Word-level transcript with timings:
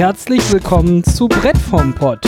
Herzlich 0.00 0.50
willkommen 0.50 1.04
zu 1.04 1.28
Brett 1.28 1.58
vom 1.58 1.94
Pott. 1.94 2.26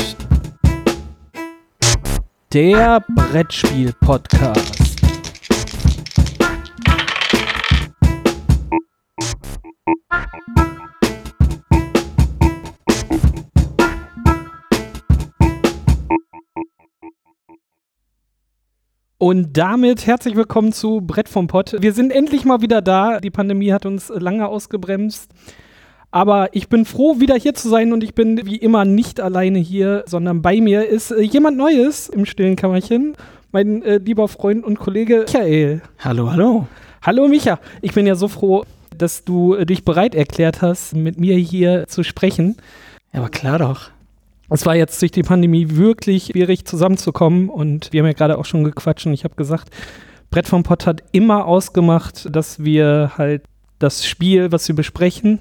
Der 2.53 3.03
Brettspiel-Podcast. 3.15 5.01
Und 19.17 19.57
damit 19.57 20.07
herzlich 20.07 20.37
willkommen 20.37 20.73
zu 20.73 21.01
Brett 21.01 21.31
vom 21.31 21.47
Pott. 21.47 21.75
Wir 21.79 21.95
sind 21.95 22.11
endlich 22.11 22.45
mal 22.45 22.61
wieder 22.61 22.83
da. 22.83 23.19
Die 23.19 23.31
Pandemie 23.31 23.73
hat 23.73 23.87
uns 23.87 24.11
lange 24.11 24.47
ausgebremst. 24.47 25.31
Aber 26.13 26.55
ich 26.55 26.69
bin 26.69 26.85
froh, 26.85 27.19
wieder 27.19 27.35
hier 27.35 27.55
zu 27.55 27.69
sein 27.69 27.93
und 27.93 28.05
ich 28.05 28.15
bin 28.15 28.47
wie 28.47 28.57
immer 28.57 28.85
nicht 28.85 29.21
alleine 29.21 29.59
hier, 29.59 30.05
sondern 30.07 30.43
bei 30.43 30.61
mir 30.61 30.87
ist 30.89 31.11
äh, 31.11 31.23
jemand 31.23 31.57
Neues 31.57 32.09
im 32.09 32.27
stillen 32.27 32.55
Kammerchen. 32.55 33.15
Mein 33.51 33.83
äh, 33.83 33.97
lieber 33.97 34.29
Freund 34.29 34.65
und 34.65 34.79
Kollege 34.79 35.25
Michael. 35.27 35.81
Hallo, 35.99 36.31
hallo. 36.31 36.69
Hallo 37.03 37.27
Micha. 37.27 37.59
Ich 37.81 37.93
bin 37.93 38.07
ja 38.07 38.15
so 38.15 38.29
froh, 38.29 38.65
dass 38.97 39.25
du 39.25 39.55
äh, 39.55 39.67
dich 39.67 39.85
bereit 39.85 40.15
erklärt 40.15 40.63
hast, 40.63 40.95
mit 40.95 41.19
mir 41.19 41.37
hier 41.37 41.89
zu 41.89 42.05
sprechen. 42.05 42.57
Ja, 43.13 43.21
aber 43.21 43.31
klar 43.31 43.59
doch 43.59 43.91
es 44.55 44.67
war 44.67 44.77
jetzt 44.77 45.01
durch 45.01 45.13
die 45.13 45.23
Pandemie 45.23 45.77
wirklich 45.77 46.27
schwierig 46.27 46.67
zusammenzukommen 46.67 47.49
und 47.49 47.93
wir 47.93 48.01
haben 48.01 48.07
ja 48.07 48.13
gerade 48.13 48.37
auch 48.37 48.45
schon 48.45 48.65
gequatscht 48.65 49.07
und 49.07 49.15
ich 49.15 49.25
habe 49.25 49.35
gesagt, 49.35 49.71
Brett 50.31 50.47
vom 50.47 50.63
Pott 50.63 50.87
hat 50.87 51.03
immer 51.13 51.47
ausgemacht, 51.47 52.29
dass 52.35 52.63
wir 52.63 53.13
halt 53.17 53.45
das 53.79 54.07
Spiel, 54.07 54.53
was 54.53 54.69
wir 54.69 54.77
besprechen, 54.77 55.41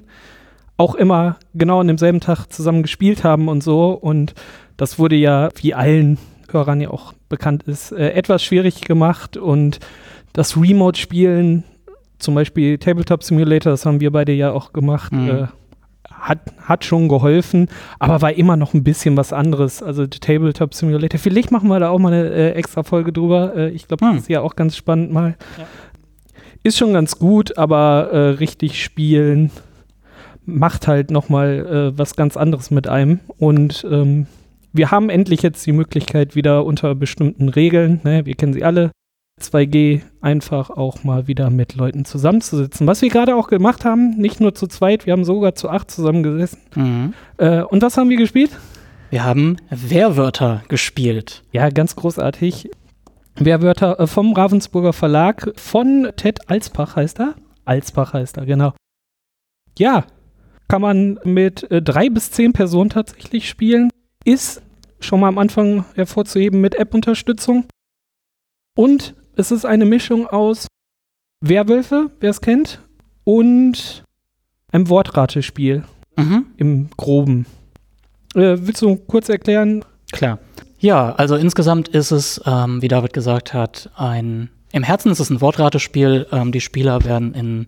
auch 0.78 0.96
immer 0.96 1.38
genau 1.54 1.80
an 1.80 1.88
demselben 1.88 2.20
Tag 2.20 2.48
zusammen 2.48 2.82
gespielt 2.82 3.24
haben 3.24 3.48
und 3.48 3.62
so 3.62 3.92
und 3.92 4.34
das 4.78 4.98
wurde 4.98 5.16
ja, 5.16 5.50
wie 5.56 5.74
allen 5.74 6.18
Hörern 6.50 6.82
ja 6.82 6.90
auch 6.90 7.14
bekannt 7.30 7.64
ist, 7.64 7.92
äh, 7.92 8.12
etwas 8.12 8.44
schwierig 8.44 8.82
gemacht 8.82 9.38
und 9.38 9.80
das 10.34 10.58
Remote-Spielen, 10.58 11.64
zum 12.20 12.36
Beispiel 12.36 12.78
Tabletop 12.78 13.24
Simulator, 13.24 13.72
das 13.72 13.86
haben 13.86 14.00
wir 14.00 14.12
beide 14.12 14.32
ja 14.32 14.52
auch 14.52 14.74
gemacht, 14.74 15.12
mhm. 15.12 15.30
äh, 15.30 15.48
hat, 16.10 16.40
hat 16.62 16.86
schon 16.86 17.10
geholfen, 17.10 17.68
aber 18.00 18.22
war 18.22 18.34
immer 18.34 18.56
noch 18.56 18.74
ein 18.74 18.84
bisschen 18.84 19.18
was 19.18 19.34
anderes. 19.34 19.82
Also 19.82 20.06
Tabletop 20.06 20.74
Simulator. 20.74 21.20
Vielleicht 21.20 21.52
machen 21.52 21.68
wir 21.68 21.80
da 21.80 21.90
auch 21.90 22.00
mal 22.00 22.14
eine 22.14 22.30
äh, 22.30 22.52
extra 22.52 22.84
Folge 22.84 23.12
drüber. 23.12 23.56
Äh, 23.56 23.70
ich 23.70 23.88
glaube, 23.88 24.06
hm. 24.06 24.14
das 24.14 24.24
ist 24.24 24.30
ja 24.30 24.42
auch 24.42 24.56
ganz 24.56 24.78
spannend 24.78 25.12
mal. 25.12 25.36
Ja. 25.58 25.66
Ist 26.64 26.78
schon 26.78 26.94
ganz 26.94 27.18
gut, 27.18 27.58
aber 27.58 28.10
äh, 28.12 28.18
richtig 28.36 28.84
spielen 28.84 29.50
macht 30.46 30.88
halt 30.88 31.12
noch 31.12 31.30
mal 31.30 31.94
äh, 31.94 31.98
was 31.98 32.16
ganz 32.16 32.38
anderes 32.38 32.72
mit 32.72 32.88
einem. 32.88 33.20
Und 33.38 33.86
ähm, 33.90 34.28
wir 34.74 34.92
haben 34.92 35.10
endlich 35.10 35.42
jetzt 35.42 35.66
die 35.66 35.72
Möglichkeit, 35.72 36.36
wieder 36.36 36.66
unter 36.66 36.96
bestimmten 36.96 37.50
Regeln, 37.50 38.02
ne, 38.04 38.26
wir 38.26 38.36
kennen 38.36 38.54
sie 38.54 38.64
alle, 38.64 38.92
2G 39.42 40.02
einfach 40.22 40.70
auch 40.70 41.04
mal 41.04 41.28
wieder 41.28 41.50
mit 41.50 41.76
Leuten 41.76 42.06
zusammenzusitzen. 42.06 42.88
Was 42.88 43.02
wir 43.02 43.10
gerade 43.10 43.36
auch 43.36 43.48
gemacht 43.48 43.86
haben, 43.86 44.12
nicht 44.18 44.40
nur 44.40 44.54
zu 44.54 44.68
zweit, 44.68 45.06
wir 45.06 45.14
haben 45.14 45.24
sogar 45.24 45.56
zu 45.56 45.70
acht 45.70 45.90
zusammengesessen. 45.90 46.60
Mhm. 46.76 47.14
Äh, 47.38 47.64
und 47.64 47.82
was 47.82 47.98
haben 47.98 48.10
wir 48.10 48.18
gespielt? 48.18 48.52
Wir 49.10 49.26
haben 49.26 49.58
Wehrwörter 49.70 50.64
gespielt. 50.68 51.44
Ja, 51.52 51.70
ganz 51.70 51.96
großartig. 51.96 52.70
Wehrwörter 53.36 54.00
äh, 54.00 54.08
vom 54.08 54.34
Ravensburger 54.34 54.94
Verlag 54.94 55.52
von 55.58 56.10
Ted 56.16 56.50
Alsbach 56.50 56.96
heißt 56.96 57.20
er. 57.20 57.36
Alsbach 57.66 58.14
heißt 58.14 58.38
er, 58.38 58.46
genau. 58.46 58.74
Ja, 59.78 60.06
kann 60.72 60.82
man 60.82 61.20
mit 61.26 61.70
äh, 61.70 61.82
drei 61.82 62.10
bis 62.10 62.32
zehn 62.32 62.54
Personen 62.54 62.90
tatsächlich 62.90 63.50
spielen. 63.50 63.90
Ist 64.24 64.62
schon 65.02 65.20
mal 65.20 65.28
am 65.28 65.38
Anfang 65.38 65.84
hervorzuheben 65.96 66.62
mit 66.62 66.76
App-Unterstützung. 66.76 67.66
Und 68.78 69.14
es 69.36 69.52
ist 69.52 69.66
eine 69.66 69.84
Mischung 69.84 70.28
aus 70.28 70.68
Werwölfe, 71.42 72.10
wer 72.22 72.30
es 72.30 72.40
kennt, 72.40 72.80
und 73.26 74.06
einem 74.72 74.88
Wortratespiel 74.88 75.84
mhm. 76.16 76.46
im 76.56 76.90
Groben. 76.96 77.48
Äh, 78.34 78.56
willst 78.62 78.82
du 78.82 78.96
kurz 78.96 79.28
erklären? 79.28 79.84
Klar. 80.14 80.40
Ja, 80.80 81.12
also 81.16 81.36
insgesamt 81.36 81.90
ist 81.90 82.12
es, 82.12 82.40
ähm, 82.46 82.82
wie 82.82 82.88
David 82.88 83.12
gesagt 83.12 83.54
hat, 83.54 83.90
ein. 83.98 84.50
Im 84.72 84.84
Herzen 84.84 85.12
ist 85.12 85.20
es 85.20 85.30
ein 85.30 85.42
Wortratespiel. 85.42 86.28
Ähm, 86.32 86.54
die 86.54 86.62
Spieler 86.62 87.04
werden 87.04 87.34
in 87.34 87.68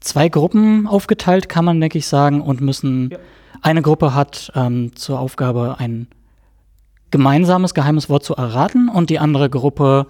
zwei 0.00 0.28
Gruppen 0.28 0.86
aufgeteilt, 0.86 1.48
kann 1.48 1.64
man, 1.64 1.80
denke 1.80 1.98
ich, 1.98 2.06
sagen, 2.06 2.40
und 2.40 2.60
müssen. 2.60 3.10
Ja. 3.10 3.18
Eine 3.62 3.82
Gruppe 3.82 4.14
hat 4.14 4.52
ähm, 4.54 4.94
zur 4.94 5.18
Aufgabe, 5.18 5.76
ein 5.78 6.08
gemeinsames 7.10 7.74
geheimes 7.74 8.08
Wort 8.08 8.24
zu 8.24 8.34
erraten, 8.34 8.88
und 8.88 9.10
die 9.10 9.18
andere 9.18 9.50
Gruppe 9.50 10.06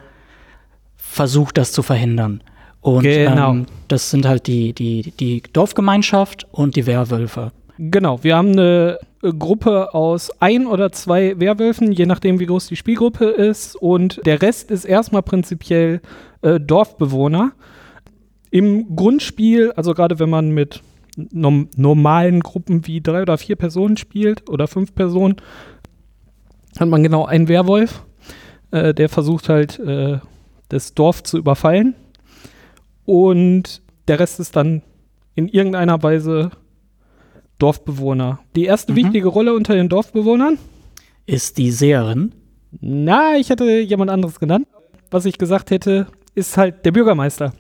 versucht, 0.97 1.57
das 1.57 1.73
zu 1.73 1.83
verhindern. 1.83 2.43
Und 2.81 3.03
genau. 3.03 3.51
ähm, 3.51 3.67
das 3.89 4.11
sind 4.11 4.27
halt 4.27 4.47
die, 4.47 4.73
die, 4.73 5.13
die 5.19 5.43
Dorfgemeinschaft 5.53 6.47
und 6.53 6.77
die 6.77 6.87
Werwölfe. 6.87 7.53
Genau, 7.79 8.23
wir 8.23 8.37
haben 8.37 8.53
eine 8.53 8.99
Gruppe 9.23 9.93
aus 9.93 10.31
ein 10.41 10.67
oder 10.67 10.93
zwei 10.93 11.39
Werwölfen, 11.39 11.93
je 11.93 12.07
nachdem, 12.07 12.39
wie 12.39 12.47
groß 12.47 12.69
die 12.69 12.77
Spielgruppe 12.77 13.27
ist. 13.27 13.77
Und 13.77 14.21
der 14.25 14.41
Rest 14.41 14.71
ist 14.71 14.85
erstmal 14.85 15.23
prinzipiell 15.23 16.01
äh, 16.43 16.61
Dorfbewohner. 16.61 17.53
Im 18.51 18.95
Grundspiel, 18.97 19.73
also 19.73 19.95
gerade 19.95 20.19
wenn 20.19 20.31
man 20.31 20.51
mit 20.51 20.83
nom 21.17 21.69
normalen 21.77 22.41
Gruppen 22.41 22.87
wie 22.87 23.01
drei 23.01 23.23
oder 23.23 23.39
vier 23.39 23.57
Personen 23.57 23.97
spielt 23.97 24.49
oder 24.49 24.69
fünf 24.69 24.95
Personen, 24.95 25.37
hat 26.79 26.89
man 26.89 27.03
genau 27.03 27.25
einen 27.25 27.49
Werwolf, 27.49 28.05
äh, 28.71 28.93
der 28.93 29.09
versucht 29.09 29.49
halt 29.49 29.79
äh, 29.79 30.19
das 30.69 30.95
Dorf 30.95 31.23
zu 31.23 31.39
überfallen. 31.39 31.95
Und 33.05 33.83
der 34.09 34.21
Rest 34.21 34.41
ist 34.41 34.56
dann 34.56 34.83
in 35.35 35.49
irgendeiner 35.49 36.03
Weise 36.03 36.51
Dorfbewohner. 37.59 38.41
Die 38.55 38.65
erste 38.65 38.93
mhm. 38.93 38.97
wichtige 38.97 39.29
Rolle 39.29 39.55
unter 39.55 39.75
den 39.75 39.89
Dorfbewohnern 39.89 40.59
ist 41.27 41.59
die 41.59 41.71
Seherin. 41.71 42.33
Na, 42.81 43.37
ich 43.37 43.51
hätte 43.51 43.81
jemand 43.81 44.11
anderes 44.11 44.39
genannt. 44.39 44.67
Was 45.11 45.25
ich 45.25 45.39
gesagt 45.39 45.71
hätte, 45.71 46.06
ist 46.35 46.56
halt 46.56 46.85
der 46.85 46.93
Bürgermeister. 46.93 47.53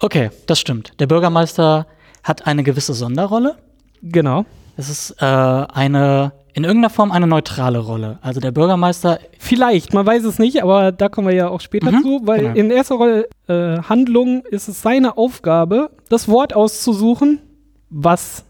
Okay, 0.00 0.30
das 0.46 0.58
stimmt. 0.58 0.92
Der 0.98 1.06
Bürgermeister 1.06 1.86
hat 2.22 2.46
eine 2.46 2.62
gewisse 2.62 2.94
Sonderrolle. 2.94 3.56
Genau. 4.02 4.44
Es 4.76 4.88
ist 4.88 5.16
äh, 5.20 5.24
eine 5.24 6.32
in 6.52 6.64
irgendeiner 6.64 6.90
Form 6.90 7.12
eine 7.12 7.26
neutrale 7.26 7.78
Rolle. 7.78 8.18
Also 8.22 8.40
der 8.40 8.50
Bürgermeister. 8.50 9.20
Vielleicht, 9.38 9.94
man 9.94 10.06
weiß 10.06 10.24
es 10.24 10.38
nicht, 10.38 10.62
aber 10.62 10.92
da 10.92 11.08
kommen 11.08 11.28
wir 11.28 11.34
ja 11.34 11.48
auch 11.48 11.60
später 11.60 11.92
mhm, 11.92 12.02
zu, 12.02 12.20
weil 12.24 12.40
genau. 12.40 12.54
in 12.54 12.70
erster 12.70 12.96
Rolle 12.96 13.28
äh, 13.46 13.78
Handlung 13.82 14.42
ist 14.46 14.68
es 14.68 14.82
seine 14.82 15.16
Aufgabe, 15.16 15.90
das 16.08 16.28
Wort 16.28 16.54
auszusuchen, 16.54 17.40
was 17.88 18.44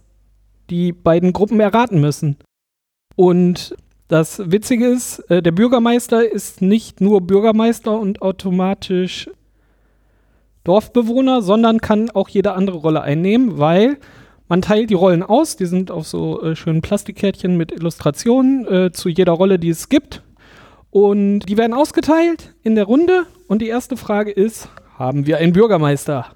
die 0.70 0.92
beiden 0.92 1.32
Gruppen 1.32 1.60
erraten 1.60 2.00
müssen. 2.00 2.36
Und 3.16 3.76
das 4.08 4.50
Witzige 4.50 4.86
ist, 4.86 5.18
äh, 5.30 5.42
der 5.42 5.52
Bürgermeister 5.52 6.30
ist 6.30 6.62
nicht 6.62 7.00
nur 7.00 7.20
Bürgermeister 7.20 7.98
und 7.98 8.22
automatisch 8.22 9.28
Dorfbewohner, 10.64 11.42
sondern 11.42 11.80
kann 11.80 12.10
auch 12.10 12.28
jede 12.28 12.52
andere 12.52 12.78
Rolle 12.78 13.02
einnehmen, 13.02 13.58
weil 13.58 13.98
man 14.48 14.62
teilt 14.62 14.90
die 14.90 14.94
Rollen 14.94 15.22
aus, 15.22 15.56
die 15.56 15.66
sind 15.66 15.90
auf 15.90 16.06
so 16.06 16.42
äh, 16.42 16.56
schönen 16.56 16.82
Plastikkärtchen 16.82 17.56
mit 17.56 17.70
Illustrationen 17.72 18.66
äh, 18.66 18.92
zu 18.92 19.08
jeder 19.08 19.32
Rolle, 19.32 19.58
die 19.58 19.70
es 19.70 19.88
gibt. 19.88 20.22
Und 20.90 21.40
die 21.40 21.56
werden 21.56 21.72
ausgeteilt 21.72 22.54
in 22.62 22.74
der 22.74 22.84
Runde. 22.84 23.26
Und 23.46 23.62
die 23.62 23.68
erste 23.68 23.96
Frage 23.96 24.32
ist, 24.32 24.68
haben 24.98 25.26
wir 25.26 25.38
einen 25.38 25.52
Bürgermeister? 25.52 26.26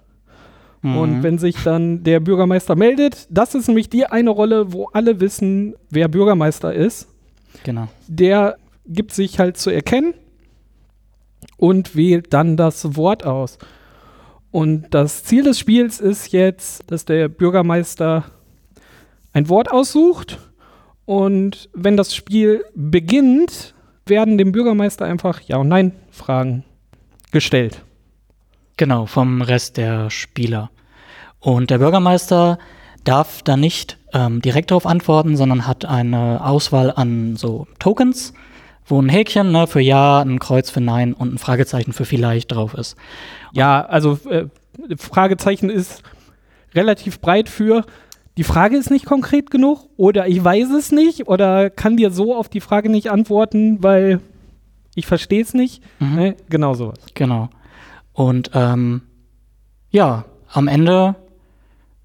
Mhm. 0.82 0.96
Und 0.96 1.22
wenn 1.25 1.38
sich 1.38 1.56
dann 1.64 2.04
der 2.04 2.20
Bürgermeister 2.20 2.76
meldet, 2.76 3.26
das 3.31 3.54
ist 3.54 3.66
nämlich 3.66 3.88
die 3.88 4.06
eine 4.06 4.31
Rolle, 4.31 4.72
wo 4.72 4.88
alle 4.93 5.19
wissen, 5.19 5.75
wer 5.90 6.08
Bürgermeister 6.08 6.72
ist. 6.72 7.08
Genau. 7.64 7.88
Der 8.06 8.56
gibt 8.87 9.12
sich 9.12 9.38
halt 9.38 9.56
zu 9.56 9.70
erkennen 9.70 10.14
und 11.56 11.96
wählt 11.96 12.32
dann 12.32 12.56
das 12.56 12.96
Wort 12.96 13.25
aus. 13.25 13.58
Und 14.54 14.94
das 14.94 15.24
Ziel 15.24 15.42
des 15.42 15.58
Spiels 15.58 15.98
ist 15.98 16.30
jetzt, 16.30 16.88
dass 16.88 17.04
der 17.04 17.26
Bürgermeister 17.26 18.22
ein 19.32 19.48
Wort 19.48 19.68
aussucht 19.68 20.38
und 21.06 21.68
wenn 21.74 21.96
das 21.96 22.14
Spiel 22.14 22.64
beginnt, 22.72 23.74
werden 24.06 24.38
dem 24.38 24.52
Bürgermeister 24.52 25.06
einfach 25.06 25.40
Ja- 25.40 25.56
und 25.56 25.66
Nein-Fragen 25.66 26.62
gestellt. 27.32 27.82
Genau, 28.76 29.06
vom 29.06 29.42
Rest 29.42 29.76
der 29.76 30.08
Spieler. 30.08 30.70
Und 31.40 31.70
der 31.70 31.78
Bürgermeister 31.78 32.60
darf 33.02 33.42
da 33.42 33.56
nicht 33.56 33.98
ähm, 34.12 34.40
direkt 34.40 34.70
darauf 34.70 34.86
antworten, 34.86 35.36
sondern 35.36 35.66
hat 35.66 35.84
eine 35.84 36.46
Auswahl 36.46 36.92
an 36.94 37.34
so 37.34 37.66
Tokens, 37.80 38.34
wo 38.86 39.00
ein 39.00 39.08
Häkchen 39.08 39.52
ne, 39.52 39.66
für 39.66 39.81
Ja, 39.81 40.20
ein 40.20 40.38
Kreuz 40.38 40.70
für 40.70 40.81
Nein 40.81 41.14
und 41.14 41.34
ein 41.34 41.38
Fragezeichen 41.38 41.92
für 41.92 42.04
vielleicht 42.04 42.52
drauf 42.52 42.75
ist. 42.75 42.96
Ja, 43.52 43.84
also 43.84 44.19
äh, 44.28 44.46
Fragezeichen 44.96 45.70
ist 45.70 46.02
relativ 46.75 47.20
breit 47.20 47.48
für 47.48 47.84
die 48.36 48.44
Frage 48.44 48.76
ist 48.76 48.90
nicht 48.90 49.06
konkret 49.06 49.50
genug 49.50 49.88
oder 49.96 50.26
ich 50.26 50.42
weiß 50.42 50.70
es 50.70 50.90
nicht 50.90 51.28
oder 51.28 51.70
kann 51.70 51.96
dir 51.96 52.10
so 52.10 52.34
auf 52.34 52.48
die 52.48 52.60
Frage 52.60 52.88
nicht 52.90 53.10
antworten, 53.10 53.82
weil 53.82 54.20
ich 54.96 55.06
verstehe 55.06 55.42
es 55.42 55.54
nicht. 55.54 55.82
Mhm. 56.00 56.14
Ne? 56.14 56.36
Genau 56.48 56.75
sowas. 56.75 56.98
Genau. 57.14 57.48
Und 58.12 58.50
ähm, 58.54 59.02
ja, 59.90 60.25
am 60.52 60.69
Ende, 60.69 61.14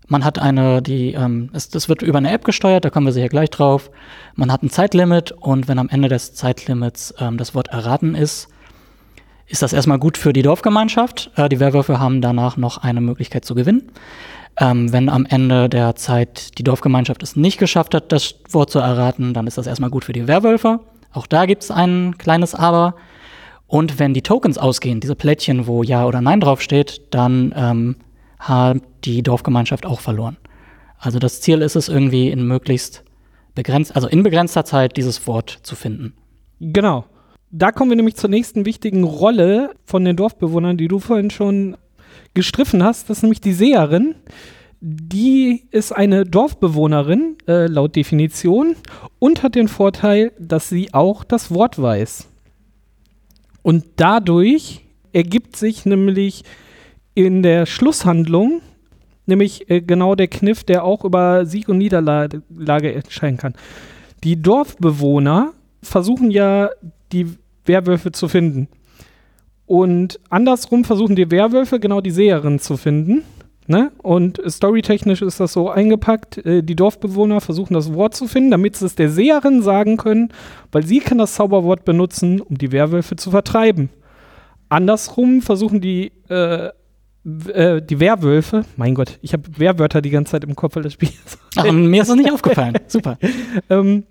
man 0.09 0.25
hat 0.25 0.39
eine, 0.39 0.81
die, 0.81 1.13
ähm, 1.13 1.49
es, 1.53 1.69
das 1.69 1.87
wird 1.87 2.01
über 2.01 2.17
eine 2.17 2.31
App 2.31 2.43
gesteuert, 2.43 2.83
da 2.83 2.89
kommen 2.89 3.05
wir 3.05 3.13
sicher 3.13 3.29
gleich 3.29 3.51
drauf. 3.51 3.91
Man 4.35 4.51
hat 4.51 4.63
ein 4.63 4.69
Zeitlimit 4.69 5.31
und 5.31 5.67
wenn 5.67 5.79
am 5.79 5.87
Ende 5.87 6.09
des 6.09 6.33
Zeitlimits 6.33 7.13
ähm, 7.19 7.37
das 7.37 7.55
Wort 7.55 7.69
erraten 7.69 8.15
ist, 8.15 8.49
ist 9.45 9.61
das 9.61 9.71
erstmal 9.71 9.99
gut 9.99 10.17
für 10.17 10.33
die 10.33 10.41
Dorfgemeinschaft. 10.41 11.31
Äh, 11.35 11.47
die 11.47 11.59
Werwölfe 11.59 11.99
haben 11.99 12.21
danach 12.21 12.57
noch 12.57 12.79
eine 12.79 13.01
Möglichkeit 13.01 13.45
zu 13.45 13.53
gewinnen. 13.53 13.91
Ähm, 14.59 14.91
wenn 14.91 15.09
am 15.09 15.25
Ende 15.25 15.69
der 15.69 15.95
Zeit 15.95 16.57
die 16.57 16.63
Dorfgemeinschaft 16.63 17.21
es 17.21 17.35
nicht 17.35 17.59
geschafft 17.59 17.93
hat, 17.93 18.11
das 18.11 18.35
Wort 18.49 18.71
zu 18.71 18.79
erraten, 18.79 19.33
dann 19.33 19.47
ist 19.47 19.57
das 19.57 19.67
erstmal 19.67 19.91
gut 19.91 20.05
für 20.05 20.13
die 20.13 20.27
Werwölfe. 20.27 20.79
Auch 21.13 21.27
da 21.27 21.45
gibt 21.45 21.63
es 21.63 21.71
ein 21.71 22.17
kleines 22.17 22.55
Aber. 22.55 22.95
Und 23.67 23.99
wenn 23.99 24.15
die 24.15 24.23
Tokens 24.23 24.57
ausgehen, 24.57 24.99
diese 24.99 25.15
Plättchen, 25.15 25.67
wo 25.67 25.83
Ja 25.83 26.07
oder 26.07 26.21
Nein 26.21 26.39
draufsteht, 26.39 27.01
dann 27.11 27.53
ähm, 27.55 27.95
hat 28.39 28.81
die 29.03 29.21
Dorfgemeinschaft 29.21 29.85
auch 29.85 29.99
verloren. 29.99 30.37
Also 30.97 31.19
das 31.19 31.41
Ziel 31.41 31.61
ist 31.61 31.75
es 31.75 31.89
irgendwie 31.89 32.29
in 32.29 32.47
möglichst 32.47 33.03
begrenzt, 33.55 33.95
also 33.95 34.07
in 34.07 34.23
begrenzter 34.23 34.65
Zeit 34.65 34.97
dieses 34.97 35.27
Wort 35.27 35.59
zu 35.63 35.75
finden. 35.75 36.13
Genau. 36.59 37.05
Da 37.51 37.71
kommen 37.71 37.91
wir 37.91 37.95
nämlich 37.95 38.15
zur 38.15 38.29
nächsten 38.29 38.65
wichtigen 38.65 39.03
Rolle 39.03 39.71
von 39.83 40.05
den 40.05 40.15
Dorfbewohnern, 40.15 40.77
die 40.77 40.87
du 40.87 40.99
vorhin 40.99 41.31
schon 41.31 41.77
gestriffen 42.33 42.83
hast. 42.83 43.09
Das 43.09 43.17
ist 43.17 43.23
nämlich 43.23 43.41
die 43.41 43.53
Seherin. 43.53 44.15
Die 44.81 45.67
ist 45.71 45.91
eine 45.91 46.23
Dorfbewohnerin 46.25 47.37
äh, 47.47 47.65
laut 47.67 47.95
Definition 47.95 48.75
und 49.17 49.43
hat 49.43 49.55
den 49.55 49.67
Vorteil, 49.67 50.31
dass 50.39 50.69
sie 50.69 50.93
auch 50.93 51.23
das 51.23 51.51
Wort 51.53 51.81
weiß. 51.81 52.27
Und 53.61 53.85
dadurch 53.97 54.81
ergibt 55.11 55.57
sich 55.57 55.85
nämlich 55.85 56.43
in 57.25 57.43
der 57.43 57.65
Schlusshandlung 57.65 58.61
nämlich 59.29 59.69
äh, 59.69 59.81
genau 59.81 60.15
der 60.15 60.27
Kniff, 60.27 60.63
der 60.63 60.83
auch 60.83 61.05
über 61.05 61.45
Sieg 61.45 61.69
und 61.69 61.77
Niederlage 61.77 62.93
entscheiden 62.93 63.37
kann. 63.37 63.53
Die 64.23 64.41
Dorfbewohner 64.41 65.53
versuchen 65.81 66.31
ja, 66.31 66.69
die 67.13 67.27
Werwölfe 67.65 68.11
zu 68.11 68.27
finden. 68.27 68.67
Und 69.65 70.19
andersrum 70.29 70.83
versuchen 70.83 71.15
die 71.15 71.29
Werwölfe 71.31 71.79
genau 71.79 72.01
die 72.01 72.11
Seherin 72.11 72.59
zu 72.59 72.75
finden. 72.75 73.23
Ne? 73.67 73.91
Und 73.99 74.41
storytechnisch 74.47 75.21
ist 75.21 75.39
das 75.39 75.53
so 75.53 75.69
eingepackt, 75.69 76.43
äh, 76.43 76.63
die 76.63 76.75
Dorfbewohner 76.75 77.39
versuchen 77.39 77.75
das 77.75 77.93
Wort 77.93 78.15
zu 78.15 78.27
finden, 78.27 78.49
damit 78.49 78.75
sie 78.75 78.87
es 78.87 78.95
der 78.95 79.09
Seherin 79.09 79.61
sagen 79.61 79.97
können, 79.97 80.33
weil 80.71 80.83
sie 80.85 80.99
kann 80.99 81.19
das 81.19 81.35
Zauberwort 81.35 81.85
benutzen, 81.85 82.41
um 82.41 82.57
die 82.57 82.71
Werwölfe 82.71 83.15
zu 83.15 83.29
vertreiben. 83.29 83.89
Andersrum 84.69 85.43
versuchen 85.43 85.81
die, 85.81 86.11
äh, 86.29 86.69
äh, 87.25 87.81
die 87.81 87.99
Werwölfe, 87.99 88.65
mein 88.77 88.95
Gott, 88.95 89.19
ich 89.21 89.33
habe 89.33 89.43
Werwörter 89.57 90.01
die 90.01 90.09
ganze 90.09 90.31
Zeit 90.31 90.43
im 90.43 90.55
Kopf, 90.55 90.75
weil 90.75 90.83
das 90.83 90.93
Spiel 90.93 91.09
ist. 91.09 91.37
Ach, 91.55 91.71
mir 91.71 92.01
ist 92.01 92.09
das 92.09 92.17
nicht 92.17 92.31
aufgefallen. 92.31 92.75
Super. 92.87 93.17
ähm, 93.69 94.05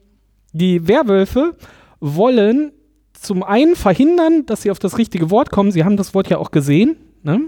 die 0.52 0.86
Werwölfe 0.86 1.56
wollen 2.00 2.72
zum 3.12 3.42
einen 3.42 3.76
verhindern, 3.76 4.46
dass 4.46 4.62
sie 4.62 4.70
auf 4.70 4.78
das 4.78 4.98
richtige 4.98 5.30
Wort 5.30 5.50
kommen. 5.50 5.72
Sie 5.72 5.84
haben 5.84 5.96
das 5.96 6.14
Wort 6.14 6.28
ja 6.28 6.38
auch 6.38 6.50
gesehen 6.50 6.96
ne? 7.22 7.40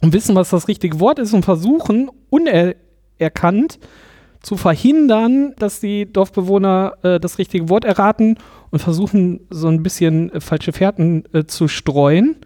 und 0.00 0.12
wissen, 0.12 0.34
was 0.34 0.50
das 0.50 0.68
richtige 0.68 1.00
Wort 1.00 1.18
ist 1.18 1.34
und 1.34 1.44
versuchen 1.44 2.10
unerkannt 2.30 3.78
zu 4.42 4.56
verhindern, 4.56 5.54
dass 5.58 5.80
die 5.80 6.10
Dorfbewohner 6.10 6.94
äh, 7.02 7.20
das 7.20 7.38
richtige 7.38 7.68
Wort 7.68 7.84
erraten 7.84 8.38
und 8.70 8.78
versuchen 8.78 9.40
so 9.50 9.68
ein 9.68 9.82
bisschen 9.82 10.32
äh, 10.32 10.40
falsche 10.40 10.72
Fährten 10.72 11.24
äh, 11.34 11.44
zu 11.44 11.68
streuen 11.68 12.36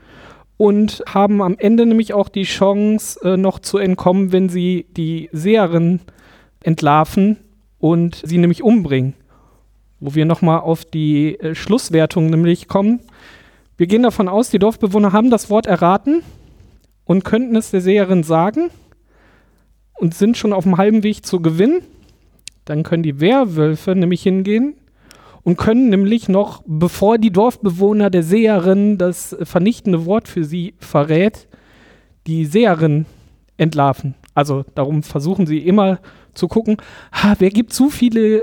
und 0.56 1.02
haben 1.06 1.42
am 1.42 1.56
Ende 1.58 1.86
nämlich 1.86 2.14
auch 2.14 2.28
die 2.28 2.44
Chance, 2.44 3.20
äh, 3.22 3.36
noch 3.36 3.58
zu 3.58 3.78
entkommen, 3.78 4.32
wenn 4.32 4.48
sie 4.48 4.86
die 4.96 5.28
Seherin 5.32 6.00
entlarven 6.62 7.38
und 7.78 8.22
sie 8.24 8.38
nämlich 8.38 8.62
umbringen 8.62 9.14
wo 10.04 10.14
wir 10.14 10.26
nochmal 10.26 10.60
auf 10.60 10.84
die 10.84 11.38
äh, 11.40 11.54
Schlusswertung 11.54 12.28
nämlich 12.28 12.68
kommen. 12.68 13.00
Wir 13.78 13.86
gehen 13.86 14.02
davon 14.02 14.28
aus, 14.28 14.50
die 14.50 14.58
Dorfbewohner 14.58 15.12
haben 15.12 15.30
das 15.30 15.48
Wort 15.48 15.66
erraten 15.66 16.22
und 17.06 17.24
könnten 17.24 17.56
es 17.56 17.70
der 17.70 17.80
Seherin 17.80 18.22
sagen 18.22 18.68
und 19.94 20.14
sind 20.14 20.36
schon 20.36 20.52
auf 20.52 20.64
dem 20.64 20.76
halben 20.76 21.02
Weg 21.02 21.24
zu 21.24 21.40
gewinnen. 21.40 21.80
Dann 22.66 22.82
können 22.82 23.02
die 23.02 23.20
Werwölfe 23.20 23.94
nämlich 23.94 24.22
hingehen 24.22 24.74
und 25.44 25.56
können 25.56 25.90
nämlich 25.90 26.28
noch, 26.28 26.62
bevor 26.66 27.18
die 27.18 27.30
Dorfbewohner 27.30 28.10
der 28.10 28.22
Seherin 28.22 28.98
das 28.98 29.36
vernichtende 29.42 30.06
Wort 30.06 30.26
für 30.26 30.44
sie 30.44 30.74
verrät, 30.78 31.46
die 32.26 32.46
Seherin 32.46 33.06
entlarven. 33.58 34.14
Also 34.34 34.64
darum 34.74 35.02
versuchen 35.02 35.46
sie 35.46 35.58
immer 35.58 36.00
zu 36.32 36.48
gucken, 36.48 36.78
ha, 37.12 37.36
wer 37.38 37.50
gibt 37.50 37.72
zu 37.72 37.90
viele 37.90 38.42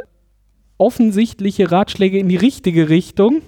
offensichtliche 0.77 1.71
Ratschläge 1.71 2.17
in 2.17 2.29
die 2.29 2.37
richtige 2.37 2.87
Richtung. 2.87 3.41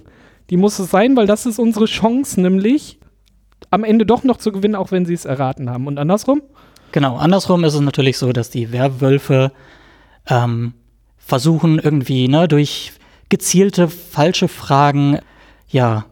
Die 0.50 0.58
muss 0.58 0.80
es 0.80 0.92
sein, 0.92 1.16
weil 1.16 1.28
das 1.28 1.46
ist 1.46 1.60
unsere 1.60 1.86
Chance, 1.86 2.42
nämlich 2.42 3.00
am 3.70 3.84
Ende 3.84 4.06
doch 4.06 4.24
noch 4.24 4.38
zu 4.38 4.52
gewinnen, 4.52 4.76
auch 4.76 4.92
wenn 4.92 5.06
sie 5.06 5.14
es 5.14 5.26
erraten 5.26 5.70
haben. 5.70 5.88
Und 5.88 5.98
andersrum? 5.98 6.42
Genau, 6.92 7.16
andersrum 7.16 7.64
ist 7.64 7.74
es 7.74 7.82
natürlich 7.82 8.18
so, 8.18 8.34
dass 8.34 8.50
die 8.50 8.72
Werwölfe 8.72 9.52
ähm, 10.28 10.74
versuchen 11.18 11.80
irgendwie 11.80 12.28
ne, 12.28 12.48
durch 12.48 12.92
gezielte 13.34 13.88
falsche 13.88 14.48
Fragen 14.48 15.18
ja 15.68 16.06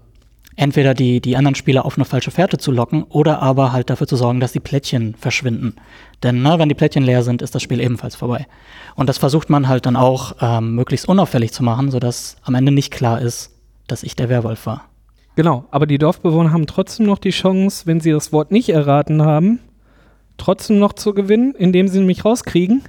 entweder 0.56 0.96
die, 0.96 1.22
die 1.22 1.38
anderen 1.38 1.54
Spieler 1.54 1.86
auf 1.86 1.96
eine 1.96 2.06
falsche 2.06 2.32
Fährte 2.32 2.58
zu 2.58 2.72
locken 2.72 3.04
oder 3.04 3.44
aber 3.44 3.72
halt 3.72 3.92
dafür 3.92 4.08
zu 4.08 4.16
sorgen, 4.16 4.40
dass 4.40 4.54
die 4.54 4.60
Plättchen 4.60 5.14
verschwinden. 5.14 5.76
Denn 6.24 6.42
ne, 6.42 6.58
wenn 6.58 6.68
die 6.68 6.74
Plättchen 6.74 7.04
leer 7.04 7.22
sind, 7.22 7.44
ist 7.44 7.54
das 7.54 7.62
Spiel 7.62 7.80
ebenfalls 7.80 8.16
vorbei. 8.16 8.48
Und 8.96 9.08
das 9.08 9.20
versucht 9.20 9.52
man 9.52 9.68
halt 9.68 9.86
dann 9.86 9.96
auch 9.96 10.36
ähm, 10.42 10.74
möglichst 10.74 11.08
unauffällig 11.08 11.52
zu 11.52 11.62
machen, 11.62 11.92
sodass 11.92 12.38
am 12.42 12.56
Ende 12.56 12.72
nicht 12.72 12.90
klar 12.90 13.22
ist, 13.22 13.52
dass 13.86 14.02
ich 14.02 14.16
der 14.16 14.30
Werwolf 14.30 14.66
war. 14.66 14.86
Genau, 15.36 15.66
aber 15.70 15.86
die 15.86 16.00
Dorfbewohner 16.00 16.52
haben 16.52 16.66
trotzdem 16.66 17.06
noch 17.06 17.20
die 17.20 17.30
Chance, 17.30 17.86
wenn 17.86 18.00
sie 18.00 18.10
das 18.10 18.34
Wort 18.34 18.50
nicht 18.50 18.70
erraten 18.70 19.22
haben, 19.22 19.60
trotzdem 20.38 20.80
noch 20.80 20.94
zu 20.94 21.14
gewinnen, 21.14 21.54
indem 21.54 21.88
sie 21.88 22.00
nämlich 22.00 22.26
rauskriegen, 22.26 22.82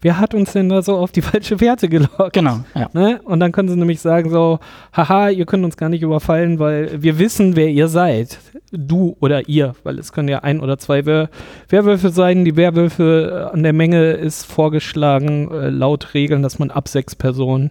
wer 0.00 0.18
hat 0.18 0.34
uns 0.34 0.52
denn 0.52 0.68
da 0.68 0.82
so 0.82 0.96
auf 0.96 1.12
die 1.12 1.22
falsche 1.22 1.60
Werte 1.60 1.88
gelockt? 1.88 2.32
Genau, 2.32 2.60
ja. 2.74 2.88
Ne? 2.92 3.20
Und 3.24 3.40
dann 3.40 3.52
können 3.52 3.68
sie 3.68 3.76
nämlich 3.76 4.00
sagen 4.00 4.30
so, 4.30 4.58
haha, 4.92 5.28
ihr 5.30 5.46
könnt 5.46 5.64
uns 5.64 5.76
gar 5.76 5.88
nicht 5.88 6.02
überfallen, 6.02 6.58
weil 6.58 7.02
wir 7.02 7.18
wissen, 7.18 7.56
wer 7.56 7.68
ihr 7.68 7.88
seid. 7.88 8.38
Du 8.70 9.16
oder 9.20 9.48
ihr, 9.48 9.74
weil 9.82 9.98
es 9.98 10.12
können 10.12 10.28
ja 10.28 10.40
ein 10.40 10.60
oder 10.60 10.78
zwei 10.78 11.06
Wer 11.06 11.28
Werwölfe 11.68 12.10
sein. 12.10 12.44
Die 12.44 12.56
Werwölfe 12.56 13.48
äh, 13.50 13.54
an 13.54 13.62
der 13.62 13.72
Menge 13.72 14.12
ist 14.12 14.44
vorgeschlagen, 14.44 15.50
äh, 15.50 15.70
laut 15.70 16.12
Regeln, 16.14 16.42
dass 16.42 16.58
man 16.58 16.70
ab 16.70 16.88
sechs 16.88 17.14
Personen 17.16 17.70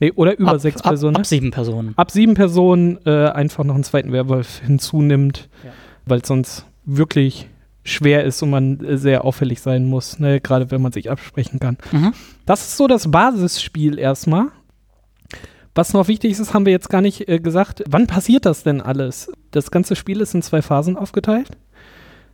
Nee, 0.00 0.10
oder 0.16 0.36
über 0.36 0.50
ab, 0.54 0.60
sechs 0.60 0.80
ab, 0.80 0.88
Personen. 0.90 1.14
Ab 1.14 1.26
sieben 1.26 1.52
Personen. 1.52 1.92
Ab 1.96 2.10
sieben 2.10 2.34
Personen 2.34 2.98
äh, 3.06 3.26
einfach 3.28 3.62
noch 3.62 3.76
einen 3.76 3.84
zweiten 3.84 4.10
Werwolf 4.10 4.58
hinzunimmt, 4.66 5.48
Ja. 5.62 5.70
weil 6.06 6.18
es 6.22 6.26
sonst 6.26 6.66
wirklich 6.84 7.48
schwer 7.84 8.24
ist 8.24 8.42
und 8.42 8.50
man 8.50 8.80
äh, 8.80 8.96
sehr 8.96 9.24
auffällig 9.24 9.60
sein 9.60 9.86
muss, 9.86 10.18
ne? 10.18 10.40
gerade 10.40 10.70
wenn 10.70 10.82
man 10.82 10.92
sich 10.92 11.10
absprechen 11.10 11.58
kann. 11.58 11.78
Mhm. 11.90 12.12
Das 12.46 12.62
ist 12.62 12.76
so 12.76 12.86
das 12.86 13.10
Basisspiel 13.10 13.98
erstmal. 13.98 14.48
Was 15.74 15.94
noch 15.94 16.06
wichtig 16.08 16.32
ist, 16.32 16.52
haben 16.52 16.66
wir 16.66 16.72
jetzt 16.72 16.90
gar 16.90 17.00
nicht 17.00 17.28
äh, 17.28 17.38
gesagt. 17.38 17.82
Wann 17.88 18.06
passiert 18.06 18.46
das 18.46 18.62
denn 18.62 18.80
alles? 18.80 19.32
Das 19.50 19.70
ganze 19.70 19.96
Spiel 19.96 20.20
ist 20.20 20.34
in 20.34 20.42
zwei 20.42 20.62
Phasen 20.62 20.96
aufgeteilt. 20.96 21.50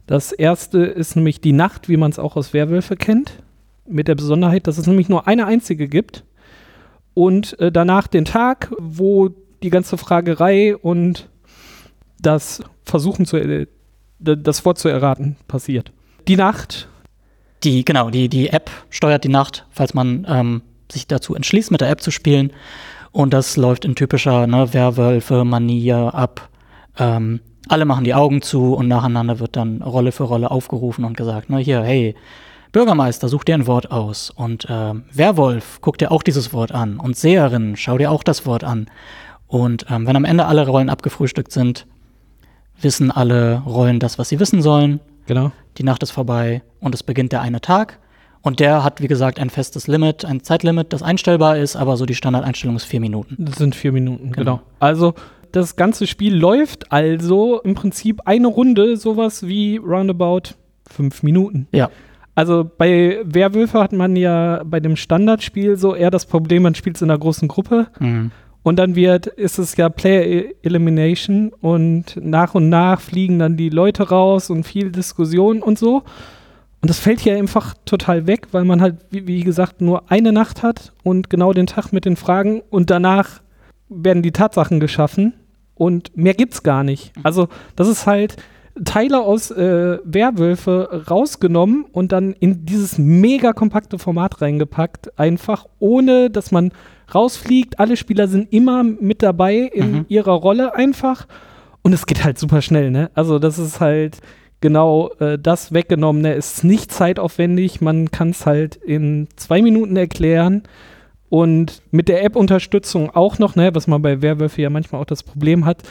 Das 0.07 0.33
erste 0.33 0.78
ist 0.78 1.17
nämlich 1.17 1.40
die 1.40 1.52
Nacht, 1.52 1.88
wie 1.88 1.97
man 1.97 2.11
es 2.11 2.19
auch 2.19 2.37
aus 2.37 2.52
Werwölfe 2.52 2.97
kennt. 2.97 3.43
Mit 3.87 4.09
der 4.09 4.17
Besonderheit, 4.17 4.67
dass 4.67 4.76
es 4.76 4.87
nämlich 4.87 5.09
nur 5.09 5.28
eine 5.28 5.47
einzige 5.47 5.88
gibt. 5.88 6.25
Und 7.14 7.59
äh, 7.61 7.71
danach 7.73 8.07
den 8.07 8.25
Tag, 8.25 8.73
wo 8.78 9.31
die 9.62 9.71
ganze 9.71 9.99
Fragerei 9.99 10.76
und 10.76 11.28
das 12.21 12.62
Versuchen, 12.85 13.26
zu, 13.26 13.37
äh, 13.37 13.67
das 14.18 14.64
Wort 14.64 14.78
zu 14.78 14.88
erraten, 14.88 15.37
passiert. 15.46 15.92
Die 16.26 16.37
Nacht, 16.37 16.88
Die, 17.64 17.84
genau, 17.84 18.10
die, 18.10 18.28
die 18.28 18.50
App 18.50 18.70
steuert 18.90 19.25
die 19.25 19.28
Nacht, 19.28 19.66
falls 19.70 19.92
man 19.94 20.26
ähm, 20.28 20.62
sich 20.90 21.06
dazu 21.06 21.34
entschließt, 21.34 21.70
mit 21.70 21.80
der 21.80 21.90
App 21.90 22.00
zu 22.00 22.10
spielen. 22.10 22.52
Und 23.10 23.32
das 23.32 23.56
läuft 23.56 23.84
in 23.84 23.94
typischer 23.94 24.46
ne, 24.46 24.72
Werwölfe-Manier 24.72 26.14
ab. 26.14 26.48
Ähm, 26.98 27.40
alle 27.68 27.84
machen 27.84 28.04
die 28.04 28.14
Augen 28.14 28.42
zu 28.42 28.75
und 28.75 28.88
nacheinander 28.88 29.40
wird 29.40 29.56
dann 29.56 29.82
Rolle 29.82 30.12
für 30.12 30.25
Rolle 30.25 30.50
aufgerufen 30.50 31.04
und 31.04 31.16
gesagt, 31.16 31.50
ne, 31.50 31.58
hier, 31.58 31.82
hey, 31.82 32.14
Bürgermeister, 32.70 33.28
such 33.28 33.44
dir 33.44 33.54
ein 33.54 33.66
Wort 33.66 33.90
aus. 33.90 34.30
Und 34.30 34.66
ähm, 34.68 35.04
Werwolf, 35.12 35.78
guck 35.80 35.98
dir 35.98 36.12
auch 36.12 36.22
dieses 36.22 36.52
Wort 36.52 36.70
an. 36.70 37.00
Und 37.00 37.16
Seherin, 37.16 37.76
schau 37.76 37.98
dir 37.98 38.10
auch 38.10 38.22
das 38.22 38.46
Wort 38.46 38.62
an. 38.62 38.87
Und 39.46 39.87
ähm, 39.90 40.06
wenn 40.06 40.16
am 40.16 40.25
Ende 40.25 40.46
alle 40.46 40.66
Rollen 40.68 40.90
abgefrühstückt 40.90 41.50
sind, 41.50 41.87
wissen 42.80 43.11
alle 43.11 43.62
Rollen 43.66 43.99
das, 44.00 44.18
was 44.18 44.28
sie 44.28 44.40
wissen 44.40 44.62
sollen. 44.62 45.00
genau. 45.26 45.52
Die 45.76 45.85
Nacht 45.85 46.02
ist 46.02 46.11
vorbei 46.11 46.62
und 46.80 46.94
es 46.94 47.04
beginnt 47.04 47.30
der 47.30 47.40
eine 47.40 47.61
Tag. 47.61 47.99
Und 48.42 48.61
der 48.61 48.82
hat, 48.82 49.00
wie 49.00 49.08
gesagt, 49.08 49.38
ein 49.38 49.50
festes 49.50 49.87
Limit, 49.87 50.25
ein 50.25 50.42
Zeitlimit, 50.42 50.92
das 50.92 51.02
einstellbar 51.02 51.58
ist, 51.58 51.76
aber 51.76 51.97
so 51.97 52.06
die 52.06 52.14
Standardeinstellung 52.14 52.76
ist 52.76 52.85
vier 52.85 53.00
Minuten. 53.00 53.37
Das 53.38 53.56
sind 53.56 53.75
vier 53.75 53.92
Minuten, 53.92 54.32
genau. 54.32 54.56
genau. 54.56 54.61
Also 54.80 55.14
das 55.52 55.76
ganze 55.76 56.06
Spiel 56.06 56.35
läuft 56.35 56.92
also 56.92 57.61
im 57.61 57.75
Prinzip 57.75 58.23
eine 58.25 58.49
Runde, 58.49 58.97
sowas 58.97 59.47
wie 59.47 59.76
roundabout 59.76 60.54
fünf 60.88 61.23
Minuten. 61.23 61.68
Ja. 61.73 61.90
Also 62.35 62.70
bei 62.78 63.18
Werwölfe 63.25 63.80
hat 63.80 63.92
man 63.92 64.14
ja 64.14 64.62
bei 64.64 64.78
dem 64.78 64.94
Standardspiel 64.94 65.76
so 65.76 65.94
eher 65.94 66.11
das 66.11 66.26
Problem, 66.26 66.62
man 66.62 66.75
spielt 66.75 66.97
es 66.97 67.02
in 67.02 67.11
einer 67.11 67.18
großen 67.18 67.49
Gruppe. 67.49 67.88
Mhm. 67.99 68.30
Und 68.62 68.77
dann 68.77 68.97
wird, 68.97 69.27
ist 69.27 69.59
es 69.59 69.77
ja 69.77 69.88
Player 69.88 70.25
e-, 70.25 70.55
Elimination 70.62 71.53
und 71.61 72.19
nach 72.21 72.55
und 72.55 72.69
nach 72.69 73.00
fliegen 73.00 73.38
dann 73.38 73.57
die 73.57 73.71
Leute 73.71 74.09
raus 74.09 74.50
und 74.50 74.65
viel 74.65 74.91
Diskussion 74.91 75.62
und 75.62 75.79
so. 75.79 76.03
Und 76.81 76.88
das 76.91 76.99
fällt 76.99 77.21
hier 77.21 77.37
einfach 77.37 77.75
total 77.85 78.27
weg, 78.27 78.49
weil 78.53 78.65
man 78.65 78.81
halt, 78.81 78.97
wie, 79.11 79.27
wie, 79.27 79.43
gesagt, 79.43 79.81
nur 79.81 80.11
eine 80.11 80.33
Nacht 80.33 80.62
hat 80.62 80.93
und 81.03 81.29
genau 81.29 81.53
den 81.53 81.67
Tag 81.67 81.93
mit 81.93 82.05
den 82.05 82.17
Fragen 82.17 82.62
und 82.71 82.91
danach 82.91 83.41
werden 83.88 84.23
die 84.23 84.33
Tatsachen 84.33 84.79
geschaffen 84.79 85.35
und 85.75 86.17
mehr 86.17 86.35
gibt's 86.35 86.62
gar 86.62 86.85
nicht. 86.85 87.17
Mhm. 87.17 87.23
Also, 87.25 87.49
das 87.75 87.88
ist 87.88 88.07
halt 88.07 88.37
Teile 88.85 89.21
aus 89.21 89.50
äh, 89.50 89.99
Werwölfe 90.05 91.05
rausgenommen 91.11 91.85
und 91.91 92.12
dann 92.12 92.33
in 92.35 92.65
dieses 92.65 92.97
mega 92.99 93.53
kompakte 93.53 93.99
Format 93.99 94.41
reingepackt, 94.41 95.19
einfach 95.19 95.67
ohne, 95.81 96.31
dass 96.31 96.53
man 96.53 96.71
rausfliegt. 97.15 97.79
Alle 97.79 97.97
Spieler 97.97 98.29
sind 98.29 98.53
immer 98.53 98.83
mit 98.83 99.23
dabei 99.23 99.57
in 99.57 99.93
mhm. 99.93 100.05
ihrer 100.09 100.33
Rolle 100.33 100.75
einfach 100.75 101.27
und 101.83 101.93
es 101.93 102.07
geht 102.07 102.25
halt 102.25 102.38
super 102.38 102.61
schnell, 102.62 102.91
ne? 102.91 103.11
Also, 103.15 103.38
das 103.38 103.59
ist 103.59 103.81
halt 103.81 104.21
genau 104.61 105.11
äh, 105.21 105.38
das 105.38 105.73
weggenommene 105.73 106.35
ist 106.35 106.65
nicht 106.65 106.93
zeitaufwendig. 106.93 107.81
Man 107.81 108.11
kann 108.11 108.31
es 108.31 108.47
halt 108.47 108.77
in 108.77 109.29
zwei 109.37 109.62
Minuten 109.62 109.97
erklären. 109.97 110.65
Und 111.31 111.83
mit 111.91 112.09
der 112.09 112.25
App-Unterstützung 112.25 113.11
auch 113.11 113.38
noch, 113.38 113.55
ne, 113.55 113.75
was 113.75 113.87
man 113.87 114.00
bei 114.00 114.23
Werwölfe 114.23 114.62
ja 114.62 114.71
manchmal 114.71 115.03
auch 115.03 115.07
das 115.07 115.23
Problem 115.23 115.67
hat. 115.67 115.83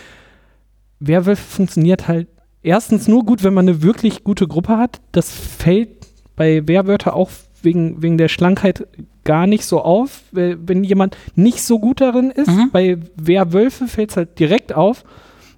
Werwölfe 1.00 1.44
funktioniert 1.44 2.08
halt 2.08 2.28
erstens 2.64 3.08
nur 3.08 3.24
gut, 3.24 3.44
wenn 3.44 3.54
man 3.54 3.68
eine 3.68 3.84
wirklich 3.84 4.24
gute 4.24 4.48
Gruppe 4.48 4.78
hat. 4.78 5.00
Das 5.12 5.32
fällt 5.32 5.90
bei 6.36 6.68
Werwörter 6.68 7.16
auch 7.16 7.30
wegen, 7.62 8.02
wegen 8.02 8.18
der 8.18 8.30
Schlankheit 8.30 8.88
gar 9.28 9.46
nicht 9.46 9.66
so 9.66 9.82
auf, 9.82 10.22
wenn 10.32 10.86
jemand 10.86 11.18
nicht 11.36 11.62
so 11.62 11.80
gut 11.80 12.00
darin 12.00 12.32
ist. 12.32 12.48
Mhm. 12.48 12.70
Bei 12.72 12.98
Werwölfe 13.18 13.88
fällt 13.88 14.12
es 14.12 14.18
halt 14.18 14.40
direkt 14.40 14.74
auf. 14.74 15.04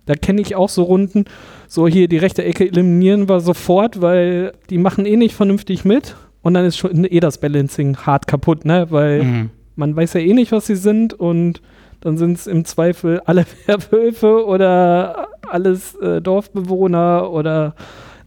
Da 0.07 0.15
kenne 0.15 0.41
ich 0.41 0.55
auch 0.55 0.69
so 0.69 0.81
Runden, 0.81 1.25
so 1.67 1.87
hier 1.87 2.07
die 2.07 2.17
rechte 2.17 2.43
Ecke 2.43 2.67
eliminieren 2.67 3.29
wir 3.29 3.41
sofort, 3.41 4.01
weil 4.01 4.53
die 4.71 4.79
machen 4.79 5.05
eh 5.05 5.17
nicht 5.17 5.35
vernünftig 5.35 5.85
mit. 5.85 6.15
Und 6.41 6.55
dann 6.55 6.65
ist 6.65 6.77
schon 6.77 7.05
eh 7.05 7.19
das 7.19 7.37
Balancing 7.37 7.95
hart 7.95 8.25
kaputt, 8.25 8.65
ne? 8.65 8.87
Weil 8.89 9.23
mhm. 9.23 9.49
man 9.75 9.95
weiß 9.95 10.13
ja 10.13 10.21
eh 10.21 10.33
nicht, 10.33 10.51
was 10.51 10.65
sie 10.65 10.75
sind 10.75 11.13
und 11.13 11.61
dann 12.01 12.17
sind 12.17 12.37
es 12.37 12.47
im 12.47 12.65
Zweifel 12.65 13.21
alle 13.25 13.45
Werwölfe 13.67 14.47
oder 14.47 15.27
alles 15.47 15.93
äh, 15.95 16.21
Dorfbewohner 16.21 17.29
oder 17.29 17.75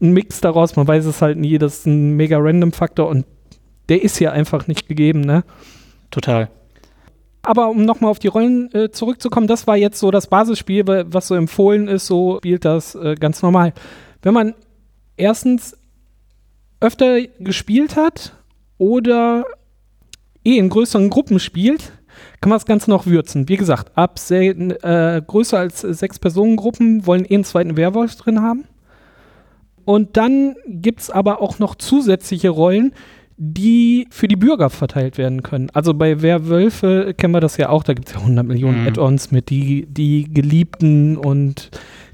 ein 0.01 0.13
Mix 0.13 0.41
daraus. 0.41 0.77
Man 0.77 0.87
weiß 0.87 1.05
es 1.07 1.21
halt 1.21 1.37
nie. 1.37 1.59
Das 1.59 1.79
ist 1.79 1.87
ein 1.87 2.13
mega 2.13 2.39
random 2.39 2.71
Faktor 2.71 3.09
und 3.09 3.27
der 3.89 4.03
ist 4.03 4.17
hier 4.17 4.33
einfach 4.33 4.67
nicht 4.67 4.89
gegeben, 4.89 5.21
ne? 5.21 5.45
Total. 6.11 6.51
Aber 7.43 7.69
um 7.71 7.85
nochmal 7.85 8.11
auf 8.11 8.21
die 8.21 8.29
Rollen 8.29 8.73
äh, 8.73 8.91
zurückzukommen, 8.91 9.49
das 9.49 9.67
war 9.67 9.77
jetzt 9.77 9.99
so 9.99 10.11
das 10.11 10.29
Basisspiel, 10.29 10.85
was 10.87 11.29
so 11.29 11.35
empfohlen 11.35 11.89
ist, 11.89 12.07
so 12.07 12.39
spielt 12.39 12.65
das 12.65 12.95
äh, 12.95 13.17
ganz 13.17 13.43
normal. 13.43 13.73
Wenn 14.23 14.35
man 14.35 14.55
erstens 15.17 15.77
öfter 16.81 17.21
gespielt 17.41 17.97
hat 17.97 18.37
oder 18.79 19.45
eh 20.45 20.57
in 20.57 20.69
größeren 20.69 21.11
Gruppen 21.11 21.41
spielt, 21.41 21.93
kann 22.41 22.51
man 22.51 22.59
das 22.59 22.67
Ganze 22.67 22.91
noch 22.91 23.07
würzen. 23.07 23.49
Wie 23.49 23.57
gesagt, 23.57 23.97
ab 23.97 24.21
äh, 24.31 25.23
größer 25.27 25.59
als 25.59 25.81
sechs 25.81 26.19
Personengruppen 26.19 27.07
wollen 27.07 27.25
eh 27.25 27.35
einen 27.35 27.45
zweiten 27.45 27.77
Werwolf 27.77 28.17
drin 28.17 28.43
haben. 28.43 28.65
Und 29.85 30.17
dann 30.17 30.55
gibt 30.67 31.01
es 31.01 31.11
aber 31.11 31.41
auch 31.41 31.59
noch 31.59 31.75
zusätzliche 31.75 32.51
Rollen, 32.51 32.93
die 33.37 34.07
für 34.11 34.29
die 34.29 34.37
Bürger 34.37 34.71
verteilt 34.71 35.19
werden 35.19 35.43
können. 35.43 35.71
Also 35.73 35.95
bei 35.95 36.23
Werwölfe 36.23 37.15
kennen 37.15 37.35
wir 37.35 37.41
das 37.41 37.57
ja 37.57 37.69
auch, 37.69 37.83
da 37.83 37.95
gibt 37.95 38.09
es 38.09 38.15
ja 38.15 38.21
100 38.21 38.47
Millionen 38.47 38.83
mhm. 38.83 38.89
Add-ons 38.89 39.31
mit 39.31 39.51
die, 39.51 39.87
die 39.87 40.33
Geliebten 40.33 41.17
und 41.17 41.71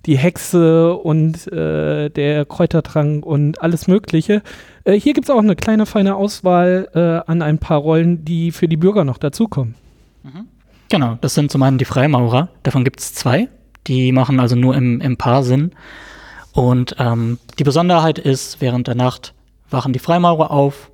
die 0.06 0.16
Hexe 0.16 0.94
und 0.94 1.50
äh, 1.52 2.08
der 2.08 2.44
Kräutertrank 2.46 3.26
und 3.26 3.60
alles 3.60 3.88
Mögliche. 3.88 4.42
Äh, 4.84 4.94
hier 4.94 5.12
gibt 5.12 5.28
es 5.28 5.30
auch 5.34 5.40
eine 5.40 5.56
kleine 5.56 5.86
feine 5.86 6.16
Auswahl 6.16 6.88
äh, 6.94 7.30
an 7.30 7.42
ein 7.42 7.58
paar 7.58 7.78
Rollen, 7.78 8.24
die 8.24 8.52
für 8.52 8.68
die 8.68 8.76
Bürger 8.76 9.04
noch 9.04 9.18
dazukommen. 9.18 9.74
Mhm. 10.22 10.46
Genau, 10.88 11.18
das 11.20 11.34
sind 11.34 11.50
zum 11.50 11.62
einen 11.62 11.78
die 11.78 11.84
Freimaurer, 11.84 12.48
davon 12.62 12.84
gibt 12.84 13.00
es 13.00 13.12
zwei. 13.14 13.48
Die 13.86 14.12
machen 14.12 14.40
also 14.40 14.56
nur 14.56 14.74
im, 14.76 15.00
im 15.00 15.16
Paar 15.16 15.42
Sinn. 15.42 15.72
Und 16.52 16.96
ähm, 16.98 17.38
die 17.58 17.64
Besonderheit 17.64 18.18
ist, 18.18 18.60
während 18.60 18.86
der 18.86 18.94
Nacht 18.94 19.34
wachen 19.70 19.92
die 19.92 19.98
Freimaurer 19.98 20.50
auf, 20.50 20.90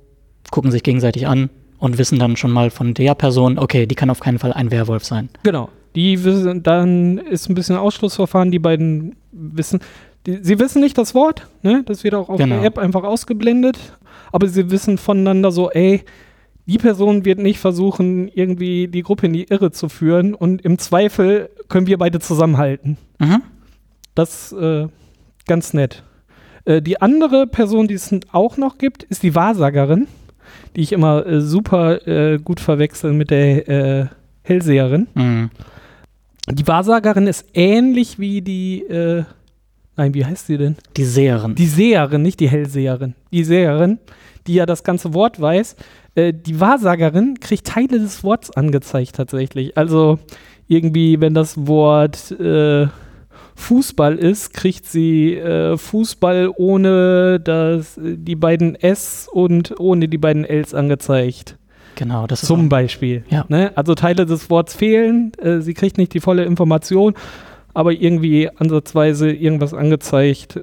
gucken 0.51 0.71
sich 0.71 0.83
gegenseitig 0.83 1.27
an 1.27 1.49
und 1.77 1.97
wissen 1.97 2.19
dann 2.19 2.35
schon 2.35 2.51
mal 2.51 2.69
von 2.69 2.93
der 2.93 3.15
Person, 3.15 3.57
okay, 3.57 3.85
die 3.85 3.95
kann 3.95 4.09
auf 4.09 4.19
keinen 4.19 4.39
Fall 4.39 4.53
ein 4.53 4.71
Werwolf 4.71 5.03
sein. 5.03 5.29
Genau. 5.43 5.69
Die 5.95 6.23
wissen, 6.23 6.63
dann 6.63 7.17
ist 7.17 7.49
ein 7.49 7.55
bisschen 7.55 7.77
Ausschlussverfahren, 7.77 8.51
die 8.51 8.59
beiden 8.59 9.15
wissen, 9.31 9.79
die, 10.25 10.39
sie 10.41 10.59
wissen 10.59 10.81
nicht 10.81 10.97
das 10.97 11.13
Wort, 11.13 11.47
ne? 11.61 11.83
Das 11.85 12.03
wird 12.03 12.15
auch 12.15 12.29
auf 12.29 12.37
genau. 12.37 12.55
der 12.55 12.65
App 12.65 12.77
einfach 12.77 13.03
ausgeblendet, 13.03 13.77
aber 14.31 14.47
sie 14.47 14.71
wissen 14.71 14.97
voneinander 14.97 15.51
so, 15.51 15.69
ey, 15.71 16.03
die 16.65 16.77
Person 16.77 17.25
wird 17.25 17.39
nicht 17.39 17.59
versuchen, 17.59 18.27
irgendwie 18.27 18.87
die 18.87 19.03
Gruppe 19.03 19.27
in 19.27 19.33
die 19.33 19.43
Irre 19.43 19.71
zu 19.71 19.87
führen 19.87 20.33
und 20.33 20.61
im 20.63 20.79
Zweifel 20.79 21.49
können 21.69 21.87
wir 21.87 21.97
beide 21.97 22.19
zusammenhalten. 22.19 22.97
Mhm. 23.19 23.43
Das 24.15 24.51
äh, 24.51 24.87
ganz 25.45 25.73
nett. 25.73 26.03
Äh, 26.65 26.81
die 26.81 27.01
andere 27.01 27.45
Person, 27.47 27.87
die 27.87 27.93
es 27.93 28.13
auch 28.31 28.57
noch 28.57 28.77
gibt, 28.77 29.03
ist 29.03 29.23
die 29.23 29.35
Wahrsagerin 29.35 30.07
die 30.75 30.81
ich 30.81 30.91
immer 30.91 31.25
äh, 31.25 31.41
super 31.41 32.07
äh, 32.07 32.37
gut 32.37 32.59
verwechsel 32.59 33.13
mit 33.13 33.31
der 33.31 33.67
äh, 33.67 34.05
Hellseherin. 34.43 35.07
Mhm. 35.13 35.49
Die 36.51 36.67
Wahrsagerin 36.67 37.27
ist 37.27 37.45
ähnlich 37.53 38.19
wie 38.19 38.41
die, 38.41 38.83
äh, 38.83 39.23
nein, 39.97 40.13
wie 40.13 40.25
heißt 40.25 40.47
sie 40.47 40.57
denn? 40.57 40.75
Die 40.95 41.05
Seherin. 41.05 41.55
Die 41.55 41.65
Seherin, 41.65 42.21
nicht 42.21 42.39
die 42.39 42.49
Hellseherin. 42.49 43.15
Die 43.31 43.43
Seherin, 43.43 43.97
die 44.45 44.55
ja 44.55 44.65
das 44.65 44.83
ganze 44.83 45.13
Wort 45.15 45.41
weiß. 45.41 45.75
Äh, 46.13 46.33
die 46.33 46.59
Wahrsagerin 46.59 47.39
kriegt 47.39 47.65
Teile 47.65 47.99
des 47.99 48.23
Wortes 48.23 48.51
angezeigt 48.51 49.15
tatsächlich. 49.15 49.75
Also 49.75 50.19
irgendwie, 50.67 51.19
wenn 51.19 51.33
das 51.33 51.67
Wort 51.67 52.31
äh, 52.39 52.87
Fußball 53.55 54.15
ist, 54.15 54.53
kriegt 54.53 54.85
sie 54.85 55.35
äh, 55.35 55.77
Fußball 55.77 56.51
ohne 56.55 57.39
das, 57.39 57.97
die 57.97 58.35
beiden 58.35 58.75
S 58.75 59.27
und 59.31 59.79
ohne 59.79 60.07
die 60.07 60.17
beiden 60.17 60.45
Ls 60.45 60.73
angezeigt. 60.73 61.57
Genau, 61.95 62.27
das 62.27 62.43
ist 62.43 62.47
Zum 62.47 62.67
Beispiel. 62.67 63.23
Ja. 63.29 63.45
Ne? 63.47 63.71
Also 63.75 63.95
Teile 63.95 64.25
des 64.25 64.49
Wortes 64.49 64.75
fehlen, 64.75 65.31
äh, 65.41 65.61
sie 65.61 65.73
kriegt 65.73 65.97
nicht 65.97 66.13
die 66.13 66.19
volle 66.19 66.43
Information, 66.43 67.15
aber 67.73 67.93
irgendwie 67.93 68.49
ansatzweise 68.49 69.31
irgendwas 69.31 69.73
angezeigt, 69.73 70.59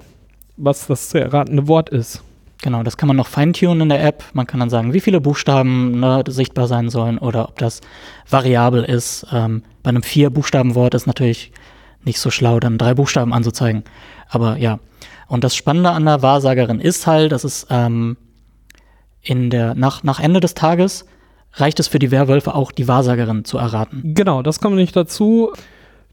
was 0.55 0.87
das 0.87 1.09
zu 1.09 1.19
erratende 1.19 1.67
Wort 1.67 1.89
ist. 1.89 2.23
Genau, 2.61 2.81
das 2.81 2.95
kann 2.95 3.07
man 3.07 3.17
noch 3.17 3.27
feintunen 3.27 3.81
in 3.81 3.89
der 3.89 4.03
App. 4.05 4.23
Man 4.31 4.47
kann 4.47 4.61
dann 4.61 4.69
sagen, 4.69 4.93
wie 4.93 5.01
viele 5.01 5.19
Buchstaben 5.19 5.99
ne, 5.99 6.23
sichtbar 6.27 6.67
sein 6.67 6.89
sollen 6.89 7.17
oder 7.17 7.49
ob 7.49 7.59
das 7.59 7.81
variabel 8.29 8.83
ist. 8.83 9.27
Ähm, 9.33 9.63
bei 9.81 9.89
einem 9.89 10.01
Vier-Buchstaben-Wort 10.01 10.93
ist 10.93 11.05
natürlich 11.05 11.51
nicht 12.05 12.19
so 12.19 12.31
schlau, 12.31 12.59
dann 12.59 12.77
drei 12.77 12.93
Buchstaben 12.93 13.33
anzuzeigen. 13.33 13.83
Aber 14.29 14.57
ja. 14.57 14.79
Und 15.27 15.43
das 15.43 15.55
Spannende 15.55 15.91
an 15.91 16.05
der 16.05 16.21
Wahrsagerin 16.21 16.79
ist 16.79 17.07
halt, 17.07 17.31
dass 17.31 17.43
es 17.43 17.65
ähm, 17.69 18.17
in 19.21 19.49
der, 19.49 19.73
nach, 19.73 20.03
nach 20.03 20.19
Ende 20.19 20.39
des 20.39 20.53
Tages 20.53 21.05
reicht 21.53 21.79
es 21.79 21.87
für 21.87 21.99
die 21.99 22.11
Werwölfe 22.11 22.55
auch, 22.55 22.71
die 22.71 22.87
Wahrsagerin 22.87 23.45
zu 23.45 23.57
erraten. 23.57 24.13
Genau, 24.15 24.41
das 24.41 24.59
kommt 24.59 24.75
nicht 24.75 24.95
dazu. 24.95 25.51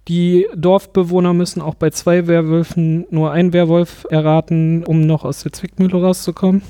Die 0.08 0.46
Dorfbewohner 0.54 1.34
müssen 1.34 1.60
auch 1.60 1.74
bei 1.74 1.90
zwei 1.90 2.26
Werwölfen 2.26 3.06
nur 3.10 3.32
einen 3.32 3.52
Werwolf 3.52 4.06
erraten, 4.10 4.84
um 4.84 5.06
noch 5.06 5.24
aus 5.24 5.42
der 5.42 5.52
Zwickmühle 5.52 6.00
rauszukommen. 6.00 6.62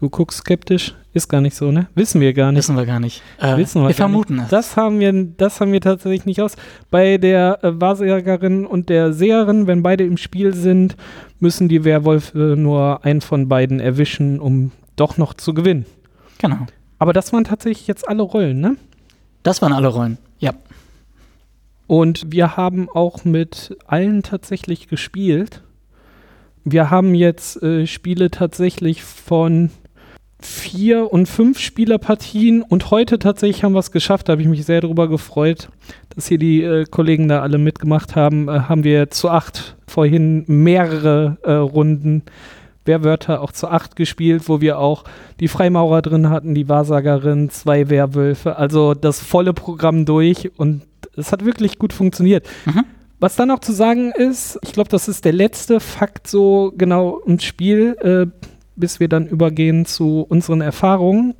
Du 0.00 0.08
guckst 0.08 0.38
skeptisch. 0.38 0.94
Ist 1.12 1.28
gar 1.28 1.42
nicht 1.42 1.54
so, 1.54 1.70
ne? 1.70 1.88
Wissen 1.94 2.22
wir 2.22 2.32
gar 2.32 2.52
nicht. 2.52 2.58
Wissen 2.60 2.76
wir 2.76 2.86
gar 2.86 3.00
nicht. 3.00 3.20
Äh, 3.38 3.58
Wissen 3.58 3.82
wir 3.82 3.88
wir 3.88 3.94
vermuten 3.94 4.38
es. 4.38 4.48
Das 4.48 4.76
haben 4.78 4.98
wir, 4.98 5.12
das 5.12 5.60
haben 5.60 5.72
wir 5.72 5.80
tatsächlich 5.82 6.24
nicht 6.24 6.40
aus. 6.40 6.56
Bei 6.90 7.18
der 7.18 7.62
äh, 7.62 7.78
Wahrsagerin 7.78 8.64
und 8.64 8.88
der 8.88 9.12
Seherin, 9.12 9.66
wenn 9.66 9.82
beide 9.82 10.04
im 10.04 10.16
Spiel 10.16 10.54
sind, 10.54 10.96
müssen 11.38 11.68
die 11.68 11.84
Werwölfe 11.84 12.54
nur 12.56 13.04
einen 13.04 13.20
von 13.20 13.48
beiden 13.48 13.78
erwischen, 13.78 14.40
um 14.40 14.72
doch 14.96 15.18
noch 15.18 15.34
zu 15.34 15.52
gewinnen. 15.52 15.84
Genau. 16.38 16.66
Aber 16.98 17.12
das 17.12 17.32
waren 17.34 17.44
tatsächlich 17.44 17.86
jetzt 17.86 18.08
alle 18.08 18.22
Rollen, 18.22 18.60
ne? 18.60 18.76
Das 19.42 19.60
waren 19.60 19.74
alle 19.74 19.88
Rollen, 19.88 20.16
ja. 20.38 20.52
Und 21.86 22.32
wir 22.32 22.56
haben 22.56 22.88
auch 22.88 23.24
mit 23.26 23.76
allen 23.86 24.22
tatsächlich 24.22 24.88
gespielt. 24.88 25.62
Wir 26.64 26.88
haben 26.88 27.14
jetzt 27.14 27.62
äh, 27.62 27.86
Spiele 27.86 28.30
tatsächlich 28.30 29.02
von 29.02 29.70
vier 30.42 31.12
und 31.12 31.26
fünf 31.26 31.58
Spielerpartien 31.58 32.62
und 32.62 32.90
heute 32.90 33.18
tatsächlich 33.18 33.64
haben 33.64 33.72
wir 33.72 33.80
es 33.80 33.90
geschafft. 33.90 34.28
Da 34.28 34.32
habe 34.32 34.42
ich 34.42 34.48
mich 34.48 34.64
sehr 34.64 34.80
darüber 34.80 35.08
gefreut, 35.08 35.68
dass 36.14 36.26
hier 36.28 36.38
die 36.38 36.62
äh, 36.62 36.84
Kollegen 36.84 37.28
da 37.28 37.42
alle 37.42 37.58
mitgemacht 37.58 38.16
haben. 38.16 38.48
Äh, 38.48 38.60
haben 38.60 38.84
wir 38.84 39.10
zu 39.10 39.30
acht 39.30 39.76
vorhin 39.86 40.44
mehrere 40.46 41.38
äh, 41.42 41.52
Runden 41.52 42.22
Wehrwörter 42.84 43.42
auch 43.42 43.52
zu 43.52 43.68
acht 43.68 43.94
gespielt, 43.96 44.48
wo 44.48 44.60
wir 44.60 44.78
auch 44.78 45.04
die 45.38 45.48
Freimaurer 45.48 46.02
drin 46.02 46.30
hatten, 46.30 46.54
die 46.54 46.68
Wahrsagerin, 46.68 47.50
zwei 47.50 47.90
Werwölfe, 47.90 48.56
also 48.56 48.94
das 48.94 49.20
volle 49.20 49.52
Programm 49.52 50.04
durch 50.04 50.50
und 50.56 50.82
es 51.16 51.32
hat 51.32 51.44
wirklich 51.44 51.78
gut 51.78 51.92
funktioniert. 51.92 52.46
Mhm. 52.64 52.84
Was 53.18 53.36
dann 53.36 53.48
noch 53.48 53.58
zu 53.58 53.72
sagen 53.72 54.12
ist, 54.12 54.58
ich 54.62 54.72
glaube, 54.72 54.88
das 54.88 55.06
ist 55.06 55.26
der 55.26 55.34
letzte 55.34 55.78
Fakt 55.78 56.26
so 56.26 56.72
genau 56.76 57.20
im 57.26 57.38
Spiel, 57.38 57.96
äh, 58.00 58.48
bis 58.80 59.00
wir 59.00 59.08
dann 59.08 59.26
übergehen 59.26 59.84
zu 59.84 60.26
unseren 60.28 60.60
Erfahrungen. 60.60 61.34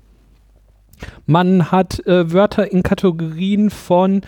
Man 1.26 1.72
hat 1.72 2.06
äh, 2.06 2.32
Wörter 2.32 2.70
in 2.70 2.82
Kategorien 2.82 3.70
von 3.70 4.20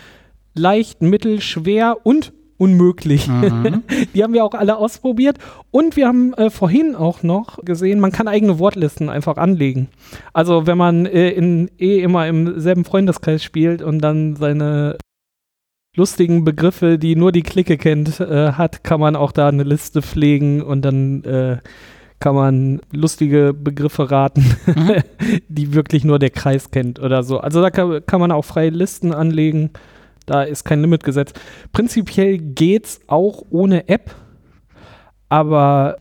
leicht, 0.55 1.03
mittel, 1.03 1.41
schwer 1.41 1.99
und 2.05 2.33
unmöglich. 2.63 3.27
Mhm. 3.27 3.83
Die 4.15 4.23
haben 4.23 4.35
wir 4.35 4.45
auch 4.45 4.55
alle 4.55 4.77
ausprobiert. 4.77 5.39
Und 5.71 5.97
wir 5.97 6.07
haben 6.07 6.33
äh, 6.35 6.49
vorhin 6.49 6.95
auch 6.95 7.23
noch 7.23 7.59
gesehen, 7.65 7.99
man 7.99 8.13
kann 8.13 8.29
eigene 8.29 8.59
Wortlisten 8.59 9.09
einfach 9.09 9.37
anlegen. 9.37 9.89
Also 10.33 10.67
wenn 10.67 10.79
man 10.79 11.07
äh, 11.07 11.31
in, 11.31 11.71
eh 11.79 12.01
immer 12.01 12.27
im 12.29 12.61
selben 12.61 12.85
Freundeskreis 12.85 13.43
spielt 13.43 13.83
und 13.83 13.99
dann 13.99 14.37
seine 14.37 14.97
lustigen 15.97 16.45
Begriffe, 16.45 16.99
die 16.99 17.17
nur 17.17 17.33
die 17.33 17.43
Clique 17.43 17.77
kennt, 17.77 18.21
äh, 18.21 18.53
hat, 18.53 18.85
kann 18.85 19.01
man 19.01 19.17
auch 19.17 19.33
da 19.33 19.49
eine 19.49 19.65
Liste 19.65 20.01
pflegen 20.01 20.63
und 20.63 20.83
dann 20.83 21.25
äh, 21.25 21.59
kann 22.23 22.37
man 22.37 22.81
lustige 22.93 23.53
Begriffe 23.53 24.13
raten, 24.13 24.45
mhm. 24.65 25.03
die 25.49 25.75
wirklich 25.75 26.05
nur 26.05 26.21
der 26.21 26.31
Kreis 26.31 26.71
kennt 26.71 27.01
oder 27.01 27.25
so. 27.25 27.39
Also 27.39 27.61
da 27.61 27.71
kann, 27.71 28.07
kann 28.07 28.21
man 28.21 28.31
auch 28.31 28.45
freie 28.45 28.71
Listen 28.71 29.13
anlegen. 29.13 29.71
Da 30.25 30.45
ist 30.45 30.63
kein 30.63 30.81
Limit 30.81 31.03
gesetzt. 31.03 31.41
Prinzipiell 31.73 32.39
geht's 32.39 33.01
auch 33.09 33.43
ohne 33.51 33.89
App, 33.89 34.15
aber 35.29 35.97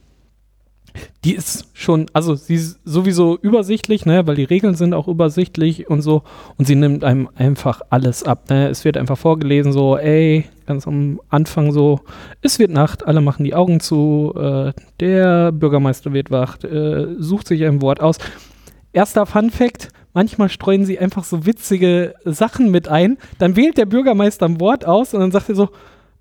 die 1.24 1.36
ist 1.36 1.68
schon, 1.74 2.08
also 2.14 2.34
sie 2.34 2.56
ist 2.56 2.80
sowieso 2.84 3.38
übersichtlich, 3.38 4.06
ne, 4.08 4.26
weil 4.26 4.36
die 4.36 4.44
Regeln 4.44 4.74
sind 4.74 4.96
auch 4.96 5.08
übersichtlich 5.08 5.88
und 5.88 6.02
so 6.02 6.24
und 6.58 6.66
sie 6.66 6.76
nimmt 6.76 7.04
einem 7.04 7.30
einfach 7.36 7.82
alles 7.92 8.24
ab, 8.24 8.50
ne? 8.50 8.70
Es 8.70 8.86
wird 8.86 8.98
einfach 8.98 9.18
vorgelesen 9.18 9.72
so, 9.72 9.98
ey, 9.98 10.46
ganz 10.66 10.88
am 10.88 11.22
Anfang 11.30 11.74
so, 11.74 12.00
es 12.42 12.58
wird 12.58 12.72
Nacht, 12.72 13.06
alle 13.06 13.22
machen 13.22 13.44
die 13.44 13.54
Augen 13.54 13.80
zu, 13.80 14.34
äh, 14.36 14.74
der 15.00 15.52
Bürgermeister 15.52 16.12
wird 16.12 16.32
wach, 16.32 16.64
äh, 16.64 17.16
sucht 17.20 17.48
sich 17.48 17.64
ein 17.66 17.84
Wort 17.84 18.02
aus. 18.02 18.18
Erster 18.92 19.28
Fun 19.28 19.52
Fact, 19.52 19.90
manchmal 20.14 20.50
streuen 20.50 20.86
sie 20.86 20.98
einfach 20.98 21.24
so 21.24 21.46
witzige 21.46 22.16
Sachen 22.26 22.72
mit 22.72 22.88
ein. 22.88 23.18
Dann 23.38 23.56
wählt 23.56 23.78
der 23.78 23.86
Bürgermeister 23.86 24.48
ein 24.48 24.60
Wort 24.60 24.86
aus 24.86 25.14
und 25.14 25.20
dann 25.20 25.32
sagt 25.32 25.50
er 25.50 25.56
so, 25.56 25.70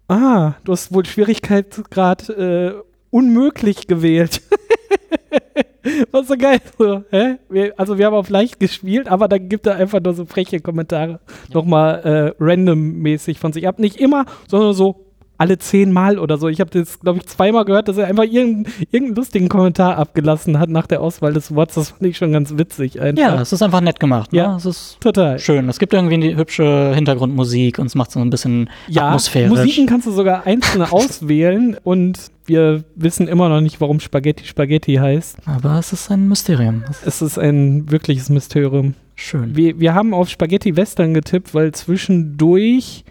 ah, 0.09 0.55
du 0.65 0.73
hast 0.73 0.93
wohl 0.93 1.07
Schwierigkeitsgrad 1.07 2.29
äh, 2.29 2.75
unmöglich 3.11 3.87
gewählt. 3.87 4.43
Was 6.11 6.29
so 6.29 6.37
geil. 6.37 6.61
So? 6.79 7.05
Wir, 7.49 7.73
also 7.79 7.99
wir 7.99 8.07
haben 8.07 8.15
auf 8.15 8.29
leicht 8.29 8.61
gespielt, 8.61 9.09
aber 9.09 9.29
dann 9.29 9.49
gibt 9.49 9.67
er 9.67 9.77
einfach 9.77 10.01
nur 10.01 10.15
so 10.15 10.27
freche 10.27 10.61
Kommentare 10.61 11.13
ja. 11.13 11.55
nochmal 11.55 12.35
äh, 12.39 12.43
randommäßig 12.43 13.39
von 13.39 13.53
sich 13.53 13.67
ab. 13.67 13.79
Nicht 13.79 13.97
immer, 13.97 14.27
sondern 14.49 14.75
so 14.75 15.10
alle 15.41 15.59
zehnmal 15.59 16.19
oder 16.19 16.37
so. 16.37 16.49
Ich 16.49 16.61
habe 16.61 16.71
das, 16.71 17.01
glaube 17.01 17.19
ich, 17.19 17.27
zweimal 17.27 17.65
gehört, 17.65 17.89
dass 17.89 17.97
er 17.97 18.07
einfach 18.07 18.25
irgendeinen, 18.25 18.67
irgendeinen 18.91 19.15
lustigen 19.15 19.49
Kommentar 19.49 19.97
abgelassen 19.97 20.59
hat 20.59 20.69
nach 20.69 20.87
der 20.87 21.01
Auswahl 21.01 21.33
des 21.33 21.55
Wortes. 21.55 21.77
Das 21.77 21.89
fand 21.91 22.03
ich 22.03 22.19
schon 22.19 22.31
ganz 22.33 22.59
witzig. 22.59 23.01
Einfach. 23.01 23.23
Ja, 23.23 23.41
es 23.41 23.51
ist 23.51 23.63
einfach 23.63 23.81
nett 23.81 23.99
gemacht. 23.99 24.35
Ne? 24.35 24.41
Ja, 24.41 24.57
es 24.57 24.67
ist 24.67 24.99
total 25.01 25.39
schön. 25.39 25.67
Es 25.71 25.79
gibt 25.79 25.95
irgendwie 25.95 26.15
eine 26.15 26.37
hübsche 26.37 26.93
Hintergrundmusik 26.95 27.79
und 27.79 27.87
es 27.87 27.95
macht 27.95 28.11
so 28.11 28.21
ein 28.21 28.29
bisschen 28.29 28.69
ja, 28.87 29.07
atmosphärisch. 29.07 29.49
Musiken 29.49 29.87
kannst 29.87 30.07
du 30.07 30.11
sogar 30.11 30.47
einzelne 30.47 30.93
auswählen 30.93 31.75
und 31.83 32.19
wir 32.45 32.85
wissen 32.95 33.27
immer 33.27 33.49
noch 33.49 33.63
nicht, 33.63 33.81
warum 33.81 33.99
Spaghetti 33.99 34.45
Spaghetti 34.45 34.97
heißt. 34.97 35.39
Aber 35.47 35.79
es 35.79 35.95
ist 35.95 36.11
ein 36.11 36.29
Mysterium. 36.29 36.85
Es 37.07 37.23
ist 37.23 37.39
ein 37.39 37.91
wirkliches 37.91 38.29
Mysterium. 38.29 38.95
Schön. 39.15 39.57
Wir, 39.57 39.81
wir 39.81 39.95
haben 39.95 40.13
auf 40.13 40.29
Spaghetti 40.29 40.77
Western 40.77 41.15
getippt, 41.15 41.55
weil 41.55 41.73
zwischendurch 41.73 43.05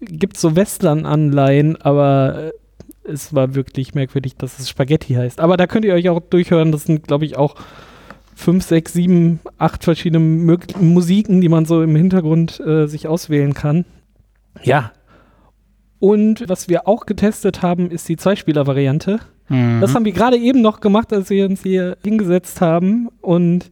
gibt 0.00 0.36
so 0.36 0.56
Western-Anleihen, 0.56 1.80
aber 1.80 2.52
äh, 3.04 3.10
es 3.10 3.34
war 3.34 3.54
wirklich 3.54 3.94
merkwürdig, 3.94 4.36
dass 4.36 4.58
es 4.58 4.68
Spaghetti 4.68 5.14
heißt. 5.14 5.40
Aber 5.40 5.56
da 5.56 5.66
könnt 5.66 5.84
ihr 5.84 5.94
euch 5.94 6.08
auch 6.08 6.20
durchhören. 6.20 6.72
Das 6.72 6.84
sind, 6.84 7.06
glaube 7.06 7.24
ich, 7.24 7.36
auch 7.36 7.56
fünf, 8.34 8.64
sechs, 8.64 8.92
sieben, 8.92 9.40
acht 9.58 9.84
verschiedene 9.84 10.20
Mö 10.20 10.56
Musiken, 10.80 11.40
die 11.40 11.48
man 11.48 11.66
so 11.66 11.82
im 11.82 11.94
Hintergrund 11.94 12.60
äh, 12.60 12.86
sich 12.86 13.06
auswählen 13.06 13.54
kann. 13.54 13.84
Ja. 14.62 14.92
Und 15.98 16.48
was 16.48 16.68
wir 16.68 16.88
auch 16.88 17.04
getestet 17.04 17.62
haben, 17.62 17.90
ist 17.90 18.08
die 18.08 18.16
Zweispieler-Variante. 18.16 19.20
Mhm. 19.48 19.80
Das 19.80 19.94
haben 19.94 20.06
wir 20.06 20.12
gerade 20.12 20.38
eben 20.38 20.62
noch 20.62 20.80
gemacht, 20.80 21.12
als 21.12 21.28
wir 21.28 21.44
uns 21.46 21.62
hier 21.62 21.98
hingesetzt 22.02 22.60
haben. 22.62 23.08
Und 23.20 23.70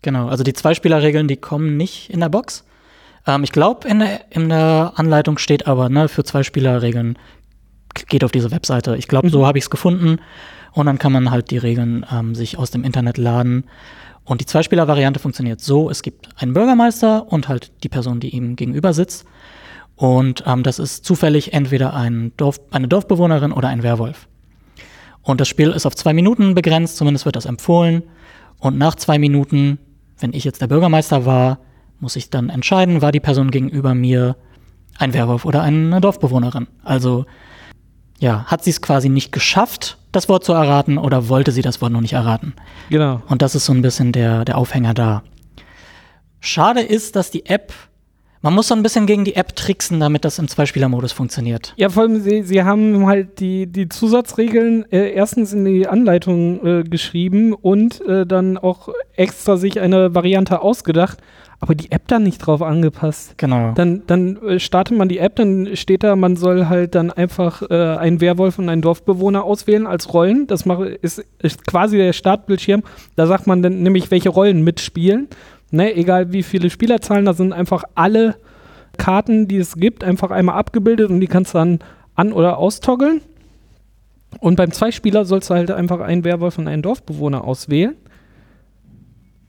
genau, 0.00 0.28
also 0.28 0.42
die 0.42 0.54
Zweispieler-Regeln, 0.54 1.28
die 1.28 1.36
kommen 1.36 1.76
nicht 1.76 2.08
in 2.10 2.20
der 2.20 2.30
Box. 2.30 2.64
Ähm, 3.26 3.44
ich 3.44 3.52
glaube, 3.52 3.88
in 3.88 3.98
der, 3.98 4.20
in 4.30 4.48
der 4.48 4.92
Anleitung 4.96 5.38
steht 5.38 5.66
aber, 5.66 5.88
ne, 5.88 6.08
für 6.08 6.24
zwei 6.24 6.42
Spielerregeln 6.42 7.18
geht 8.08 8.24
auf 8.24 8.32
diese 8.32 8.50
Webseite. 8.50 8.96
Ich 8.96 9.08
glaube, 9.08 9.28
mhm. 9.28 9.32
so 9.32 9.46
habe 9.46 9.58
ich 9.58 9.64
es 9.64 9.70
gefunden. 9.70 10.18
Und 10.72 10.86
dann 10.86 10.98
kann 10.98 11.12
man 11.12 11.30
halt 11.30 11.50
die 11.50 11.58
Regeln 11.58 12.04
ähm, 12.12 12.34
sich 12.34 12.58
aus 12.58 12.70
dem 12.70 12.84
Internet 12.84 13.16
laden. 13.16 13.64
Und 14.24 14.40
die 14.40 14.46
Zweispieler-Variante 14.46 15.20
funktioniert 15.20 15.60
so: 15.60 15.88
Es 15.88 16.02
gibt 16.02 16.28
einen 16.36 16.52
Bürgermeister 16.52 17.32
und 17.32 17.48
halt 17.48 17.72
die 17.82 17.88
Person, 17.88 18.20
die 18.20 18.30
ihm 18.30 18.56
gegenüber 18.56 18.92
sitzt. 18.92 19.24
Und 19.94 20.44
ähm, 20.46 20.62
das 20.62 20.78
ist 20.78 21.06
zufällig 21.06 21.54
entweder 21.54 21.94
ein 21.94 22.32
Dorf, 22.36 22.60
eine 22.70 22.88
Dorfbewohnerin 22.88 23.52
oder 23.52 23.68
ein 23.68 23.82
Werwolf. 23.82 24.28
Und 25.22 25.40
das 25.40 25.48
Spiel 25.48 25.70
ist 25.70 25.86
auf 25.86 25.96
zwei 25.96 26.12
Minuten 26.12 26.54
begrenzt, 26.54 26.98
zumindest 26.98 27.24
wird 27.24 27.36
das 27.36 27.46
empfohlen. 27.46 28.02
Und 28.58 28.76
nach 28.76 28.94
zwei 28.94 29.18
Minuten, 29.18 29.78
wenn 30.18 30.34
ich 30.34 30.44
jetzt 30.44 30.60
der 30.60 30.66
Bürgermeister 30.66 31.24
war, 31.24 31.58
muss 32.00 32.16
ich 32.16 32.30
dann 32.30 32.48
entscheiden, 32.48 33.02
war 33.02 33.12
die 33.12 33.20
Person 33.20 33.50
gegenüber 33.50 33.94
mir 33.94 34.36
ein 34.98 35.14
Werwolf 35.14 35.44
oder 35.44 35.62
eine 35.62 36.00
Dorfbewohnerin. 36.00 36.66
Also 36.82 37.26
ja, 38.18 38.44
hat 38.46 38.64
sie 38.64 38.70
es 38.70 38.80
quasi 38.80 39.08
nicht 39.08 39.32
geschafft, 39.32 39.98
das 40.12 40.28
Wort 40.28 40.44
zu 40.44 40.52
erraten 40.52 40.98
oder 40.98 41.28
wollte 41.28 41.52
sie 41.52 41.62
das 41.62 41.80
Wort 41.80 41.92
noch 41.92 42.00
nicht 42.00 42.14
erraten? 42.14 42.54
Genau. 42.88 43.20
Und 43.28 43.42
das 43.42 43.54
ist 43.54 43.66
so 43.66 43.72
ein 43.72 43.82
bisschen 43.82 44.12
der, 44.12 44.44
der 44.44 44.56
Aufhänger 44.56 44.94
da. 44.94 45.22
Schade 46.40 46.80
ist, 46.80 47.16
dass 47.16 47.30
die 47.30 47.46
App, 47.46 47.72
man 48.46 48.54
muss 48.54 48.68
so 48.68 48.76
ein 48.76 48.84
bisschen 48.84 49.06
gegen 49.06 49.24
die 49.24 49.34
App 49.34 49.56
tricksen, 49.56 49.98
damit 49.98 50.24
das 50.24 50.38
im 50.38 50.46
Zweispielermodus 50.46 51.10
funktioniert. 51.10 51.74
Ja, 51.76 51.88
vor 51.88 52.04
allem, 52.04 52.20
sie, 52.20 52.44
sie 52.44 52.62
haben 52.62 53.04
halt 53.04 53.40
die, 53.40 53.66
die 53.66 53.88
Zusatzregeln 53.88 54.84
äh, 54.92 55.10
erstens 55.10 55.52
in 55.52 55.64
die 55.64 55.88
Anleitung 55.88 56.64
äh, 56.64 56.84
geschrieben 56.84 57.54
und 57.54 58.00
äh, 58.02 58.24
dann 58.24 58.56
auch 58.56 58.90
extra 59.16 59.56
sich 59.56 59.80
eine 59.80 60.14
Variante 60.14 60.62
ausgedacht, 60.62 61.18
aber 61.58 61.74
die 61.74 61.90
App 61.90 62.06
dann 62.06 62.22
nicht 62.22 62.38
drauf 62.38 62.62
angepasst. 62.62 63.36
Genau. 63.36 63.72
Dann, 63.74 64.02
dann 64.06 64.36
äh, 64.36 64.60
startet 64.60 64.96
man 64.96 65.08
die 65.08 65.18
App, 65.18 65.34
dann 65.34 65.74
steht 65.74 66.04
da, 66.04 66.14
man 66.14 66.36
soll 66.36 66.66
halt 66.68 66.94
dann 66.94 67.10
einfach 67.10 67.62
äh, 67.68 67.96
einen 67.96 68.20
Werwolf 68.20 68.60
und 68.60 68.68
einen 68.68 68.80
Dorfbewohner 68.80 69.42
auswählen 69.42 69.88
als 69.88 70.14
Rollen. 70.14 70.46
Das 70.46 70.66
mach, 70.66 70.78
ist, 70.78 71.24
ist 71.40 71.66
quasi 71.66 71.96
der 71.96 72.12
Startbildschirm. 72.12 72.84
Da 73.16 73.26
sagt 73.26 73.48
man 73.48 73.60
dann 73.62 73.82
nämlich, 73.82 74.12
welche 74.12 74.28
Rollen 74.28 74.62
mitspielen. 74.62 75.26
Ne, 75.70 75.94
egal 75.94 76.32
wie 76.32 76.42
viele 76.42 76.70
Spielerzahlen, 76.70 77.24
da 77.24 77.32
sind 77.32 77.52
einfach 77.52 77.84
alle 77.94 78.36
Karten, 78.98 79.48
die 79.48 79.56
es 79.56 79.76
gibt, 79.76 80.04
einfach 80.04 80.30
einmal 80.30 80.56
abgebildet 80.56 81.10
und 81.10 81.20
die 81.20 81.26
kannst 81.26 81.54
du 81.54 81.58
dann 81.58 81.78
an- 82.14 82.32
oder 82.32 82.58
austoggeln. 82.58 83.20
Und 84.40 84.56
beim 84.56 84.70
Zweispieler 84.70 85.24
sollst 85.24 85.50
du 85.50 85.54
halt 85.54 85.70
einfach 85.70 86.00
einen 86.00 86.24
Werwolf 86.24 86.58
und 86.58 86.68
einen 86.68 86.82
Dorfbewohner 86.82 87.44
auswählen 87.44 87.96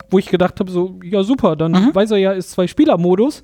wo 0.09 0.19
ich 0.19 0.27
gedacht 0.27 0.59
habe, 0.59 0.71
so, 0.71 0.99
ja 1.03 1.23
super, 1.23 1.55
dann 1.55 1.71
mhm. 1.71 1.95
weiß 1.95 2.11
er 2.11 2.17
ja, 2.17 2.31
ist 2.31 2.51
Zwei-Spieler-Modus. 2.51 3.41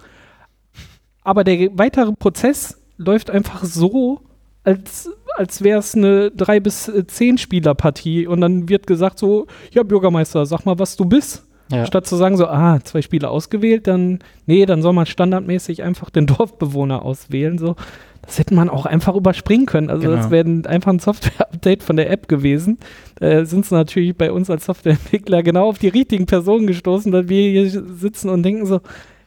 Aber 1.23 1.43
der 1.43 1.77
weitere 1.77 2.11
Prozess 2.13 2.81
läuft 2.97 3.29
einfach 3.29 3.63
so, 3.63 4.21
als, 4.63 5.09
als 5.35 5.61
wäre 5.61 5.79
es 5.79 5.95
eine 5.95 6.29
3- 6.29 6.59
bis 6.59 6.89
10-Spieler-Partie. 6.89 8.27
Und 8.27 8.41
dann 8.41 8.69
wird 8.69 8.87
gesagt 8.87 9.19
so, 9.19 9.47
ja 9.71 9.83
Bürgermeister, 9.83 10.45
sag 10.45 10.65
mal, 10.65 10.79
was 10.79 10.95
du 10.95 11.05
bist. 11.05 11.45
Ja. 11.73 11.85
Statt 11.85 12.05
zu 12.05 12.15
sagen 12.15 12.37
so, 12.37 12.47
ah, 12.47 12.79
zwei 12.83 13.01
Spieler 13.01 13.31
ausgewählt, 13.31 13.87
dann, 13.87 14.19
nee, 14.45 14.65
dann 14.65 14.81
soll 14.81 14.93
man 14.93 15.05
standardmäßig 15.05 15.83
einfach 15.83 16.09
den 16.09 16.27
Dorfbewohner 16.27 17.03
auswählen. 17.03 17.57
So. 17.57 17.75
Das 18.21 18.39
hätte 18.39 18.53
man 18.53 18.69
auch 18.69 18.85
einfach 18.85 19.15
überspringen 19.15 19.65
können. 19.65 19.89
Also 19.89 20.07
genau. 20.07 20.15
das 20.15 20.31
wäre 20.31 20.47
einfach 20.67 20.91
ein 20.91 20.99
Software-Update 20.99 21.83
von 21.83 21.97
der 21.97 22.09
App 22.09 22.27
gewesen. 22.27 22.77
Da 23.15 23.45
sind 23.45 23.65
sie 23.65 23.75
natürlich 23.75 24.15
bei 24.15 24.31
uns 24.31 24.49
als 24.49 24.65
Softwareentwickler 24.65 25.43
genau 25.43 25.67
auf 25.67 25.77
die 25.77 25.89
richtigen 25.89 26.25
Personen 26.25 26.67
gestoßen, 26.67 27.11
weil 27.11 27.27
wir 27.27 27.49
hier 27.49 27.69
sitzen 27.69 28.29
und 28.29 28.43
denken 28.43 28.65
so, 28.65 28.79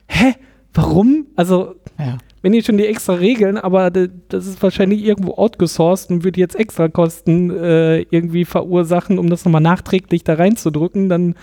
hä, 0.07 0.33
warum? 0.73 1.27
Also 1.35 1.75
ja. 1.99 2.17
wenn 2.41 2.53
ihr 2.53 2.63
schon 2.63 2.77
die 2.77 2.87
extra 2.87 3.13
Regeln, 3.13 3.57
aber 3.57 3.91
das 3.91 4.47
ist 4.47 4.63
wahrscheinlich 4.63 5.03
irgendwo 5.03 5.33
outgesourced 5.35 6.09
und 6.09 6.23
würde 6.23 6.39
jetzt 6.39 6.55
extra 6.55 6.87
Kosten 6.87 7.51
äh, 7.51 7.99
irgendwie 8.09 8.45
verursachen, 8.45 9.19
um 9.19 9.29
das 9.29 9.45
nochmal 9.45 9.61
nachträglich 9.61 10.23
da 10.23 10.35
reinzudrücken, 10.35 11.07
dann 11.09 11.35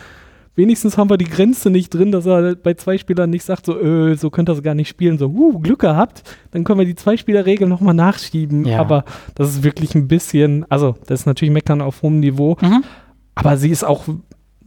wenigstens 0.56 0.96
haben 0.96 1.10
wir 1.10 1.16
die 1.16 1.24
Grenze 1.24 1.70
nicht 1.70 1.92
drin, 1.92 2.12
dass 2.12 2.26
er 2.26 2.54
bei 2.54 2.74
zwei 2.74 2.96
Spielern 2.98 3.30
nicht 3.30 3.44
sagt, 3.44 3.66
so, 3.66 3.78
äh, 3.80 4.14
so 4.16 4.30
könnt 4.30 4.48
ihr 4.48 4.52
es 4.52 4.62
gar 4.62 4.74
nicht 4.74 4.88
spielen, 4.88 5.18
so, 5.18 5.26
uh, 5.26 5.58
Glück 5.58 5.80
gehabt, 5.80 6.22
dann 6.52 6.64
können 6.64 6.78
wir 6.78 6.86
die 6.86 6.94
Zwei-Spieler-Regel 6.94 7.68
nochmal 7.68 7.94
nachschieben. 7.94 8.64
Ja. 8.64 8.80
Aber 8.80 9.04
das 9.34 9.48
ist 9.50 9.62
wirklich 9.64 9.94
ein 9.94 10.06
bisschen, 10.08 10.64
also, 10.70 10.94
das 11.06 11.20
ist 11.20 11.26
natürlich 11.26 11.52
Meckern 11.52 11.80
auf 11.80 12.02
hohem 12.02 12.20
Niveau, 12.20 12.56
Mhm. 12.60 12.84
aber 13.34 13.56
sie 13.56 13.70
ist 13.70 13.84
auch 13.84 14.04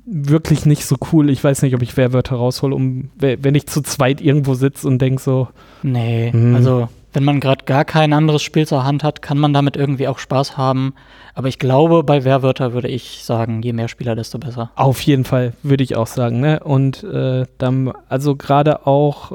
wirklich 0.06 0.66
nicht 0.66 0.86
so 0.86 0.96
cool. 1.12 1.30
Ich 1.30 1.44
weiß 1.44 1.62
nicht, 1.64 1.76
ob 1.76 1.82
ich 1.82 1.98
Wehrwörter 1.98 2.38
raushole, 2.38 2.74
um, 2.74 3.10
we- 3.18 3.38
wenn 3.42 3.56
ich 3.56 3.68
zu 3.68 3.82
zweit 3.82 4.22
irgendwo 4.22 4.54
sitze 4.54 4.88
und 4.88 5.02
denke 5.02 5.22
so, 5.22 5.50
Nee, 5.84 6.32
Mhm. 6.34 6.56
also 6.56 6.88
wenn 7.18 7.24
man 7.24 7.40
gerade 7.40 7.66
gar 7.66 7.84
kein 7.84 8.14
anderes 8.14 8.44
Spiel 8.44 8.68
zur 8.68 8.84
Hand 8.84 9.04
hat, 9.04 9.24
kann 9.24 9.40
man 9.40 9.52
damit 9.52 9.76
irgendwie 9.76 10.08
auch 10.08 10.20
Spaß 10.20 10.56
haben. 10.56 10.94
Aber 11.34 11.48
ich 11.48 11.58
glaube, 11.58 12.04
bei 12.04 12.24
Wehrwörter 12.24 12.74
würde 12.74 12.90
ich 12.90 13.24
sagen, 13.24 13.64
je 13.64 13.74
mehr 13.74 13.88
Spieler, 13.88 14.16
desto 14.16 14.38
besser. 14.38 14.70
Auf 14.76 15.02
jeden 15.02 15.24
Fall, 15.24 15.54
würde 15.64 15.84
ich 15.84 15.96
auch 15.96 16.06
sagen. 16.06 16.42
Ne? 16.42 16.60
Und 16.60 17.04
äh, 17.04 17.46
dann, 17.58 17.92
also 18.08 18.36
gerade 18.36 18.86
auch 18.86 19.32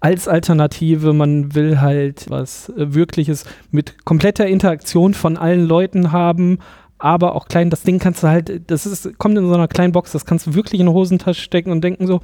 als 0.00 0.26
Alternative, 0.26 1.12
man 1.12 1.54
will 1.54 1.80
halt 1.80 2.28
was 2.28 2.68
äh, 2.70 2.94
Wirkliches 2.94 3.44
mit 3.70 4.04
kompletter 4.04 4.48
Interaktion 4.48 5.14
von 5.14 5.36
allen 5.36 5.64
Leuten 5.64 6.10
haben, 6.10 6.58
aber 6.98 7.36
auch 7.36 7.46
klein, 7.46 7.70
das 7.70 7.84
Ding 7.84 8.00
kannst 8.00 8.24
du 8.24 8.26
halt, 8.26 8.68
das 8.72 8.86
ist, 8.86 9.16
kommt 9.18 9.38
in 9.38 9.46
so 9.46 9.54
einer 9.54 9.68
kleinen 9.68 9.92
Box, 9.92 10.10
das 10.10 10.26
kannst 10.26 10.48
du 10.48 10.54
wirklich 10.54 10.80
in 10.80 10.88
eine 10.88 10.96
Hosentasche 10.96 11.42
stecken 11.42 11.70
und 11.70 11.84
denken 11.84 12.08
so, 12.08 12.22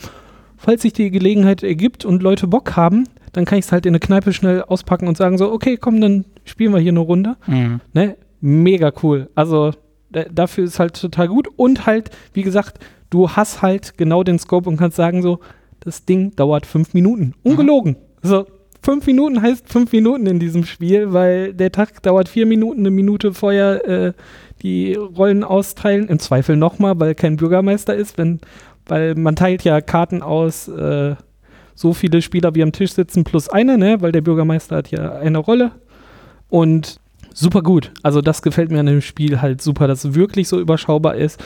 falls 0.57 0.83
sich 0.83 0.95
die 0.95 1.13
Gelegenheit 1.13 1.63
ergibt 1.63 2.05
und 2.05 2.25
Leute 2.25 2.49
Bock 2.49 2.75
haben, 2.75 3.05
dann 3.37 3.45
kann 3.45 3.59
ich 3.59 3.67
es 3.67 3.73
halt 3.73 3.85
in 3.85 3.91
eine 3.91 4.01
Kneipe 4.01 4.33
schnell 4.33 4.63
auspacken 4.63 5.07
und 5.09 5.17
sagen 5.19 5.37
so, 5.37 5.53
okay, 5.53 5.77
komm, 5.77 6.01
dann 6.01 6.25
spielen 6.45 6.73
wir 6.73 6.81
hier 6.81 6.93
eine 6.93 7.01
Runde. 7.01 7.37
Mhm. 7.47 7.81
Ne? 7.93 8.17
Mega 8.41 8.91
cool. 9.03 9.29
Also 9.35 9.73
da, 10.11 10.25
dafür 10.25 10.65
ist 10.65 10.79
halt 10.79 10.99
total 10.99 11.29
gut. 11.29 11.47
Und 11.57 11.85
halt, 11.85 12.11
wie 12.33 12.43
gesagt, 12.43 12.79
du 13.11 13.29
hast 13.29 13.61
halt 13.61 13.99
genau 13.99 14.23
den 14.23 14.39
Scope 14.39 14.71
und 14.71 14.79
kannst 14.79 14.97
sagen 14.97 15.21
so, 15.21 15.41
das 15.81 16.07
Ding 16.07 16.35
dauert 16.35 16.65
fünf 16.65 16.95
Minuten. 16.95 17.35
Ungelogen. 17.43 17.97
So, 18.23 18.47
fünf 18.83 19.07
Minuten 19.07 19.43
heißt 19.43 19.71
fünf 19.71 19.93
Minuten 19.93 20.27
in 20.27 20.39
diesem 20.39 20.65
Spiel, 20.65 21.13
weil 21.13 21.53
der 21.53 21.71
Tag 21.73 22.03
dauert 22.03 22.31
vier 22.31 22.47
Minuten, 22.47 22.81
eine 22.81 22.91
Minute 22.91 23.35
vorher 23.35 23.87
äh, 23.87 24.13
die 24.63 24.95
Rollen 24.95 25.45
austeilen. 25.45 26.09
Im 26.09 26.19
Zweifel 26.21 26.57
nochmal, 26.57 26.99
weil 26.99 27.15
kein 27.15 27.37
Bürgermeister 27.37 27.95
ist, 27.95 28.17
wenn, 28.17 28.41
weil 28.87 29.15
man 29.15 29.37
teilt 29.37 29.63
ja 29.63 29.83
Karten 29.83 30.23
aus, 30.23 30.69
äh, 30.69 31.17
so 31.77 31.93
viele 31.93 32.23
Spieler 32.23 32.57
wie 32.57 32.63
am 32.65 32.73
Tisch 32.73 32.93
sitzen 32.93 33.23
plus 33.23 33.49
eine, 33.49 33.79
ne? 33.79 34.01
Weil 34.01 34.11
der 34.11 34.23
Bürgermeister 34.23 34.77
hat 34.77 34.91
ja 34.91 35.13
eine 35.13 35.39
Rolle. 35.39 35.71
Und 36.49 36.99
super 37.33 37.63
gut. 37.63 37.93
Also 38.03 38.21
das 38.21 38.43
gefällt 38.43 38.73
mir 38.73 38.81
an 38.81 38.87
dem 38.87 39.03
Spiel 39.03 39.41
halt 39.41 39.63
super, 39.63 39.87
dass 39.87 40.05
es 40.05 40.15
wirklich 40.15 40.49
so 40.49 40.59
überschaubar 40.59 41.15
ist, 41.15 41.41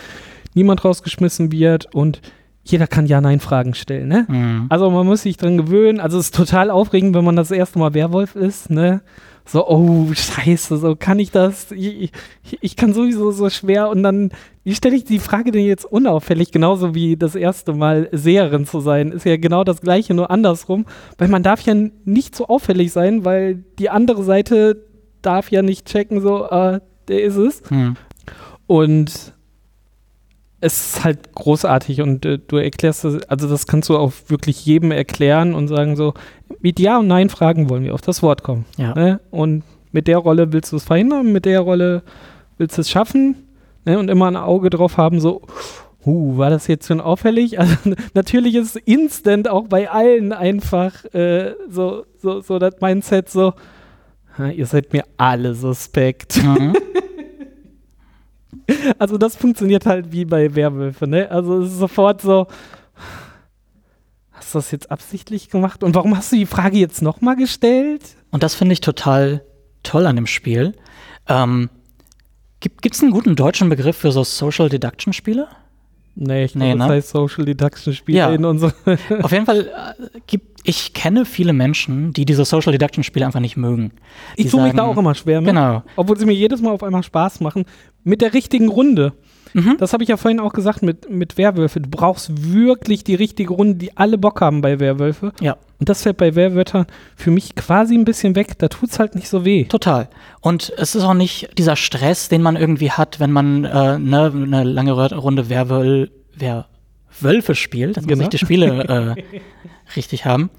niemand 0.55 0.85
rausgeschmissen 0.85 1.53
wird 1.53 1.93
und 1.95 2.23
jeder 2.63 2.87
kann 2.87 3.07
Ja-Nein-Fragen 3.07 3.75
stellen, 3.75 4.09
ne? 4.09 4.27
Mhm. 4.29 4.67
Also 4.69 4.91
man 4.91 5.07
muss 5.07 5.23
sich 5.23 5.37
dran 5.37 5.57
gewöhnen. 5.57 5.99
Also 5.99 6.19
es 6.19 6.27
ist 6.27 6.35
total 6.35 6.71
aufregend, 6.71 7.15
wenn 7.15 7.25
man 7.25 7.37
das 7.37 7.51
erste 7.51 7.79
Mal 7.79 7.95
Werwolf 7.95 8.37
ist, 8.37 8.71
ne? 8.71 9.03
So, 9.45 9.67
oh, 9.67 10.09
scheiße, 10.13 10.77
so 10.77 10.95
kann 10.97 11.19
ich 11.19 11.31
das? 11.31 11.73
Ich, 11.73 12.13
ich, 12.45 12.59
ich 12.61 12.77
kann 12.77 12.93
sowieso 12.93 13.31
so 13.33 13.51
schwer 13.51 13.89
und 13.89 14.03
dann, 14.03 14.31
wie 14.65 14.75
stelle 14.75 14.97
ich 14.97 15.05
die 15.05 15.19
Frage 15.19 15.51
denn 15.51 15.65
jetzt 15.65 15.85
unauffällig? 15.85 16.53
Genauso 16.53 16.95
wie 16.95 17.17
das 17.17 17.35
erste 17.35 17.73
Mal 17.73 18.09
Seherin 18.13 18.67
zu 18.67 18.81
sein, 18.81 19.13
ist 19.13 19.27
ja 19.27 19.37
genau 19.37 19.65
das 19.65 19.81
gleiche, 19.81 20.15
nur 20.15 20.31
andersrum. 20.31 20.87
Weil 21.19 21.29
man 21.29 21.43
darf 21.43 21.63
ja 21.63 21.75
nicht 22.05 22.37
so 22.37 22.47
auffällig 22.47 22.93
sein, 22.93 23.25
weil 23.25 23.65
die 23.79 23.91
andere 23.91 24.23
Seite 24.23 24.85
darf 25.23 25.51
ja 25.51 25.63
nicht 25.63 25.87
checken, 25.87 26.21
so, 26.21 26.47
äh, 26.47 26.81
der 27.09 27.23
ist 27.23 27.37
es. 27.37 27.63
Mhm. 27.71 27.97
Und 28.67 29.35
es 30.61 30.95
ist 30.97 31.05
halt 31.05 31.35
großartig 31.35 32.03
und 32.03 32.25
äh, 32.27 32.39
du 32.39 32.57
erklärst 32.57 33.05
das, 33.05 33.23
also 33.25 33.49
das 33.49 33.67
kannst 33.67 33.89
du 33.89 33.97
auch 33.97 34.13
wirklich 34.29 34.65
jedem 34.67 34.91
erklären 34.93 35.55
und 35.55 35.69
sagen 35.69 35.97
so, 35.97 36.15
mit 36.61 36.79
Ja 36.79 36.99
und 36.99 37.07
Nein 37.07 37.31
Fragen 37.31 37.71
wollen 37.71 37.85
wir 37.85 37.95
auf 37.95 38.03
das 38.03 38.23
Wort 38.23 38.43
kommen. 38.43 38.67
Ja. 38.77 38.95
Ne? 38.95 39.21
Und 39.31 39.63
mit 39.93 40.07
der 40.07 40.19
Rolle 40.19 40.53
willst 40.53 40.73
du 40.73 40.77
es 40.77 40.85
verhindern, 40.85 41.33
mit 41.33 41.45
der 41.47 41.61
Rolle 41.61 42.03
willst 42.59 42.77
du 42.77 42.83
es 42.83 42.91
schaffen 42.91 43.37
ne? 43.87 43.99
und 43.99 44.09
immer 44.11 44.27
ein 44.27 44.37
Auge 44.37 44.69
drauf 44.69 44.99
haben, 44.99 45.21
so, 45.21 45.43
huh, 46.05 46.37
war 46.37 46.51
das 46.51 46.67
jetzt 46.67 46.87
schon 46.87 47.01
auffällig? 47.01 47.59
Also 47.59 47.75
natürlich 48.15 48.55
ist 48.55 48.77
instant 48.77 49.49
auch 49.49 49.69
bei 49.69 49.91
allen 49.91 50.33
einfach 50.33 51.05
äh, 51.15 51.55
so, 51.71 52.05
so, 52.19 52.41
so 52.43 52.59
das 52.59 52.75
Mindset 52.81 53.31
so, 53.31 53.55
"Ha, 54.37 54.49
ihr 54.49 54.67
seid 54.67 54.93
mir 54.93 55.05
alle 55.17 55.55
suspekt. 55.55 56.43
Mhm. 56.43 56.75
Also 58.99 59.19
das 59.19 59.37
funktioniert 59.37 59.87
halt 59.87 60.13
wie 60.13 60.25
bei 60.25 60.55
Werwölfe, 60.55 61.07
ne? 61.07 61.31
Also 61.31 61.63
es 61.63 61.73
ist 61.73 61.79
sofort 61.79 62.21
so, 62.21 62.47
hast 64.33 64.55
du 64.55 64.59
das 64.59 64.71
jetzt 64.71 64.91
absichtlich 64.91 65.51
gemacht? 65.51 65.83
Und 65.83 65.95
warum 65.95 66.17
hast 66.17 66.33
du 66.33 66.37
die 66.37 66.47
Frage 66.47 66.79
jetzt 66.79 67.03
nochmal 67.03 67.37
gestellt? 67.37 68.03
Und 68.31 68.43
das 68.43 68.55
finde 68.55 68.73
ich 68.73 68.81
total 68.81 69.45
toll 69.83 70.07
an 70.07 70.17
dem 70.17 70.27
Spiel. 70.27 70.75
Ähm, 71.29 71.71
gibt 72.61 72.95
es 72.95 73.03
einen 73.03 73.13
guten 73.13 73.37
deutschen 73.37 73.69
Begriff 73.69 73.97
für 73.97 74.13
so 74.13 74.25
Social 74.25 74.69
Deduction 74.69 75.13
Spiele? 75.13 75.49
Nee, 76.23 76.45
ich 76.45 76.53
glaube, 76.53 76.67
Nee, 76.67 76.77
das 76.79 76.87
ne? 76.89 76.95
heißt 76.95 77.09
Social 77.11 77.45
Deduction 77.47 77.95
Spiele 77.95 78.19
Ja. 78.19 78.31
in 78.33 78.45
unserer. 78.45 78.73
Auf 79.23 79.33
jeden 79.33 79.47
Fall 79.47 79.61
äh, 79.67 80.19
gibt 80.27 80.61
ich 80.63 80.93
kenne 80.93 81.25
viele 81.25 81.55
Menschen, 81.55 82.13
die 82.13 82.27
diese 82.27 82.45
Social 82.45 82.73
Deduction 82.73 83.03
Spiele 83.03 83.25
einfach 83.25 83.41
nicht 83.41 83.57
mögen. 83.57 83.93
Die 84.37 84.43
ich 84.43 84.51
tue 84.51 84.63
mich 84.63 84.73
da 84.73 84.79
sagen- 84.79 84.91
auch 84.91 84.99
immer 84.99 85.15
schwer 85.15 85.41
mit. 85.41 85.49
Genau. 85.49 85.83
Obwohl 85.97 86.19
sie 86.19 86.27
mir 86.27 86.35
jedes 86.35 86.61
Mal 86.61 86.71
auf 86.73 86.83
einmal 86.83 87.03
Spaß 87.03 87.41
machen. 87.41 87.65
Mit 88.05 88.21
der 88.21 88.35
richtigen 88.35 88.69
Runde. 88.69 89.15
Mhm. 89.55 89.77
Das 89.79 89.93
habe 89.93 90.03
ich 90.03 90.09
ja 90.09 90.17
vorhin 90.17 90.39
auch 90.41 90.53
gesagt 90.53 90.83
mit, 90.83 91.11
mit 91.11 91.37
Werwölfe. 91.39 91.81
Du 91.81 91.89
brauchst 91.91 92.53
wirklich 92.53 93.03
die 93.05 93.15
richtige 93.15 93.53
Runde, 93.53 93.75
die 93.75 93.97
alle 93.97 94.17
Bock 94.19 94.41
haben 94.41 94.61
bei 94.61 94.79
Werwölfe. 94.81 95.33
Ja, 95.41 95.57
Und 95.79 95.89
das 95.89 96.03
fällt 96.03 96.17
bei 96.19 96.35
Werwörtern 96.35 96.87
für 97.17 97.31
mich 97.31 97.55
quasi 97.57 97.95
ein 97.97 98.05
bisschen 98.05 98.37
weg. 98.37 98.59
Da 98.59 98.69
tut's 98.69 98.99
halt 98.99 99.15
nicht 99.15 99.29
so 99.29 99.45
weh. 99.45 99.65
total. 99.65 100.09
Und 100.41 100.73
es 100.77 100.95
ist 100.95 101.03
auch 101.05 101.15
nicht 101.15 101.51
dieser 101.59 101.77
Stress, 101.77 102.29
den 102.29 102.43
man 102.43 102.57
irgendwie 102.57 102.91
hat, 102.93 103.19
wenn 103.21 103.33
man 103.33 103.65
äh, 103.65 103.99
ne, 103.99 104.33
eine 104.35 104.65
lange 104.65 104.93
Runde 104.93 105.49
Werwöl 105.51 106.11
Werwölfe 106.37 107.55
spielt. 107.55 107.97
Das 107.97 108.05
muss 108.05 108.09
Genau. 108.09 108.23
ich 108.25 108.29
die 108.29 108.39
Spiele 108.39 109.17
äh, 109.19 109.41
richtig 109.97 110.25
haben. 110.25 110.51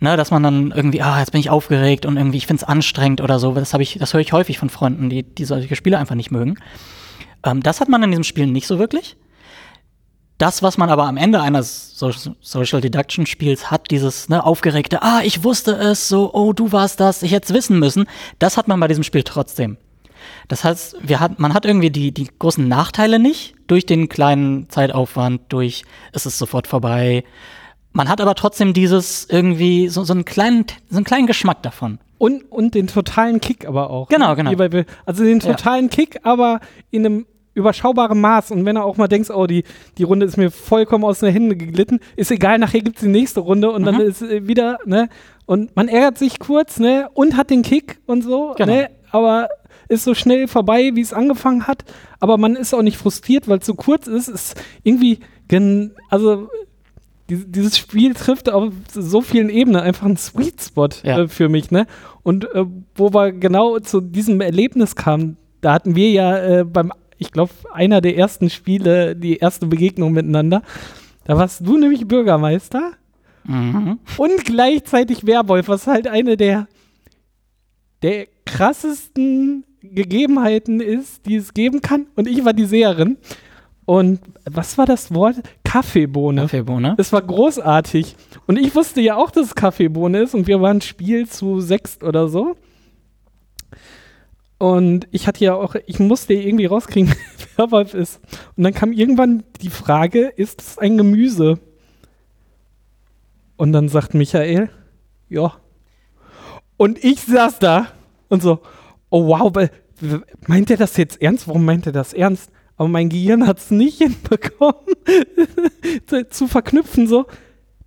Ne, 0.00 0.16
dass 0.18 0.30
man 0.30 0.42
dann 0.42 0.70
irgendwie, 0.74 1.00
ah, 1.00 1.20
jetzt 1.20 1.30
bin 1.32 1.40
ich 1.40 1.48
aufgeregt 1.50 2.04
und 2.04 2.16
irgendwie, 2.18 2.36
ich 2.36 2.46
finde 2.46 2.62
es 2.62 2.68
anstrengend 2.68 3.20
oder 3.22 3.38
so. 3.38 3.52
Das, 3.54 3.72
ich, 3.74 3.96
das 3.98 4.12
höre 4.12 4.20
ich 4.20 4.32
häufig 4.32 4.58
von 4.58 4.68
Freunden, 4.68 5.08
die, 5.08 5.22
die 5.22 5.44
solche 5.44 5.74
Spiele 5.76 5.98
einfach 5.98 6.16
nicht 6.16 6.30
mögen. 6.30 6.56
Ähm, 7.44 7.62
das 7.62 7.80
hat 7.80 7.88
man 7.88 8.02
in 8.02 8.10
diesem 8.10 8.24
Spiel 8.24 8.46
nicht 8.46 8.66
so 8.66 8.78
wirklich. 8.78 9.16
Das, 10.38 10.62
was 10.64 10.78
man 10.78 10.90
aber 10.90 11.04
am 11.04 11.16
Ende 11.16 11.40
eines 11.40 11.96
so 11.96 12.10
Social 12.40 12.80
Deduction 12.80 13.24
Spiels 13.24 13.70
hat, 13.70 13.90
dieses 13.92 14.28
ne, 14.28 14.44
aufgeregte, 14.44 15.00
ah, 15.02 15.20
ich 15.22 15.44
wusste 15.44 15.72
es, 15.76 16.08
so, 16.08 16.34
oh, 16.34 16.52
du 16.52 16.72
warst 16.72 16.98
das, 16.98 17.22
ich 17.22 17.30
hätte 17.30 17.46
es 17.46 17.54
wissen 17.54 17.78
müssen, 17.78 18.06
das 18.40 18.56
hat 18.56 18.66
man 18.66 18.80
bei 18.80 18.88
diesem 18.88 19.04
Spiel 19.04 19.22
trotzdem. 19.22 19.76
Das 20.48 20.64
heißt, 20.64 20.96
wir 21.02 21.20
hat, 21.20 21.38
man 21.38 21.54
hat 21.54 21.66
irgendwie 21.66 21.90
die, 21.90 22.12
die 22.12 22.28
großen 22.38 22.66
Nachteile 22.66 23.18
nicht 23.18 23.54
durch 23.68 23.86
den 23.86 24.08
kleinen 24.08 24.68
Zeitaufwand, 24.70 25.42
durch 25.50 25.84
es 26.12 26.26
ist 26.26 26.38
sofort 26.38 26.66
vorbei. 26.66 27.24
Man 27.92 28.08
hat 28.08 28.20
aber 28.20 28.34
trotzdem 28.34 28.74
dieses 28.74 29.26
irgendwie 29.30 29.88
so, 29.88 30.02
so, 30.02 30.12
einen, 30.12 30.24
kleinen, 30.24 30.64
so 30.90 30.96
einen 30.96 31.04
kleinen 31.04 31.26
Geschmack 31.28 31.62
davon. 31.62 32.00
Und, 32.18 32.50
und 32.50 32.74
den 32.74 32.88
totalen 32.88 33.40
Kick 33.40 33.66
aber 33.66 33.90
auch. 33.90 34.08
Genau, 34.08 34.34
ne? 34.34 34.36
genau. 34.54 34.84
Also 35.06 35.24
den 35.24 35.40
Ja. 35.40 35.52
totalen 35.52 35.90
Kick, 35.90 36.20
aber 36.24 36.60
in 36.90 37.06
einem 37.06 37.26
überschaubaren 37.54 38.20
Maß. 38.20 38.50
Und 38.50 38.64
wenn 38.64 38.76
er 38.76 38.84
auch 38.84 38.96
mal 38.96 39.08
denkst, 39.08 39.30
oh, 39.30 39.46
die, 39.46 39.64
die 39.98 40.02
Runde 40.02 40.26
ist 40.26 40.36
mir 40.36 40.50
vollkommen 40.50 41.04
aus 41.04 41.20
den 41.20 41.32
Händen 41.32 41.58
geglitten, 41.58 42.00
ist 42.16 42.30
egal, 42.30 42.58
nachher 42.58 42.80
gibt's 42.80 43.00
die 43.00 43.08
nächste 43.08 43.40
Runde 43.40 43.70
und 43.70 43.84
dann 43.84 43.94
Mhm. 43.96 44.00
ist 44.02 44.22
äh, 44.22 44.46
wieder, 44.48 44.78
ne? 44.84 45.08
Und 45.46 45.74
man 45.76 45.88
ärgert 45.88 46.18
sich 46.18 46.38
kurz, 46.38 46.78
ne? 46.80 47.08
Und 47.14 47.36
hat 47.36 47.50
den 47.50 47.62
Kick 47.62 47.98
und 48.06 48.22
so, 48.22 48.54
Genau. 48.56 48.72
ne? 48.72 48.90
Aber 49.10 49.48
ist 49.88 50.04
so 50.04 50.14
schnell 50.14 50.48
vorbei, 50.48 50.92
wie 50.94 51.00
es 51.02 51.12
angefangen 51.12 51.66
hat. 51.66 51.84
Aber 52.18 52.38
man 52.38 52.56
ist 52.56 52.74
auch 52.74 52.82
nicht 52.82 52.96
frustriert, 52.96 53.46
weil 53.48 53.58
es 53.58 53.66
so 53.66 53.74
kurz 53.74 54.06
ist. 54.06 54.28
Ist 54.28 54.60
irgendwie, 54.82 55.20
gen 55.46 55.92
also 56.08 56.48
dies- 57.28 57.44
dieses 57.48 57.76
Spiel 57.78 58.14
trifft 58.14 58.50
auf 58.50 58.72
so 58.92 59.20
vielen 59.20 59.50
Ebenen 59.50 59.80
einfach 59.80 60.06
einen 60.06 60.16
Sweet 60.16 60.60
Spot 60.60 60.88
Ja. 61.02 61.20
äh, 61.20 61.28
für 61.28 61.48
mich, 61.48 61.70
ne? 61.70 61.86
Und 62.22 62.44
äh, 62.54 62.64
wo 62.96 63.12
wir 63.12 63.32
genau 63.32 63.78
zu 63.78 64.00
diesem 64.00 64.40
Erlebnis 64.40 64.96
kamen, 64.96 65.36
da 65.60 65.74
hatten 65.74 65.94
wir 65.96 66.10
ja 66.10 66.38
äh, 66.38 66.64
beim, 66.64 66.92
ich 67.18 67.30
glaube, 67.32 67.52
einer 67.72 68.00
der 68.00 68.16
ersten 68.16 68.50
Spiele, 68.50 69.14
die 69.16 69.36
erste 69.36 69.66
Begegnung 69.66 70.12
miteinander. 70.12 70.62
Da 71.24 71.36
warst 71.38 71.66
du 71.66 71.78
nämlich 71.78 72.06
Bürgermeister 72.06 72.92
Mhm. 73.46 73.98
und 74.16 74.44
gleichzeitig 74.46 75.26
Werwolf, 75.26 75.68
was 75.68 75.86
halt 75.86 76.08
eine 76.08 76.36
der, 76.38 76.66
der 78.02 78.26
krassesten 78.46 79.64
Gegebenheiten 79.82 80.80
ist, 80.80 81.26
die 81.26 81.36
es 81.36 81.52
geben 81.52 81.82
kann. 81.82 82.06
Und 82.16 82.26
ich 82.26 82.42
war 82.44 82.54
die 82.54 82.64
Seherin. 82.64 83.18
Und 83.86 84.20
was 84.50 84.78
war 84.78 84.86
das 84.86 85.12
Wort? 85.12 85.36
Kaffeebohne. 85.62 86.42
Kaffeebohne. 86.42 86.94
Es 86.96 87.12
war 87.12 87.20
großartig. 87.20 88.16
Und 88.46 88.58
ich 88.58 88.74
wusste 88.74 89.02
ja 89.02 89.16
auch, 89.16 89.30
dass 89.30 89.48
es 89.48 89.54
Kaffeebohne 89.54 90.20
ist 90.20 90.34
und 90.34 90.46
wir 90.46 90.62
waren 90.62 90.80
Spiel 90.80 91.28
zu 91.28 91.60
sechst 91.60 92.02
oder 92.02 92.28
so. 92.28 92.56
Und 94.58 95.08
ich 95.10 95.26
hatte 95.26 95.44
ja 95.44 95.54
auch, 95.54 95.74
ich 95.86 95.98
musste 95.98 96.34
irgendwie 96.34 96.66
rauskriegen, 96.66 97.14
Werwolf 97.56 97.94
ist. 97.94 98.20
Und 98.56 98.64
dann 98.64 98.74
kam 98.74 98.92
irgendwann 98.92 99.42
die 99.60 99.70
Frage, 99.70 100.28
ist 100.28 100.62
es 100.62 100.78
ein 100.78 100.96
Gemüse? 100.96 101.58
Und 103.56 103.72
dann 103.72 103.88
sagt 103.88 104.14
Michael, 104.14 104.70
ja. 105.28 105.54
Und 106.76 107.02
ich 107.02 107.20
saß 107.22 107.58
da 107.58 107.88
und 108.28 108.42
so, 108.42 108.60
oh 109.10 109.28
wow, 109.28 109.52
meint 110.46 110.70
er 110.70 110.76
das 110.76 110.96
jetzt 110.96 111.20
ernst? 111.22 111.46
Warum 111.46 111.64
meint 111.64 111.86
er 111.86 111.92
das 111.92 112.12
ernst? 112.12 112.50
Aber 112.76 112.88
mein 112.88 113.08
Gehirn 113.08 113.46
hat 113.46 113.58
es 113.58 113.70
nicht 113.70 113.98
hinbekommen, 113.98 114.94
zu, 116.06 116.28
zu 116.28 116.48
verknüpfen 116.48 117.06
so. 117.06 117.26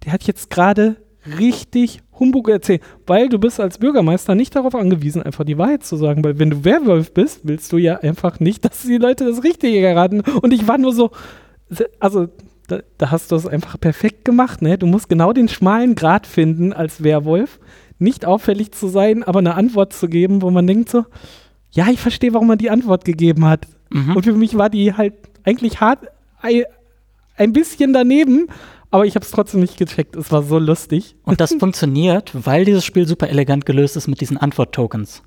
Der 0.05 0.13
hat 0.13 0.23
jetzt 0.23 0.49
gerade 0.49 0.97
richtig 1.37 2.01
Humbug 2.19 2.49
erzählt, 2.49 2.81
weil 3.05 3.29
du 3.29 3.39
bist 3.39 3.59
als 3.59 3.77
Bürgermeister 3.77 4.35
nicht 4.35 4.55
darauf 4.55 4.75
angewiesen, 4.75 5.21
einfach 5.21 5.43
die 5.43 5.57
Wahrheit 5.57 5.83
zu 5.83 5.97
sagen, 5.97 6.23
weil 6.23 6.39
wenn 6.39 6.49
du 6.49 6.63
Werwolf 6.63 7.13
bist, 7.13 7.41
willst 7.43 7.71
du 7.71 7.77
ja 7.77 7.97
einfach 7.99 8.39
nicht, 8.39 8.65
dass 8.65 8.83
die 8.83 8.97
Leute 8.97 9.25
das 9.25 9.43
Richtige 9.43 9.79
erraten. 9.85 10.21
Und 10.21 10.53
ich 10.53 10.67
war 10.67 10.77
nur 10.77 10.93
so, 10.93 11.11
also 11.99 12.27
da, 12.67 12.79
da 12.97 13.11
hast 13.11 13.31
du 13.31 13.35
es 13.35 13.47
einfach 13.47 13.79
perfekt 13.79 14.25
gemacht, 14.25 14.61
ne? 14.61 14.77
Du 14.77 14.87
musst 14.87 15.09
genau 15.09 15.31
den 15.33 15.47
schmalen 15.47 15.95
Grat 15.95 16.27
finden 16.27 16.73
als 16.73 17.03
Werwolf, 17.03 17.59
nicht 17.99 18.25
auffällig 18.25 18.71
zu 18.73 18.87
sein, 18.87 19.23
aber 19.23 19.39
eine 19.39 19.55
Antwort 19.55 19.93
zu 19.93 20.07
geben, 20.07 20.41
wo 20.41 20.51
man 20.51 20.67
denkt 20.67 20.89
so, 20.89 21.05
ja, 21.71 21.87
ich 21.89 21.99
verstehe, 21.99 22.33
warum 22.33 22.47
man 22.47 22.57
die 22.57 22.69
Antwort 22.69 23.05
gegeben 23.05 23.45
hat. 23.45 23.67
Mhm. 23.89 24.15
Und 24.15 24.23
für 24.23 24.33
mich 24.33 24.57
war 24.57 24.69
die 24.69 24.93
halt 24.93 25.13
eigentlich 25.43 25.79
hart, 25.79 25.99
ein 27.37 27.53
bisschen 27.53 27.93
daneben, 27.93 28.47
aber 28.91 29.05
ich 29.05 29.15
habe 29.15 29.25
es 29.25 29.31
trotzdem 29.31 29.59
nicht 29.59 29.77
gecheckt. 29.77 30.15
Es 30.15 30.31
war 30.31 30.43
so 30.43 30.59
lustig. 30.59 31.15
Und 31.23 31.41
das 31.41 31.53
funktioniert, 31.59 32.31
weil 32.33 32.65
dieses 32.65 32.85
Spiel 32.85 33.07
super 33.07 33.29
elegant 33.29 33.65
gelöst 33.65 33.97
ist 33.97 34.07
mit 34.07 34.21
diesen 34.21 34.37
Antwort-Tokens. 34.37 35.23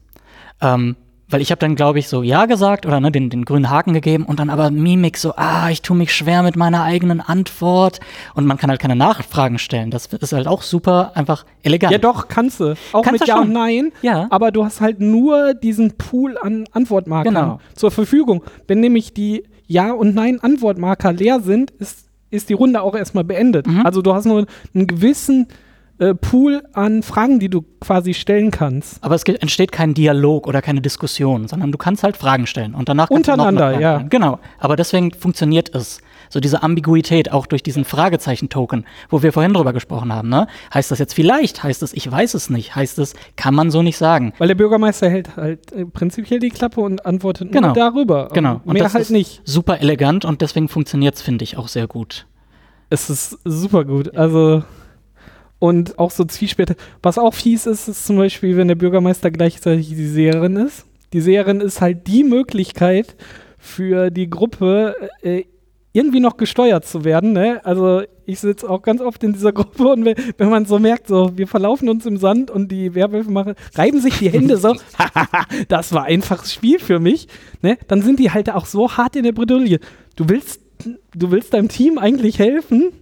Ähm, 0.61 0.97
weil 1.31 1.41
ich 1.41 1.53
habe 1.53 1.61
dann, 1.61 1.77
glaube 1.77 2.01
ich, 2.01 2.09
so 2.09 2.23
Ja 2.23 2.47
gesagt 2.47 2.87
oder 2.87 2.99
ne, 2.99 3.13
den, 3.13 3.31
den 3.31 3.45
grünen 3.45 3.71
Haken 3.71 3.93
gegeben 3.93 4.25
und 4.25 4.41
dann 4.41 4.51
aber 4.51 4.71
Mimik 4.71 5.17
so, 5.17 5.35
ah, 5.37 5.71
ich 5.71 5.81
tue 5.81 5.97
mich 5.97 6.13
schwer 6.13 6.43
mit 6.43 6.57
meiner 6.57 6.83
eigenen 6.83 7.21
Antwort. 7.21 8.01
Und 8.35 8.47
man 8.47 8.57
kann 8.57 8.69
halt 8.69 8.81
keine 8.81 8.97
Nachfragen 8.97 9.59
stellen. 9.59 9.91
Das 9.91 10.07
ist 10.07 10.33
halt 10.33 10.49
auch 10.49 10.63
super 10.63 11.13
einfach 11.15 11.47
elegant. 11.63 11.93
Ja, 11.93 11.99
doch, 11.99 12.27
kannst 12.27 12.61
du. 12.61 12.75
Auch 12.93 13.03
kannst 13.03 13.21
mit 13.21 13.29
Ja 13.29 13.37
schon. 13.37 13.49
und 13.49 13.53
Nein. 13.53 13.93
Ja. 14.03 14.27
Aber 14.31 14.51
du 14.51 14.65
hast 14.65 14.81
halt 14.81 15.01
nur 15.01 15.55
diesen 15.55 15.97
Pool 15.97 16.37
an 16.37 16.65
Antwortmarkern 16.73 17.35
genau. 17.35 17.61
zur 17.75 17.93
Verfügung. 17.93 18.43
Wenn 18.67 18.81
nämlich 18.81 19.15
die 19.15 19.45
Ja- 19.69 19.93
und 19.93 20.15
Nein-Antwortmarker 20.15 21.13
leer 21.13 21.41
sind, 21.41 21.71
ist 21.71 22.10
ist 22.31 22.49
die 22.49 22.55
Runde 22.55 22.83
auch 22.83 22.95
erstmal 22.95 23.25
beendet. 23.25 23.67
Mhm. 23.67 23.85
Also 23.85 24.03
du 24.03 24.15
hast 24.15 24.25
nur 24.25 24.47
einen 24.75 24.87
gewissen 24.87 25.49
äh, 26.01 26.15
Pool 26.15 26.63
an 26.73 27.03
Fragen, 27.03 27.39
die 27.39 27.51
du 27.51 27.63
quasi 27.79 28.15
stellen 28.15 28.51
kannst. 28.51 29.05
Aber 29.05 29.15
es 29.15 29.23
entsteht 29.23 29.71
kein 29.71 29.93
Dialog 29.93 30.47
oder 30.47 30.63
keine 30.63 30.81
Diskussion, 30.81 31.47
sondern 31.47 31.73
du 31.73 31.79
kannst 31.79 32.03
halt 32.03 32.17
Fragen 32.17 32.47
stellen 32.47 32.75
und 32.75 32.89
danach 32.89 33.11
untereinander, 33.11 33.79
ja. 33.79 33.99
Genau. 34.09 34.39
Aber 34.59 34.77
deswegen 34.77 35.13
funktioniert 35.13 35.75
es. 35.75 36.01
So 36.33 36.39
diese 36.39 36.63
Ambiguität 36.63 37.33
auch 37.33 37.47
durch 37.47 37.63
diesen 37.63 37.85
Fragezeichen-Token, 37.85 38.87
wo 39.09 39.23
wir 39.23 39.33
vorhin 39.33 39.53
drüber 39.53 39.73
gesprochen 39.73 40.13
haben. 40.13 40.29
Ne? 40.29 40.47
Heißt 40.73 40.91
das 40.91 41.01
jetzt 41.01 41.13
vielleicht? 41.13 41.65
Heißt 41.65 41.83
es, 41.83 41.93
ich 41.93 42.11
weiß 42.11 42.35
es 42.35 42.51
nicht? 42.51 42.77
Heißt 42.77 43.01
es, 43.01 43.15
kann 43.37 43.53
man 43.53 43.71
so 43.71 43.83
nicht 43.83 43.99
sagen? 43.99 44.33
Weil 44.39 44.49
der 44.49 44.55
Bürgermeister 44.55 45.11
hält 45.11 45.37
halt 45.37 45.73
äh, 45.73 45.85
prinzipiell 45.85 46.39
die 46.39 46.51
Klappe 46.51 46.81
und 46.81 47.05
antwortet 47.05 47.51
genau. 47.51 47.69
nur 47.69 47.75
darüber. 47.75 48.29
Genau. 48.33 48.61
Und 48.65 48.75
Mehr 48.75 48.93
halt 48.93 49.11
nicht. 49.11 49.43
Super 49.45 49.81
elegant 49.81 50.25
und 50.25 50.41
deswegen 50.41 50.69
funktioniert 50.69 51.17
es, 51.17 51.23
finde 51.23 51.43
ich, 51.43 51.59
auch 51.59 51.69
sehr 51.69 51.89
gut. 51.89 52.27
Es 52.91 53.11
ist 53.11 53.39
super 53.45 53.85
gut. 53.85 54.17
Also 54.17 54.63
und 55.61 55.99
auch 55.99 56.11
so 56.11 56.25
Zwiespäte. 56.25 56.75
Was 57.03 57.19
auch 57.19 57.35
fies 57.35 57.67
ist, 57.67 57.87
ist 57.87 58.05
zum 58.05 58.17
Beispiel, 58.17 58.57
wenn 58.57 58.67
der 58.67 58.75
Bürgermeister 58.75 59.31
gleichzeitig 59.31 59.91
die 59.91 60.07
Seherin 60.07 60.57
ist. 60.57 60.87
Die 61.13 61.21
Seherin 61.21 61.61
ist 61.61 61.81
halt 61.81 62.09
die 62.09 62.25
Möglichkeit 62.25 63.15
für 63.59 64.11
die 64.11 64.29
Gruppe, 64.29 64.97
äh, 65.23 65.45
irgendwie 65.93 66.21
noch 66.21 66.37
gesteuert 66.37 66.87
zu 66.87 67.05
werden. 67.05 67.33
Ne? 67.33 67.61
Also 67.65 68.03
ich 68.25 68.41
sitze 68.41 68.71
auch 68.71 68.81
ganz 68.81 69.01
oft 69.01 69.23
in 69.23 69.33
dieser 69.33 69.53
Gruppe 69.53 69.89
und 69.89 70.05
wenn, 70.05 70.15
wenn, 70.39 70.49
man 70.49 70.65
so 70.65 70.79
merkt, 70.79 71.09
so 71.09 71.37
wir 71.37 71.47
verlaufen 71.47 71.89
uns 71.89 72.07
im 72.07 72.17
Sand 72.17 72.51
und 72.51 72.71
die 72.71 72.95
Werwölfe 72.95 73.31
machen, 73.31 73.55
reiben 73.75 74.01
sich 74.01 74.19
die 74.19 74.31
Hände 74.31 74.57
so, 74.57 74.75
das 75.69 75.93
war 75.93 76.05
einfaches 76.05 76.55
Spiel 76.55 76.79
für 76.79 77.01
mich, 77.01 77.29
ne? 77.61 77.77
dann 77.89 78.03
sind 78.03 78.19
die 78.19 78.31
halt 78.31 78.51
auch 78.51 78.67
so 78.67 78.97
hart 78.97 79.17
in 79.17 79.25
der 79.25 79.33
Bredouille. 79.33 79.81
Du 80.17 80.29
willst, 80.29 80.61
du 81.15 81.31
willst 81.31 81.53
deinem 81.53 81.69
Team 81.69 81.99
eigentlich 81.99 82.39
helfen, 82.39 82.93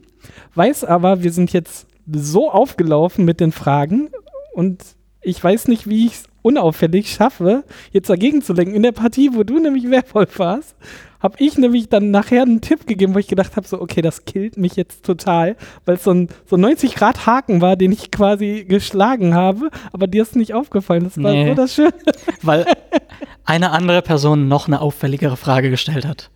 weiß 0.54 0.84
aber, 0.84 1.22
wir 1.22 1.30
sind 1.30 1.52
jetzt 1.52 1.86
so 2.12 2.50
aufgelaufen 2.50 3.24
mit 3.24 3.40
den 3.40 3.52
Fragen 3.52 4.10
und 4.54 4.82
ich 5.20 5.42
weiß 5.42 5.68
nicht, 5.68 5.88
wie 5.88 6.06
ich 6.06 6.12
es 6.12 6.24
unauffällig 6.42 7.10
schaffe, 7.10 7.64
jetzt 7.92 8.08
dagegen 8.08 8.42
zu 8.42 8.52
lenken. 8.52 8.74
In 8.74 8.82
der 8.82 8.92
Partie, 8.92 9.30
wo 9.34 9.42
du 9.42 9.58
nämlich 9.58 9.90
Werwolf 9.90 10.38
warst, 10.38 10.76
habe 11.20 11.34
ich 11.38 11.58
nämlich 11.58 11.88
dann 11.88 12.10
nachher 12.10 12.42
einen 12.42 12.60
Tipp 12.60 12.86
gegeben, 12.86 13.14
wo 13.14 13.18
ich 13.18 13.26
gedacht 13.26 13.56
habe, 13.56 13.66
so, 13.66 13.80
okay, 13.80 14.02
das 14.02 14.24
killt 14.24 14.56
mich 14.56 14.76
jetzt 14.76 15.04
total, 15.04 15.56
weil 15.84 15.96
es 15.96 16.04
so 16.04 16.12
ein 16.12 16.28
so 16.46 16.56
90-Grad-Haken 16.56 17.60
war, 17.60 17.76
den 17.76 17.90
ich 17.90 18.10
quasi 18.10 18.64
geschlagen 18.68 19.34
habe, 19.34 19.70
aber 19.92 20.06
dir 20.06 20.22
ist 20.22 20.36
nicht 20.36 20.54
aufgefallen. 20.54 21.04
Das 21.04 21.20
war 21.22 21.32
nee, 21.32 21.48
so 21.48 21.54
das 21.54 21.74
Schöne. 21.74 21.92
Weil 22.42 22.66
eine 23.44 23.72
andere 23.72 24.00
Person 24.02 24.46
noch 24.46 24.68
eine 24.68 24.80
auffälligere 24.80 25.36
Frage 25.36 25.70
gestellt 25.70 26.06
hat. 26.06 26.30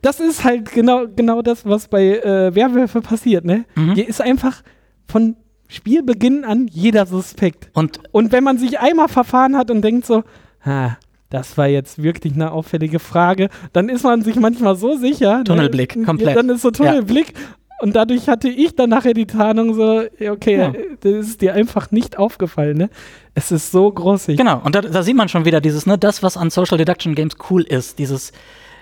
Das 0.00 0.20
ist 0.20 0.42
halt 0.42 0.72
genau, 0.72 1.04
genau 1.14 1.42
das, 1.42 1.66
was 1.66 1.88
bei 1.88 2.18
äh, 2.18 2.54
Werwölfe 2.54 3.02
passiert, 3.02 3.44
ne? 3.44 3.66
Mhm. 3.74 3.94
Hier 3.94 4.08
ist 4.08 4.20
einfach 4.20 4.62
von 5.06 5.36
Spielbeginn 5.68 6.44
an 6.44 6.68
jeder 6.68 7.06
suspekt. 7.06 7.70
Und, 7.74 8.00
und 8.12 8.32
wenn 8.32 8.44
man 8.44 8.58
sich 8.58 8.78
einmal 8.78 9.08
verfahren 9.08 9.56
hat 9.56 9.70
und 9.70 9.82
denkt 9.82 10.06
so, 10.06 10.22
ha, 10.64 10.98
das 11.30 11.58
war 11.58 11.66
jetzt 11.66 12.02
wirklich 12.02 12.34
eine 12.34 12.52
auffällige 12.52 13.00
Frage, 13.00 13.48
dann 13.72 13.88
ist 13.88 14.04
man 14.04 14.22
sich 14.22 14.36
manchmal 14.36 14.76
so 14.76 14.96
sicher. 14.96 15.38
Ne? 15.38 15.44
Tunnelblick, 15.44 15.96
ne? 15.96 16.04
komplett. 16.04 16.36
Dann 16.36 16.48
ist 16.48 16.62
so 16.62 16.70
Tunnelblick. 16.70 17.32
Ja. 17.34 17.40
Und 17.80 17.96
dadurch 17.96 18.28
hatte 18.28 18.48
ich 18.48 18.76
dann 18.76 18.90
nachher 18.90 19.14
die 19.14 19.26
Tarnung 19.26 19.74
so, 19.74 20.04
okay, 20.30 20.56
ja. 20.56 20.72
das 21.00 21.12
ist 21.12 21.40
dir 21.40 21.54
einfach 21.54 21.90
nicht 21.90 22.18
aufgefallen, 22.18 22.78
ne? 22.78 22.88
Es 23.34 23.50
ist 23.50 23.72
so 23.72 23.90
großig. 23.90 24.38
Genau, 24.38 24.60
und 24.64 24.76
da, 24.76 24.80
da, 24.80 25.02
sieht 25.02 25.16
man 25.16 25.28
schon 25.28 25.44
wieder 25.44 25.60
dieses, 25.60 25.84
ne, 25.84 25.98
das, 25.98 26.22
was 26.22 26.36
an 26.36 26.50
Social 26.50 26.78
Deduction 26.78 27.16
Games 27.16 27.34
cool 27.50 27.62
ist, 27.62 27.98
dieses, 27.98 28.32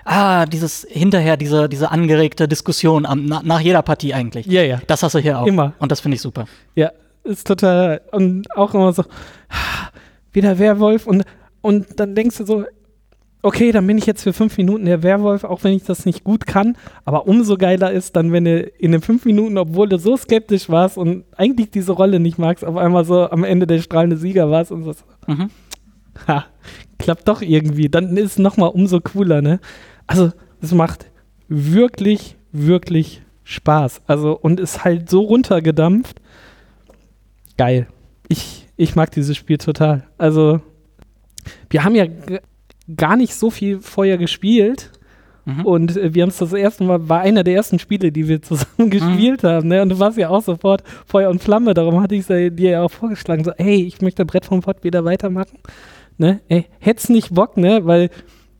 ah, 0.05 0.45
dieses 0.45 0.85
hinterher, 0.89 1.37
diese, 1.37 1.69
diese 1.69 1.91
angeregte 1.91 2.47
Diskussion 2.47 3.05
am, 3.05 3.25
na, 3.25 3.41
nach 3.43 3.59
jeder 3.59 3.81
Partie 3.81 4.13
eigentlich. 4.13 4.45
Ja, 4.45 4.63
ja. 4.63 4.79
Das 4.87 5.03
hast 5.03 5.15
du 5.15 5.19
hier 5.19 5.39
auch. 5.39 5.47
Immer. 5.47 5.73
Und 5.79 5.91
das 5.91 6.01
finde 6.01 6.15
ich 6.15 6.21
super. 6.21 6.45
Ja, 6.75 6.91
ist 7.23 7.47
total. 7.47 8.01
Und 8.11 8.53
auch 8.55 8.73
immer 8.73 8.93
so, 8.93 9.03
wieder 10.31 10.59
Werwolf. 10.59 11.07
Und, 11.07 11.23
und 11.61 11.99
dann 11.99 12.15
denkst 12.15 12.37
du 12.37 12.45
so, 12.45 12.65
okay, 13.43 13.71
dann 13.71 13.85
bin 13.85 13.97
ich 13.97 14.05
jetzt 14.05 14.23
für 14.23 14.33
fünf 14.33 14.57
Minuten 14.57 14.85
der 14.85 15.03
Werwolf, 15.03 15.43
auch 15.43 15.63
wenn 15.63 15.73
ich 15.73 15.83
das 15.83 16.05
nicht 16.05 16.23
gut 16.23 16.47
kann. 16.47 16.77
Aber 17.05 17.27
umso 17.27 17.57
geiler 17.57 17.91
ist 17.91 18.15
dann, 18.15 18.31
wenn 18.31 18.45
du 18.45 18.61
in 18.61 18.93
den 18.93 19.01
fünf 19.01 19.25
Minuten, 19.25 19.57
obwohl 19.57 19.87
du 19.89 19.99
so 19.99 20.17
skeptisch 20.17 20.69
warst 20.69 20.97
und 20.97 21.25
eigentlich 21.35 21.69
diese 21.69 21.91
Rolle 21.91 22.19
nicht 22.19 22.39
magst, 22.39 22.65
auf 22.65 22.77
einmal 22.77 23.05
so 23.05 23.29
am 23.29 23.43
Ende 23.43 23.67
der 23.67 23.79
strahlende 23.79 24.17
Sieger 24.17 24.49
warst 24.49 24.71
und 24.71 24.83
so. 24.83 24.93
Mhm. 25.27 25.49
Ha, 26.27 26.45
klappt 26.99 27.27
doch 27.27 27.41
irgendwie. 27.41 27.89
Dann 27.89 28.15
ist 28.17 28.31
es 28.31 28.39
nochmal 28.39 28.69
umso 28.69 29.01
cooler, 29.01 29.41
ne? 29.41 29.59
Also, 30.07 30.31
es 30.61 30.73
macht 30.73 31.11
wirklich, 31.47 32.35
wirklich 32.51 33.21
Spaß. 33.43 34.01
Also, 34.07 34.37
und 34.37 34.59
ist 34.59 34.83
halt 34.83 35.09
so 35.09 35.21
runtergedampft. 35.21 36.21
Geil. 37.57 37.87
Ich, 38.27 38.67
ich 38.77 38.95
mag 38.95 39.11
dieses 39.11 39.37
Spiel 39.37 39.57
total. 39.57 40.07
Also, 40.17 40.61
wir 41.69 41.83
haben 41.83 41.95
ja 41.95 42.05
gar 42.95 43.15
nicht 43.15 43.35
so 43.35 43.49
viel 43.49 43.79
vorher 43.79 44.17
gespielt. 44.17 44.91
Mhm. 45.45 45.65
Und 45.65 45.97
äh, 45.97 46.13
wir 46.13 46.23
haben 46.23 46.29
es 46.29 46.37
das 46.37 46.53
erste 46.53 46.83
Mal, 46.83 47.09
war 47.09 47.21
einer 47.21 47.43
der 47.43 47.55
ersten 47.55 47.79
Spiele, 47.79 48.11
die 48.11 48.27
wir 48.27 48.41
zusammen 48.41 48.69
mhm. 48.77 48.89
gespielt 48.89 49.43
mhm. 49.43 49.47
haben. 49.47 49.67
Ne? 49.67 49.81
Und 49.81 49.89
du 49.89 49.99
warst 49.99 50.17
ja 50.17 50.29
auch 50.29 50.41
sofort 50.41 50.83
Feuer 51.05 51.29
und 51.29 51.41
Flamme. 51.41 51.73
Darum 51.73 52.01
hatte 52.01 52.15
ich 52.15 52.27
dir 52.27 52.51
ja 52.51 52.81
auch 52.81 52.91
vorgeschlagen, 52.91 53.43
so, 53.43 53.51
hey, 53.57 53.83
ich 53.83 54.01
möchte 54.01 54.25
Brett 54.25 54.45
vom 54.45 54.61
Pott 54.61 54.83
wieder 54.83 55.03
weitermachen. 55.05 55.59
Ne? 56.17 56.41
Ey, 56.47 56.65
hätt's 56.79 57.09
nicht 57.09 57.33
Bock, 57.33 57.57
ne? 57.57 57.85
Weil 57.85 58.09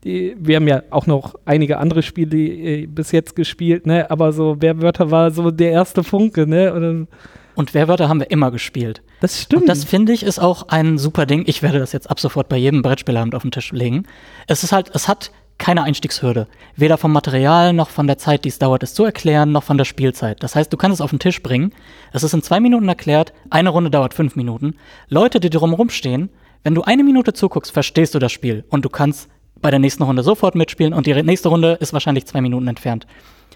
die, 0.04 0.36
wir 0.40 0.58
haben 0.58 0.68
ja 0.68 0.84
auch 0.90 1.08
noch 1.08 1.36
einige 1.46 1.78
andere 1.78 2.04
Spiele 2.04 2.38
äh, 2.38 2.86
bis 2.88 3.12
jetzt 3.12 3.36
gespielt, 3.36 3.86
ne? 3.86 4.10
Aber 4.12 4.34
so 4.34 4.62
Werwörter 4.62 5.12
war 5.12 5.32
so 5.32 5.52
der 5.52 5.72
erste 5.72 6.04
Funke, 6.04 6.48
ne? 6.48 6.74
Und, 6.74 7.08
und 7.56 7.74
Werwörter 7.74 8.10
haben 8.10 8.20
wir 8.20 8.32
immer 8.32 8.52
gespielt. 8.52 9.02
Das 9.22 9.42
stimmt. 9.42 9.64
Und 9.64 9.70
das 9.70 9.84
finde 9.84 10.12
ich 10.12 10.24
ist 10.24 10.40
auch 10.40 10.68
ein 10.70 10.98
super 10.98 11.26
Ding. 11.26 11.44
Ich 11.48 11.62
werde 11.62 11.80
das 11.80 11.94
jetzt 11.94 12.10
ab 12.10 12.20
sofort 12.20 12.50
bei 12.50 12.58
jedem 12.58 12.82
Brettspielabend 12.82 13.36
auf 13.36 13.44
den 13.44 13.52
Tisch 13.52 13.72
legen. 13.72 14.04
Es 14.48 14.64
ist 14.64 14.72
halt, 14.72 14.92
es 14.94 15.08
hat 15.08 15.32
keine 15.58 15.84
Einstiegshürde. 15.84 16.48
Weder 16.76 16.98
vom 16.98 17.14
Material 17.14 17.74
noch 17.74 17.90
von 17.90 18.08
der 18.08 18.18
Zeit, 18.18 18.44
die 18.44 18.50
es 18.50 18.60
dauert, 18.60 18.84
es 18.84 18.94
zu 18.94 19.06
erklären, 19.06 19.52
noch 19.52 19.64
von 19.64 19.78
der 19.78 19.86
Spielzeit. 19.86 20.44
Das 20.44 20.56
heißt, 20.56 20.74
du 20.74 20.78
kannst 20.78 20.96
es 20.96 21.02
auf 21.02 21.12
den 21.12 21.20
Tisch 21.20 21.42
bringen. 21.42 21.74
Es 22.12 22.24
ist 22.24 22.34
in 22.34 22.42
zwei 22.42 22.60
Minuten 22.60 22.90
erklärt. 22.90 23.34
Eine 23.50 23.70
Runde 23.70 23.90
dauert 23.92 24.14
fünf 24.14 24.36
Minuten. 24.36 24.76
Leute, 25.08 25.40
die 25.40 25.50
drumherum 25.50 25.90
stehen, 25.90 26.30
wenn 26.64 26.76
du 26.76 26.82
eine 26.82 27.04
Minute 27.04 27.34
zuguckst, 27.34 27.72
verstehst 27.72 28.16
du 28.16 28.20
das 28.20 28.32
Spiel 28.32 28.64
und 28.70 28.84
du 28.84 28.90
kannst 28.90 29.30
bei 29.64 29.72
der 29.72 29.80
nächsten 29.80 30.04
Runde 30.04 30.22
sofort 30.22 30.54
mitspielen 30.54 30.94
und 30.94 31.08
die 31.08 31.24
nächste 31.24 31.50
Runde 31.50 31.78
ist 31.80 31.94
wahrscheinlich 31.94 32.26
zwei 32.28 32.42
Minuten 32.42 32.68
entfernt. 32.68 33.08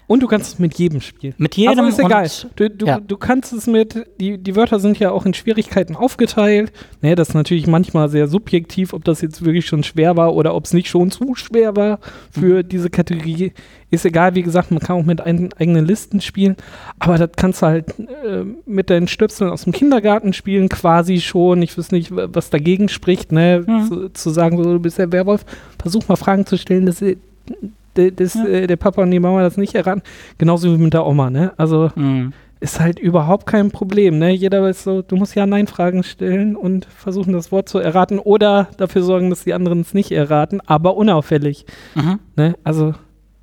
Und 0.08 0.22
du 0.22 0.26
kannst 0.26 0.54
es 0.54 0.58
mit 0.58 0.76
jedem 0.78 1.00
spielen. 1.02 1.34
Mit 1.36 1.54
jedem 1.56 1.78
also 1.84 1.90
ist 1.90 1.98
egal. 1.98 2.28
Du, 2.56 2.68
du, 2.70 2.86
ja. 2.86 2.98
du 2.98 3.16
kannst 3.18 3.52
es 3.52 3.66
mit, 3.66 4.06
die, 4.18 4.38
die 4.38 4.56
Wörter 4.56 4.80
sind 4.80 4.98
ja 4.98 5.10
auch 5.10 5.26
in 5.26 5.34
Schwierigkeiten 5.34 5.94
aufgeteilt. 5.96 6.72
Ne, 7.02 7.14
das 7.14 7.28
ist 7.28 7.34
natürlich 7.34 7.66
manchmal 7.66 8.08
sehr 8.08 8.26
subjektiv, 8.26 8.94
ob 8.94 9.04
das 9.04 9.20
jetzt 9.20 9.44
wirklich 9.44 9.66
schon 9.66 9.82
schwer 9.84 10.16
war 10.16 10.34
oder 10.34 10.54
ob 10.54 10.64
es 10.64 10.72
nicht 10.72 10.88
schon 10.88 11.10
zu 11.10 11.34
schwer 11.34 11.76
war 11.76 12.00
für 12.32 12.62
Mhm. 12.64 12.68
diese 12.70 12.88
Kategorie. 12.88 13.52
Ist 13.90 14.04
egal, 14.06 14.34
wie 14.34 14.42
gesagt, 14.42 14.70
man 14.70 14.80
kann 14.80 14.96
auch 14.96 15.04
mit 15.04 15.20
ein, 15.20 15.50
eigenen 15.58 15.84
Listen 15.86 16.20
spielen. 16.22 16.56
Aber 16.98 17.18
das 17.18 17.30
kannst 17.36 17.60
du 17.62 17.66
halt 17.66 17.90
äh, 17.98 18.44
mit 18.64 18.88
deinen 18.90 19.08
Stöpseln 19.08 19.50
aus 19.50 19.64
dem 19.64 19.72
Kindergarten 19.74 20.32
spielen, 20.32 20.70
quasi 20.70 21.20
schon. 21.20 21.60
Ich 21.62 21.76
weiß 21.76 21.92
nicht, 21.92 22.14
wa- 22.16 22.28
was 22.32 22.48
dagegen 22.50 22.88
spricht, 22.88 23.30
ne? 23.30 23.62
Mhm. 23.66 23.86
Zu, 23.88 24.08
zu 24.10 24.30
sagen, 24.30 24.56
so, 24.56 24.64
du 24.64 24.80
bist 24.80 24.96
der 24.98 25.12
Werwolf. 25.12 25.44
Versuch 25.80 26.08
mal 26.08 26.16
Fragen 26.16 26.46
zu 26.46 26.56
stellen, 26.56 26.86
dass, 26.86 27.02
der- 27.98 28.10
dass 28.12 28.34
Ja. 28.34 28.46
äh, 28.46 28.66
der 28.66 28.76
Papa 28.76 29.02
und 29.02 29.10
die 29.10 29.20
Mama 29.20 29.42
das 29.42 29.56
nicht 29.56 29.74
erraten. 29.74 30.02
Genauso 30.38 30.72
wie 30.72 30.80
mit 30.82 30.94
der 30.94 31.04
Oma, 31.06 31.28
ne? 31.30 31.52
Also 31.56 31.90
Mhm. 31.94 32.32
ist 32.60 32.80
halt 32.80 32.98
überhaupt 32.98 33.46
kein 33.46 33.70
Problem, 33.70 34.18
ne? 34.18 34.30
Jeder 34.30 34.62
weiß 34.62 34.82
so, 34.84 35.02
du 35.02 35.16
musst 35.16 35.34
Ja-Nein-Fragen 35.34 36.02
stellen 36.02 36.56
und 36.56 36.86
versuchen, 36.86 37.32
das 37.32 37.52
Wort 37.52 37.68
zu 37.68 37.78
erraten 37.78 38.18
oder 38.18 38.68
dafür 38.78 39.02
sorgen, 39.02 39.30
dass 39.30 39.44
die 39.44 39.54
anderen 39.54 39.80
es 39.82 39.94
nicht 39.94 40.10
erraten, 40.12 40.60
aber 40.66 40.96
unauffällig, 40.96 41.66
Mhm. 41.94 42.18
ne? 42.36 42.54
Also 42.64 42.94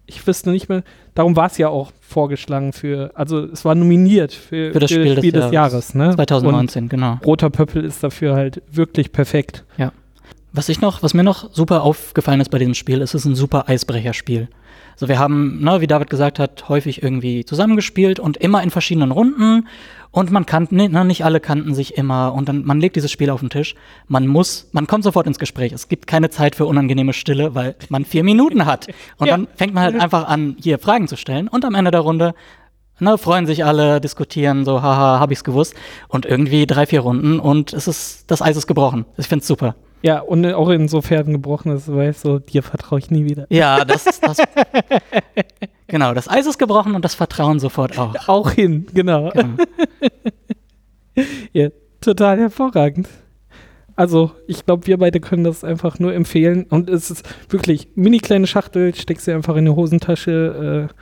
ich 0.08 0.26
wüsste 0.28 0.52
nicht 0.52 0.70
mehr, 0.70 0.84
darum 1.16 1.36
war 1.36 1.48
es 1.48 1.58
ja 1.58 1.70
auch 1.70 1.92
vorgeschlagen 2.02 2.74
für, 2.74 3.10
also 3.16 3.40
es 3.46 3.66
war 3.66 3.74
nominiert 3.74 4.34
für, 4.34 4.72
Für 4.74 4.80
das 4.80 4.92
Spiel 4.92 5.16
des 5.16 5.32
des 5.32 5.52
Jahres, 5.52 5.96
ne? 5.96 6.14
2019, 6.14 6.90
genau. 6.90 7.14
Und 7.14 7.26
Roter 7.26 7.50
Pöppel 7.50 7.84
ist 7.86 8.04
dafür 8.04 8.36
halt 8.36 8.62
wirklich 8.72 9.12
perfekt. 9.12 9.66
Was 10.56 10.70
ich 10.70 10.80
noch, 10.80 11.04
was 11.04 11.14
mir 11.14 11.24
noch 11.24 11.52
super 11.54 11.84
aufgefallen 11.84 12.40
ist 12.40 12.50
bei 12.50 12.60
diesem 12.60 12.76
Spiel, 12.76 13.02
ist, 13.02 13.14
es 13.14 13.22
ist 13.22 13.26
ein 13.26 13.36
super 13.36 13.68
Eisbrecherspiel. 13.68 14.48
Also 14.94 15.10
wir 15.10 15.20
haben, 15.20 15.62
ne, 15.62 15.82
wie 15.82 15.88
David 15.88 16.10
gesagt 16.10 16.40
hat, 16.40 16.70
häufig 16.70 17.04
irgendwie 17.04 17.44
zusammengespielt 17.44 18.22
und 18.22 18.38
immer 18.38 18.64
in 18.64 18.70
verschiedenen 18.72 19.12
Runden. 19.12 19.68
Und 20.12 20.32
man 20.32 20.46
kannte, 20.46 20.74
ne, 20.76 21.04
nicht 21.04 21.26
alle 21.26 21.42
kannten 21.42 21.74
sich 21.76 21.98
immer. 21.98 22.34
Und 22.34 22.48
dann, 22.48 22.64
man 22.64 22.80
legt 22.80 22.96
dieses 22.96 23.12
Spiel 23.12 23.30
auf 23.30 23.42
den 23.42 23.50
Tisch. 23.50 23.76
Man 24.08 24.28
muss, 24.28 24.70
man 24.72 24.88
kommt 24.88 25.04
sofort 25.04 25.28
ins 25.28 25.40
Gespräch. 25.40 25.74
Es 25.74 25.90
gibt 25.90 26.08
keine 26.08 26.30
Zeit 26.30 26.56
für 26.56 26.66
unangenehme 26.66 27.12
Stille, 27.12 27.54
weil 27.54 27.76
man 27.90 28.06
vier 28.06 28.24
Minuten 28.24 28.66
hat. 28.66 28.88
Und 29.18 29.28
Ja. 29.28 29.36
dann 29.36 29.48
fängt 29.56 29.74
man 29.74 29.84
halt 29.84 30.00
einfach 30.00 30.26
an, 30.30 30.56
hier 30.62 30.80
Fragen 30.80 31.10
zu 31.10 31.18
stellen. 31.18 31.50
Und 31.50 31.66
am 31.66 31.76
Ende 31.76 31.92
der 31.92 32.02
Runde 32.02 32.34
Ne, 32.98 33.18
freuen 33.18 33.46
sich 33.46 33.66
alle, 33.66 34.00
diskutieren, 34.00 34.64
so, 34.64 34.82
haha, 34.82 35.20
hab 35.20 35.30
ich's 35.30 35.44
gewusst. 35.44 35.74
Und 36.08 36.26
irgendwie 36.26 36.66
drei, 36.66 36.86
vier 36.86 37.02
Runden 37.02 37.42
und 37.42 37.74
es 37.74 37.90
ist, 37.90 38.32
das 38.32 38.42
Eis 38.42 38.56
ist 38.56 38.68
gebrochen. 38.68 39.04
Ich 39.18 39.28
find's 39.28 39.48
super. 39.48 39.76
Ja, 40.06 40.20
und 40.20 40.46
auch 40.54 40.70
insofern 40.70 41.32
gebrochen 41.32 41.72
ist, 41.72 41.92
weil 41.92 42.14
so, 42.14 42.38
dir 42.38 42.62
vertraue 42.62 43.00
ich 43.00 43.10
nie 43.10 43.26
wieder. 43.26 43.48
Ja, 43.50 43.84
das, 43.86 44.04
das 44.20 44.38
genau, 45.88 46.14
das 46.14 46.30
Eis 46.30 46.46
ist 46.46 46.60
gebrochen 46.60 46.94
und 46.94 47.04
das 47.04 47.16
Vertrauen 47.16 47.60
sofort 47.60 47.98
auch. 47.98 48.14
Auch 48.28 48.52
hin, 48.52 48.86
genau. 48.94 49.32
Genau. 49.32 49.56
Ja, 51.54 51.70
total 52.02 52.38
hervorragend. 52.40 53.08
Also, 53.96 54.32
ich 54.48 54.66
glaube, 54.66 54.86
wir 54.88 54.98
beide 54.98 55.20
können 55.22 55.46
das 55.46 55.64
einfach 55.64 55.98
nur 56.00 56.14
empfehlen. 56.14 56.66
Und 56.70 56.90
es 56.90 57.10
ist 57.10 57.26
wirklich 57.50 57.88
mini 57.96 58.20
kleine 58.20 58.46
Schachtel, 58.46 58.94
steckst 58.94 59.26
sie 59.26 59.32
einfach 59.32 59.56
in 59.56 59.66
die 59.66 59.72
Hosentasche. 59.72 60.90
Äh, 60.92 60.94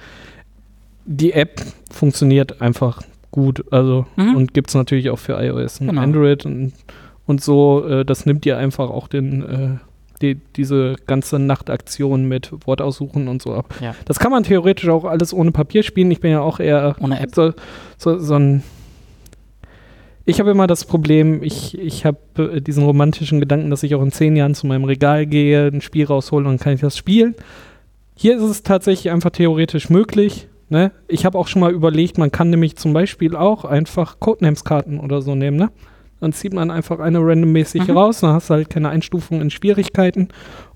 die 1.06 1.34
App 1.34 1.62
funktioniert 1.92 2.62
einfach 2.62 3.02
gut. 3.32 3.66
Also, 3.74 4.06
Mhm. 4.16 4.36
und 4.36 4.54
gibt 4.54 4.70
es 4.70 4.76
natürlich 4.76 5.10
auch 5.10 5.18
für 5.20 5.34
iOS 5.44 5.82
und 5.82 5.88
Genau. 5.88 6.02
Android 6.02 6.46
und, 6.46 6.74
und 7.26 7.42
so. 7.42 7.86
Äh, 7.88 8.06
das 8.06 8.26
nimmt 8.26 8.46
dir 8.46 8.58
einfach 8.58 8.90
auch 8.90 9.08
den, 9.08 9.42
äh, 9.44 9.78
die, 10.22 10.36
diese 10.56 10.96
ganze 11.06 11.40
Nachtaktion 11.40 12.26
mit 12.28 12.52
Wortaussuchen 12.66 13.28
und 13.28 13.42
so 13.42 13.54
ab. 13.54 13.74
Ja. 13.82 13.96
Das 14.06 14.20
kann 14.20 14.32
man 14.32 14.44
theoretisch 14.44 14.90
auch 14.90 15.06
alles 15.06 15.34
ohne 15.34 15.52
Papier 15.52 15.84
spielen. 15.84 16.12
Ich 16.12 16.22
bin 16.22 16.32
ja 16.32 16.42
auch 16.42 16.60
eher 16.60 16.96
Ohne 17.00 17.20
App. 17.20 17.36
so, 17.36 17.54
so, 17.98 18.18
so 18.20 18.36
ein. 18.36 18.64
Ich 20.26 20.40
habe 20.40 20.52
immer 20.52 20.68
das 20.68 20.86
Problem, 20.86 21.44
ich, 21.44 21.78
ich 21.78 22.06
habe 22.06 22.18
äh, 22.38 22.62
diesen 22.62 22.86
romantischen 22.86 23.42
Gedanken, 23.42 23.70
dass 23.70 23.84
ich 23.84 23.94
auch 23.94 24.02
in 24.02 24.12
zehn 24.14 24.38
Jahren 24.38 24.56
zu 24.56 24.68
meinem 24.68 24.86
Regal 24.86 25.26
gehe, 25.26 25.68
ein 25.68 25.82
Spiel 25.82 26.06
raushole 26.06 26.46
und 26.46 26.54
dann 26.54 26.60
kann 26.64 26.74
ich 26.74 26.82
das 26.82 26.98
spielen. 26.98 27.36
Hier 28.16 28.38
ist 28.38 28.44
es 28.44 28.64
tatsächlich 28.64 29.12
einfach 29.12 29.32
theoretisch 29.32 29.90
möglich. 29.90 30.48
Ne? 30.70 30.92
Ich 31.10 31.26
habe 31.26 31.38
auch 31.38 31.48
schon 31.48 31.60
mal 31.60 31.74
überlegt, 31.74 32.18
man 32.18 32.32
kann 32.32 32.50
nämlich 32.50 32.78
zum 32.78 32.94
Beispiel 32.94 33.36
auch 33.36 33.66
einfach 33.66 34.22
Codenames-Karten 34.22 35.00
oder 35.00 35.22
so 35.22 35.36
nehmen. 35.36 35.58
Ne? 35.58 35.72
Dann 36.24 36.34
zieht 36.34 36.54
man 36.54 36.72
einfach 36.72 37.00
eine 37.00 37.20
randommäßig 37.20 37.88
Mhm. 37.88 37.98
raus, 37.98 38.22
dann 38.22 38.32
hast 38.34 38.50
du 38.50 38.54
halt 38.56 38.70
keine 38.70 38.90
Einstufung 38.90 39.42
in 39.42 39.50
Schwierigkeiten 39.52 40.30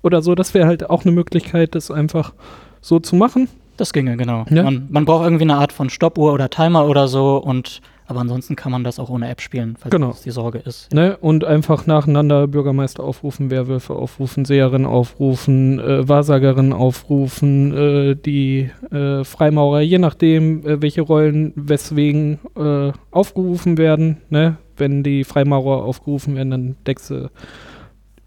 oder 0.03 0.21
so. 0.21 0.35
Das 0.35 0.53
wäre 0.53 0.67
halt 0.67 0.89
auch 0.89 1.03
eine 1.05 1.13
Möglichkeit, 1.13 1.73
das 1.73 1.89
einfach 1.89 2.33
so 2.81 2.99
zu 2.99 3.15
machen. 3.15 3.47
Das 3.77 3.93
ginge, 3.93 4.17
genau. 4.17 4.45
Ja. 4.49 4.63
Man, 4.63 4.87
man 4.89 5.05
braucht 5.05 5.23
irgendwie 5.23 5.43
eine 5.43 5.55
Art 5.55 5.71
von 5.71 5.89
Stoppuhr 5.89 6.33
oder 6.33 6.49
Timer 6.49 6.85
oder 6.87 7.07
so 7.07 7.37
und 7.37 7.81
aber 8.09 8.21
ansonsten 8.21 8.55
kann 8.55 8.71
man 8.71 8.85
das 8.85 8.99
auch 8.99 9.09
ohne 9.09 9.27
App 9.29 9.41
spielen, 9.41 9.75
falls 9.77 9.91
Genau. 9.91 10.07
das 10.07 10.21
die 10.21 10.31
Sorge 10.31 10.59
ist. 10.59 10.93
Ne? 10.93 11.17
Und 11.19 11.43
einfach 11.43 11.87
nacheinander 11.87 12.47
Bürgermeister 12.47 13.03
aufrufen, 13.03 13.51
Werwölfe 13.51 13.95
aufrufen, 13.95 14.45
Seherin 14.45 14.85
aufrufen, 14.85 15.77
äh, 15.79 16.07
Wahrsagerin 16.07 16.71
aufrufen, 16.71 17.73
äh, 17.75 18.15
die 18.15 18.69
äh, 18.91 19.25
Freimaurer, 19.25 19.81
je 19.81 19.97
nachdem, 19.99 20.65
äh, 20.65 20.81
welche 20.81 21.01
Rollen 21.01 21.51
weswegen 21.55 22.39
äh, 22.55 22.93
aufgerufen 23.11 23.77
werden. 23.77 24.17
Ne? 24.29 24.55
Wenn 24.77 25.03
die 25.03 25.23
Freimaurer 25.23 25.83
aufgerufen 25.83 26.35
werden, 26.35 26.51
dann 26.51 26.75
deckst 26.85 27.09
du, 27.09 27.29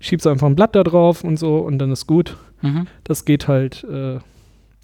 schiebst 0.00 0.26
du 0.26 0.30
einfach 0.30 0.46
ein 0.46 0.56
Blatt 0.56 0.74
da 0.74 0.82
drauf 0.82 1.24
und 1.24 1.38
so 1.38 1.58
und 1.58 1.78
dann 1.78 1.92
ist 1.92 2.06
gut. 2.06 2.36
Mhm. 2.62 2.86
Das 3.04 3.24
geht 3.24 3.48
halt 3.48 3.84
äh, 3.84 4.18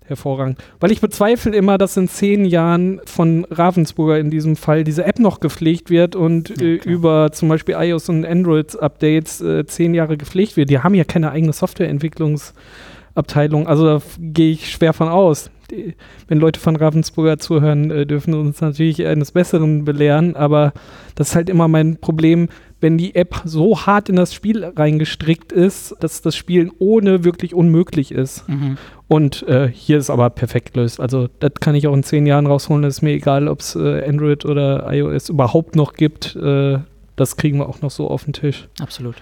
hervorragend. 0.07 0.59
Weil 0.81 0.91
ich 0.93 1.01
bezweifle 1.01 1.55
immer, 1.55 1.77
dass 1.79 1.97
in 1.97 2.09
zehn 2.09 2.45
Jahren 2.45 3.01
von 3.05 3.47
Ravensburger 3.51 4.19
in 4.19 4.31
diesem 4.31 4.57
Fall 4.57 4.83
diese 4.85 5.05
App 5.05 5.19
noch 5.19 5.41
gepflegt 5.41 5.91
wird 5.91 6.15
und 6.17 6.51
Ja, 6.51 6.67
äh, 6.67 6.77
über 6.77 7.33
zum 7.33 7.49
Beispiel 7.49 7.75
iOS 7.79 8.09
und 8.09 8.25
Android-Updates 8.25 9.41
äh, 9.41 9.67
zehn 9.67 9.95
Jahre 9.95 10.17
gepflegt 10.17 10.57
wird. 10.57 10.71
Die 10.71 10.79
haben 10.79 10.95
ja 10.95 11.03
keine 11.05 11.33
eigene 11.33 11.53
Softwareentwicklungsabteilung. 11.53 13.67
Also 13.67 13.87
da 13.87 14.01
gehe 14.19 14.53
ich 14.53 14.71
schwer 14.71 14.93
von 14.93 15.09
aus. 15.09 15.51
Die, 15.71 15.95
wenn 16.29 16.39
Leute 16.39 16.61
von 16.61 16.77
Ravensburger 16.77 17.39
zuhören, 17.39 17.91
äh, 17.91 18.07
dürfen 18.07 18.35
uns 18.35 18.61
natürlich 18.61 19.07
eines 19.07 19.33
Besseren 19.33 19.85
belehren, 19.85 20.37
aber 20.37 20.73
das 21.15 21.31
ist 21.31 21.35
halt 21.37 21.49
immer 21.49 21.69
mein 21.69 21.97
Problem, 21.97 22.49
wenn 22.81 22.99
die 22.99 23.15
App 23.15 23.43
so 23.45 23.87
hart 23.87 24.09
in 24.09 24.17
das 24.17 24.35
Spiel 24.35 24.65
reingestrickt 24.65 25.51
ist, 25.53 25.97
dass 26.01 26.21
das 26.21 26.37
Spielen 26.37 26.71
ohne 26.79 27.25
wirklich 27.25 27.55
unmöglich 27.55 28.13
ist. 28.13 28.49
Mhm. 28.49 28.77
Und 29.09 29.43
äh, 29.49 29.69
hier 29.69 29.99
ist 29.99 30.11
aber 30.11 30.31
perfekt 30.31 30.75
gelöst. 30.75 31.01
Also 31.01 31.29
das 31.39 31.53
kann 31.61 31.75
ich 31.75 31.87
auch 31.87 31.95
in 31.95 32.03
zehn 32.03 32.27
Jahren 32.27 32.47
rausholen. 32.47 32.83
Das 32.83 32.97
ist 32.97 33.03
mir 33.03 33.13
egal, 33.13 33.49
ob 33.49 33.61
es 33.61 33.77
äh, 33.77 34.07
Android 34.07 34.45
oder 34.45 34.93
iOS 34.93 35.31
überhaupt 35.31 35.75
noch 35.75 35.95
gibt. 35.95 36.37
Äh, 36.37 36.79
das 37.15 37.37
kriegen 37.37 37.59
wir 37.59 37.69
auch 37.69 37.81
noch 37.81 37.91
so 37.91 38.09
auf 38.09 38.25
den 38.25 38.35
Tisch. 38.35 38.69
Absolut. 38.79 39.17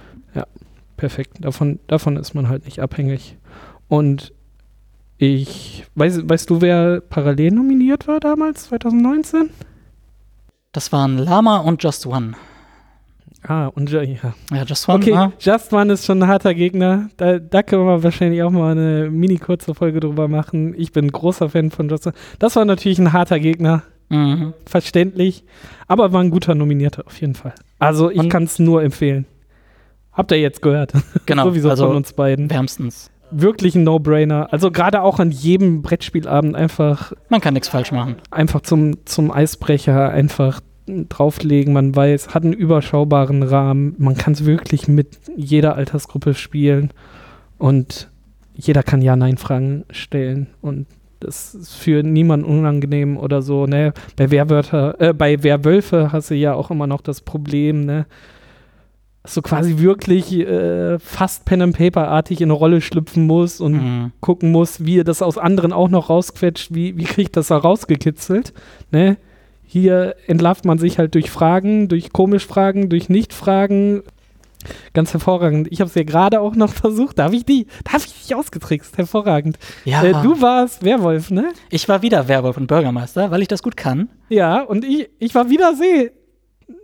Perfekt. 0.97 1.39
Davon, 1.41 1.81
davon 1.87 2.17
ist 2.17 2.35
man 2.35 2.49
halt 2.49 2.65
nicht 2.65 2.81
abhängig. 2.81 3.37
Und 3.89 4.33
ich, 5.27 5.85
weiß, 5.95 6.29
weißt 6.29 6.51
du, 6.51 6.61
wer 6.61 7.01
parallel 7.01 7.53
nominiert 7.53 8.07
war 8.09 8.21
damals, 8.21 8.65
2019? 8.65 9.51
Das 10.73 10.93
waren 10.93 11.19
Lama 11.19 11.59
und 11.59 11.83
Just 11.83 12.07
One. 12.07 12.35
Ah, 13.47 13.67
und 13.67 13.91
ja. 13.91 14.03
ja. 14.03 14.35
Just 14.67 14.89
One. 14.89 14.99
Okay, 14.99 15.13
ah, 15.13 15.33
Just 15.39 15.73
One 15.73 15.93
ist 15.93 16.07
schon 16.07 16.23
ein 16.23 16.29
harter 16.29 16.55
Gegner. 16.55 17.11
Da, 17.17 17.39
da 17.39 17.63
können 17.63 17.85
wir 17.85 18.03
wahrscheinlich 18.03 18.43
auch 18.43 18.51
mal 18.51 18.73
eine 18.73 19.11
mini 19.11 19.37
kurze 19.37 19.75
Folge 19.75 20.01
drüber 20.01 20.29
machen. 20.29 20.75
Ich 20.77 20.93
bin 20.93 21.13
großer 21.13 21.51
Fan 21.51 21.71
von 21.71 21.89
Just 21.89 22.07
One. 22.07 22.17
Das 22.39 22.57
war 22.57 22.65
natürlich 22.65 22.99
ein 22.99 23.13
harter 23.13 23.39
Gegner. 23.39 23.83
mhm. 24.09 24.55
verständlich, 24.67 25.45
aber 25.89 26.13
war 26.13 26.23
ein 26.23 26.31
guter 26.31 26.55
Nominierter 26.55 27.07
auf 27.07 27.21
jeden 27.21 27.35
Fall. 27.35 27.55
Also 27.79 28.11
ich 28.11 28.29
kann 28.29 28.45
es 28.45 28.59
nur 28.59 28.83
empfehlen. 28.83 29.27
Habt 30.13 30.31
ihr 30.31 30.41
jetzt 30.41 30.63
gehört? 30.63 30.93
Genau. 31.27 31.45
Sowieso 31.49 31.71
also 31.71 31.87
von 31.87 31.97
uns 31.97 32.13
beiden. 32.13 32.49
wärmstens. 32.51 33.11
Wirklich 33.37 33.75
ein 33.75 33.85
No-Brainer. 33.85 34.53
Also 34.53 34.71
gerade 34.71 35.03
auch 35.03 35.19
an 35.19 35.31
jedem 35.31 35.83
Brettspielabend 35.83 36.55
einfach, 36.57 37.13
Man 37.29 37.41
kann 37.41 37.55
nichts 37.55 37.69
falsch 37.69 37.93
machen. 37.93 38.17
einfach 38.31 38.61
zum, 38.61 39.05
zum 39.07 39.31
Eisbrecher 39.31 40.11
einfach 40.11 40.61
drauflegen. 40.87 41.73
Man 41.73 41.95
weiß, 41.97 42.35
hat 42.35 42.45
einen 42.45 42.53
überschaubaren 42.53 43.43
Rahmen. 43.43 43.95
Man 43.99 44.17
kann 44.17 44.35
es 44.35 44.45
wirklich 44.45 44.89
mit 44.89 45.19
jeder 45.37 45.77
Altersgruppe 45.77 46.35
spielen 46.35 46.91
und 47.59 48.09
jeder 48.55 48.83
kann 48.83 49.03
Ja-Nein-Fragen 49.03 49.85
stellen 49.91 50.49
und 50.61 50.87
das 51.21 51.55
ist 51.55 51.75
für 51.75 52.03
niemanden 52.03 52.45
unangenehm 52.45 53.17
oder 53.17 53.41
so, 53.41 53.67
ne? 53.67 53.95
Bei 54.17 54.31
Werwörter, 54.31 55.01
äh, 55.01 55.15
bei 55.15 55.43
Werwölfe 55.43 56.13
hast 56.13 56.31
du 56.31 56.35
ja 56.35 56.53
auch 56.53 56.71
immer 56.71 56.87
noch 56.87 57.01
das 57.01 57.23
Problem, 57.23 57.85
ne? 57.87 58.05
Du 59.33 59.41
quasi 59.41 59.79
wirklich 59.79 60.33
äh, 60.39 60.99
fast 60.99 61.47
Pen 61.47 61.63
and 61.63 61.77
Paper-artig 61.77 62.41
in 62.43 62.49
eine 62.51 62.53
Rolle 62.53 62.81
schlüpfen 62.83 63.27
musst 63.27 63.61
und 63.61 63.73
Mhm. 63.73 64.13
gucken 64.21 64.53
muss, 64.53 64.85
wie 64.85 64.99
er 65.01 65.05
das 65.05 65.23
aus 65.23 65.39
anderen 65.39 65.73
auch 65.73 65.89
noch 65.89 66.11
rausquetscht, 66.11 66.75
wie, 66.75 66.97
wie 66.99 67.05
kriegt 67.05 67.37
das 67.37 67.49
da 67.49 67.57
rausgekitzelt. 67.57 68.53
Ne? 68.91 69.17
Hier 69.67 70.15
entlarvt 70.27 70.67
man 70.67 70.77
sich 70.79 70.99
halt 70.99 71.15
durch 71.15 71.31
Fragen, 71.31 71.89
durch 71.89 72.13
komisch 72.13 72.47
Fragen, 72.47 72.91
durch 72.91 73.09
Nicht-Fragen. 73.09 74.03
Ganz 74.93 75.13
hervorragend. 75.13 75.69
Ich 75.71 75.81
habe 75.81 75.89
es 75.89 75.95
ja 75.95 76.05
gerade 76.05 76.41
auch 76.41 76.55
noch 76.55 76.73
versucht. 76.75 77.19
Da 77.19 77.25
habe 77.25 77.37
ich 77.37 77.45
die, 77.47 77.67
da 77.85 77.95
habe 77.95 78.05
ich 78.07 78.23
dich 78.27 78.35
ausgetrickst. 78.35 78.97
Hervorragend. 78.99 79.59
Ja, 79.87 80.03
Äh, 80.05 80.13
du 80.23 80.41
warst 80.43 80.85
Werwolf, 80.85 81.31
ne? 81.31 81.49
ich 81.71 81.89
war 81.89 82.03
wieder 82.03 82.29
Werwolf 82.29 82.59
und 82.59 82.67
Bürgermeister, 82.67 83.31
weil 83.31 83.41
ich 83.43 83.49
das 83.49 83.63
gut 83.63 83.77
kann. 83.77 84.11
Ja, 84.29 84.61
und 84.63 84.85
ich, 84.85 85.09
ich 85.19 85.35
war 85.35 85.49
wieder 85.49 85.75
See. 85.75 86.11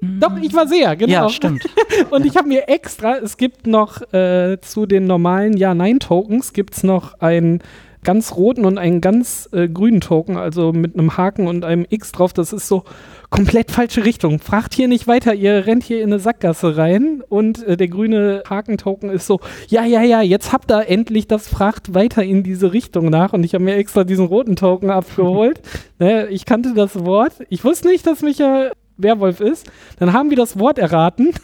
Doch, 0.00 0.36
ich 0.40 0.54
war 0.54 0.66
Seher, 0.66 0.96
genau. 0.96 1.12
Ja, 1.12 1.28
stimmt. 1.28 1.64
Und 2.10 2.26
ich 2.26 2.36
habe 2.36 2.48
mir 2.48 2.68
extra, 2.68 3.16
es 3.16 3.36
gibt 3.36 3.66
noch 3.66 4.00
äh, 4.12 4.58
zu 4.60 4.86
den 4.86 5.06
normalen 5.06 5.56
Ja-Nein-Tokens, 5.56 6.52
gibt 6.52 6.74
es 6.74 6.82
noch 6.82 7.20
einen 7.20 7.62
ganz 8.02 8.34
roten 8.34 8.64
und 8.64 8.78
einen 8.78 9.00
ganz 9.00 9.48
äh, 9.52 9.68
grünen 9.68 10.00
Token, 10.00 10.36
also 10.36 10.72
mit 10.72 10.94
einem 10.94 11.16
Haken 11.16 11.46
und 11.46 11.64
einem 11.64 11.86
X 11.88 12.12
drauf. 12.12 12.32
Das 12.32 12.52
ist 12.52 12.66
so 12.66 12.84
komplett 13.28 13.70
falsche 13.70 14.04
Richtung. 14.04 14.38
Fragt 14.38 14.74
hier 14.74 14.88
nicht 14.88 15.06
weiter, 15.06 15.34
ihr 15.34 15.66
rennt 15.66 15.84
hier 15.84 16.02
in 16.02 16.10
eine 16.10 16.18
Sackgasse 16.18 16.76
rein 16.76 17.22
und 17.28 17.62
äh, 17.66 17.76
der 17.76 17.88
grüne 17.88 18.42
Haken-Token 18.48 19.10
ist 19.10 19.26
so, 19.26 19.40
ja, 19.68 19.84
ja, 19.84 20.02
ja, 20.02 20.22
jetzt 20.22 20.52
habt 20.52 20.70
ihr 20.72 20.88
endlich 20.88 21.28
das, 21.28 21.48
fragt 21.48 21.94
weiter 21.94 22.22
in 22.22 22.42
diese 22.42 22.72
Richtung 22.72 23.10
nach 23.10 23.32
und 23.32 23.44
ich 23.44 23.54
habe 23.54 23.64
mir 23.64 23.76
extra 23.76 24.04
diesen 24.04 24.26
roten 24.26 24.56
Token 24.56 24.90
abgeholt. 24.90 25.60
ne, 25.98 26.28
ich 26.28 26.46
kannte 26.46 26.72
das 26.74 27.04
Wort. 27.04 27.34
Ich 27.50 27.64
wusste 27.64 27.88
nicht, 27.88 28.06
dass 28.06 28.22
Micha 28.22 28.70
Werwolf 29.02 29.40
ist. 29.40 29.70
Dann 29.98 30.12
haben 30.12 30.30
wir 30.30 30.36
das 30.36 30.58
Wort 30.58 30.78
erraten. 30.78 31.30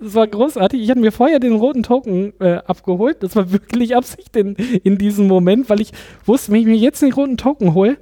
Das 0.00 0.14
war 0.14 0.28
großartig. 0.28 0.80
Ich 0.80 0.88
hatte 0.88 1.00
mir 1.00 1.10
vorher 1.10 1.40
den 1.40 1.54
roten 1.54 1.82
Token 1.82 2.32
äh, 2.38 2.58
abgeholt. 2.64 3.24
Das 3.24 3.34
war 3.34 3.50
wirklich 3.50 3.96
Absicht 3.96 4.36
in, 4.36 4.54
in 4.54 4.98
diesem 4.98 5.26
Moment, 5.26 5.68
weil 5.68 5.80
ich 5.80 5.90
wusste, 6.24 6.52
wenn 6.52 6.60
ich 6.60 6.66
mir 6.66 6.76
jetzt 6.76 7.02
den 7.02 7.12
roten 7.12 7.36
Token 7.36 7.74
hole, 7.74 7.96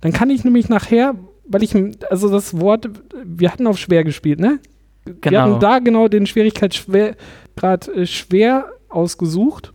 dann 0.00 0.12
kann 0.12 0.30
ich 0.30 0.44
nämlich 0.44 0.70
nachher, 0.70 1.14
weil 1.44 1.62
ich, 1.62 1.74
also 2.08 2.30
das 2.30 2.58
Wort, 2.58 2.88
wir 3.22 3.52
hatten 3.52 3.66
auf 3.66 3.76
schwer 3.78 4.02
gespielt, 4.02 4.40
ne? 4.40 4.60
Wir 5.04 5.14
Genau. 5.20 5.40
hatten 5.40 5.60
da 5.60 5.78
genau 5.78 6.08
den 6.08 6.26
Schwierigkeitsgrad 6.26 7.88
äh, 7.88 8.06
schwer 8.06 8.66
ausgesucht. 8.88 9.72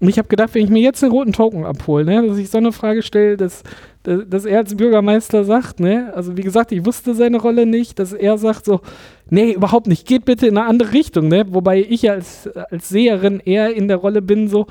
Und 0.00 0.08
ich 0.08 0.18
habe 0.18 0.28
gedacht, 0.28 0.54
wenn 0.54 0.64
ich 0.64 0.70
mir 0.70 0.82
jetzt 0.82 1.02
den 1.02 1.10
roten 1.10 1.32
Token 1.32 1.64
abhole, 1.64 2.04
ne, 2.04 2.26
dass 2.26 2.38
ich 2.38 2.50
so 2.50 2.58
eine 2.58 2.72
Frage 2.72 3.02
stelle, 3.02 3.36
dass, 3.36 3.62
dass, 4.08 4.28
dass 4.28 4.44
er 4.44 4.58
als 4.58 4.74
Bürgermeister 4.74 5.44
sagt, 5.44 5.80
ne, 5.80 6.12
also 6.14 6.36
wie 6.36 6.42
gesagt, 6.42 6.72
ich 6.72 6.84
wusste 6.86 7.14
seine 7.14 7.38
Rolle 7.38 7.66
nicht, 7.66 7.98
dass 7.98 8.12
er 8.12 8.38
sagt 8.38 8.64
so, 8.64 8.80
nee, 9.28 9.52
überhaupt 9.52 9.86
nicht, 9.86 10.06
geht 10.06 10.24
bitte 10.24 10.46
in 10.46 10.56
eine 10.56 10.66
andere 10.66 10.92
Richtung, 10.92 11.28
ne, 11.28 11.44
wobei 11.50 11.80
ich 11.80 12.10
als, 12.10 12.48
als 12.70 12.88
Seherin 12.88 13.40
eher 13.44 13.74
in 13.74 13.88
der 13.88 13.98
Rolle 13.98 14.22
bin, 14.22 14.48
so, 14.48 14.66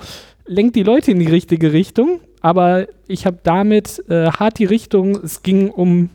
lenkt 0.46 0.76
die 0.76 0.84
Leute 0.84 1.12
in 1.12 1.20
die 1.20 1.28
richtige 1.28 1.74
Richtung, 1.74 2.22
aber 2.42 2.88
ich 3.08 3.26
habe 3.26 3.38
damit 3.44 4.04
äh, 4.10 4.32
hart 4.32 4.60
die 4.60 4.66
Richtung, 4.66 5.18
es 5.24 5.44
ging 5.44 5.70
um 5.70 6.10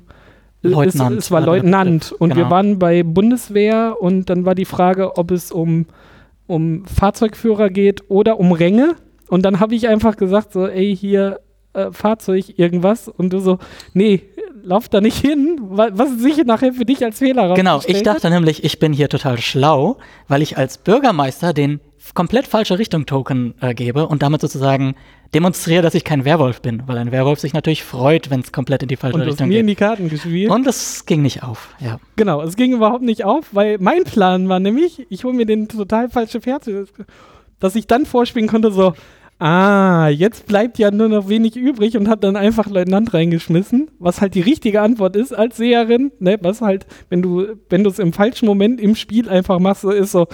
Leutnant 0.62 1.18
es, 1.18 1.26
es 1.26 1.30
war 1.30 1.40
Leutnant 1.40 2.12
und 2.12 2.30
wir 2.30 2.44
genau. 2.44 2.50
waren 2.50 2.78
bei 2.78 3.02
Bundeswehr 3.02 3.96
und 4.00 4.30
dann 4.30 4.44
war 4.44 4.54
die 4.54 4.64
Frage, 4.64 5.16
ob 5.16 5.32
es 5.32 5.50
um, 5.50 5.86
um 6.46 6.84
Fahrzeugführer 6.86 7.68
geht 7.68 8.08
oder 8.08 8.38
um 8.38 8.52
Ränge. 8.52 8.94
Und 9.28 9.44
dann 9.44 9.58
habe 9.60 9.74
ich 9.74 9.88
einfach 9.88 10.16
gesagt, 10.16 10.52
so, 10.52 10.66
ey, 10.66 10.94
hier 10.94 11.40
äh, 11.74 11.90
Fahrzeug, 11.92 12.58
irgendwas. 12.58 13.08
Und 13.08 13.32
du 13.32 13.38
so, 13.40 13.58
nee, 13.94 14.22
lauf 14.62 14.88
da 14.88 15.00
nicht 15.00 15.18
hin, 15.18 15.58
wa- 15.60 15.90
was 15.92 16.18
sich 16.18 16.36
nachher 16.44 16.72
für 16.72 16.84
dich 16.84 17.04
als 17.04 17.18
Fehler 17.18 17.54
Genau, 17.54 17.80
ich 17.86 18.02
dachte 18.02 18.30
nämlich, 18.30 18.64
ich 18.64 18.78
bin 18.78 18.92
hier 18.92 19.08
total 19.08 19.38
schlau, 19.38 19.98
weil 20.28 20.42
ich 20.42 20.56
als 20.58 20.78
Bürgermeister 20.78 21.52
den 21.52 21.80
komplett 22.14 22.46
falsche 22.48 22.78
Richtung 22.78 23.06
Token 23.06 23.54
äh, 23.60 23.74
gebe 23.74 24.06
und 24.08 24.22
damit 24.22 24.40
sozusagen 24.40 24.96
demonstriere, 25.34 25.82
dass 25.82 25.94
ich 25.94 26.04
kein 26.04 26.24
Werwolf 26.24 26.60
bin, 26.60 26.82
weil 26.86 26.98
ein 26.98 27.10
Werwolf 27.12 27.38
sich 27.40 27.54
natürlich 27.54 27.84
freut, 27.84 28.28
wenn 28.28 28.40
es 28.40 28.52
komplett 28.52 28.82
in 28.82 28.88
die 28.88 28.96
falsche 28.96 29.16
und 29.18 29.22
Richtung 29.22 29.48
mir 29.48 29.60
in 29.60 29.66
geht. 29.66 29.78
die 29.78 29.84
Karten 29.84 30.08
gespielt. 30.10 30.50
Und 30.50 30.66
es 30.66 31.06
ging 31.06 31.22
nicht 31.22 31.42
auf, 31.42 31.74
ja. 31.80 31.98
Genau, 32.16 32.42
es 32.42 32.56
ging 32.56 32.72
überhaupt 32.72 33.02
nicht 33.02 33.24
auf, 33.24 33.46
weil 33.52 33.78
mein 33.78 34.04
Plan 34.04 34.48
war 34.48 34.60
nämlich, 34.60 35.06
ich 35.10 35.24
hole 35.24 35.32
mir 35.34 35.46
den 35.46 35.68
total 35.68 36.10
falsche 36.10 36.40
Pferd, 36.40 36.68
dass 37.60 37.74
ich 37.76 37.86
dann 37.86 38.04
vorspielen 38.04 38.48
konnte, 38.48 38.72
so, 38.72 38.94
ah, 39.42 40.08
jetzt 40.08 40.46
bleibt 40.46 40.78
ja 40.78 40.92
nur 40.92 41.08
noch 41.08 41.28
wenig 41.28 41.56
übrig 41.56 41.96
und 41.96 42.08
hat 42.08 42.22
dann 42.22 42.36
einfach 42.36 42.68
Leutnant 42.68 43.12
reingeschmissen, 43.12 43.90
was 43.98 44.20
halt 44.20 44.36
die 44.36 44.40
richtige 44.40 44.80
Antwort 44.80 45.16
ist 45.16 45.32
als 45.32 45.56
Seherin, 45.56 46.12
ne, 46.20 46.38
was 46.40 46.60
halt, 46.60 46.86
wenn 47.08 47.22
du, 47.22 47.46
wenn 47.68 47.82
du 47.82 47.90
es 47.90 47.98
im 47.98 48.12
falschen 48.12 48.46
Moment 48.46 48.80
im 48.80 48.94
Spiel 48.94 49.28
einfach 49.28 49.58
machst, 49.58 49.82
ist 49.84 50.12
so, 50.12 50.28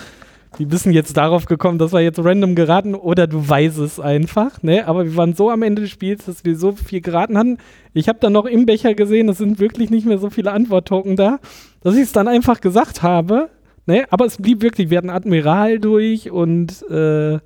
die 0.59 0.71
wissen 0.71 0.93
jetzt 0.93 1.17
darauf 1.17 1.47
gekommen, 1.47 1.79
das 1.79 1.93
war 1.93 2.03
jetzt 2.03 2.23
random 2.23 2.55
geraten 2.55 2.95
oder 2.95 3.27
du 3.27 3.49
weißt 3.49 3.79
es 3.79 3.99
einfach, 3.99 4.63
ne? 4.63 4.87
Aber 4.87 5.05
wir 5.05 5.17
waren 5.17 5.35
so 5.35 5.51
am 5.51 5.63
Ende 5.63 5.83
des 5.83 5.91
Spiels, 5.91 6.25
dass 6.27 6.45
wir 6.45 6.57
so 6.57 6.73
viel 6.73 7.01
geraten 7.01 7.39
hatten. 7.39 7.59
Ich 7.93 8.09
habe 8.09 8.19
dann 8.21 8.33
noch 8.33 8.47
im 8.47 8.67
Becher 8.67 8.95
gesehen, 8.95 9.29
es 9.29 9.39
sind 9.39 9.59
wirklich 9.59 9.91
nicht 9.91 10.07
mehr 10.07 10.19
so 10.19 10.31
viele 10.31 10.53
Antworttoken 10.53 11.17
da, 11.17 11.39
dass 11.83 11.97
ich 11.97 12.03
es 12.03 12.13
dann 12.13 12.29
einfach 12.29 12.61
gesagt 12.61 13.03
habe, 13.03 13.49
ne? 13.87 14.05
Aber 14.11 14.27
es 14.27 14.37
blieb 14.37 14.63
wirklich, 14.63 14.91
wir 14.91 14.99
hatten 14.99 15.11
Admiral 15.11 15.79
durch 15.79 16.31
und 16.31 16.83
äh, 16.91 17.39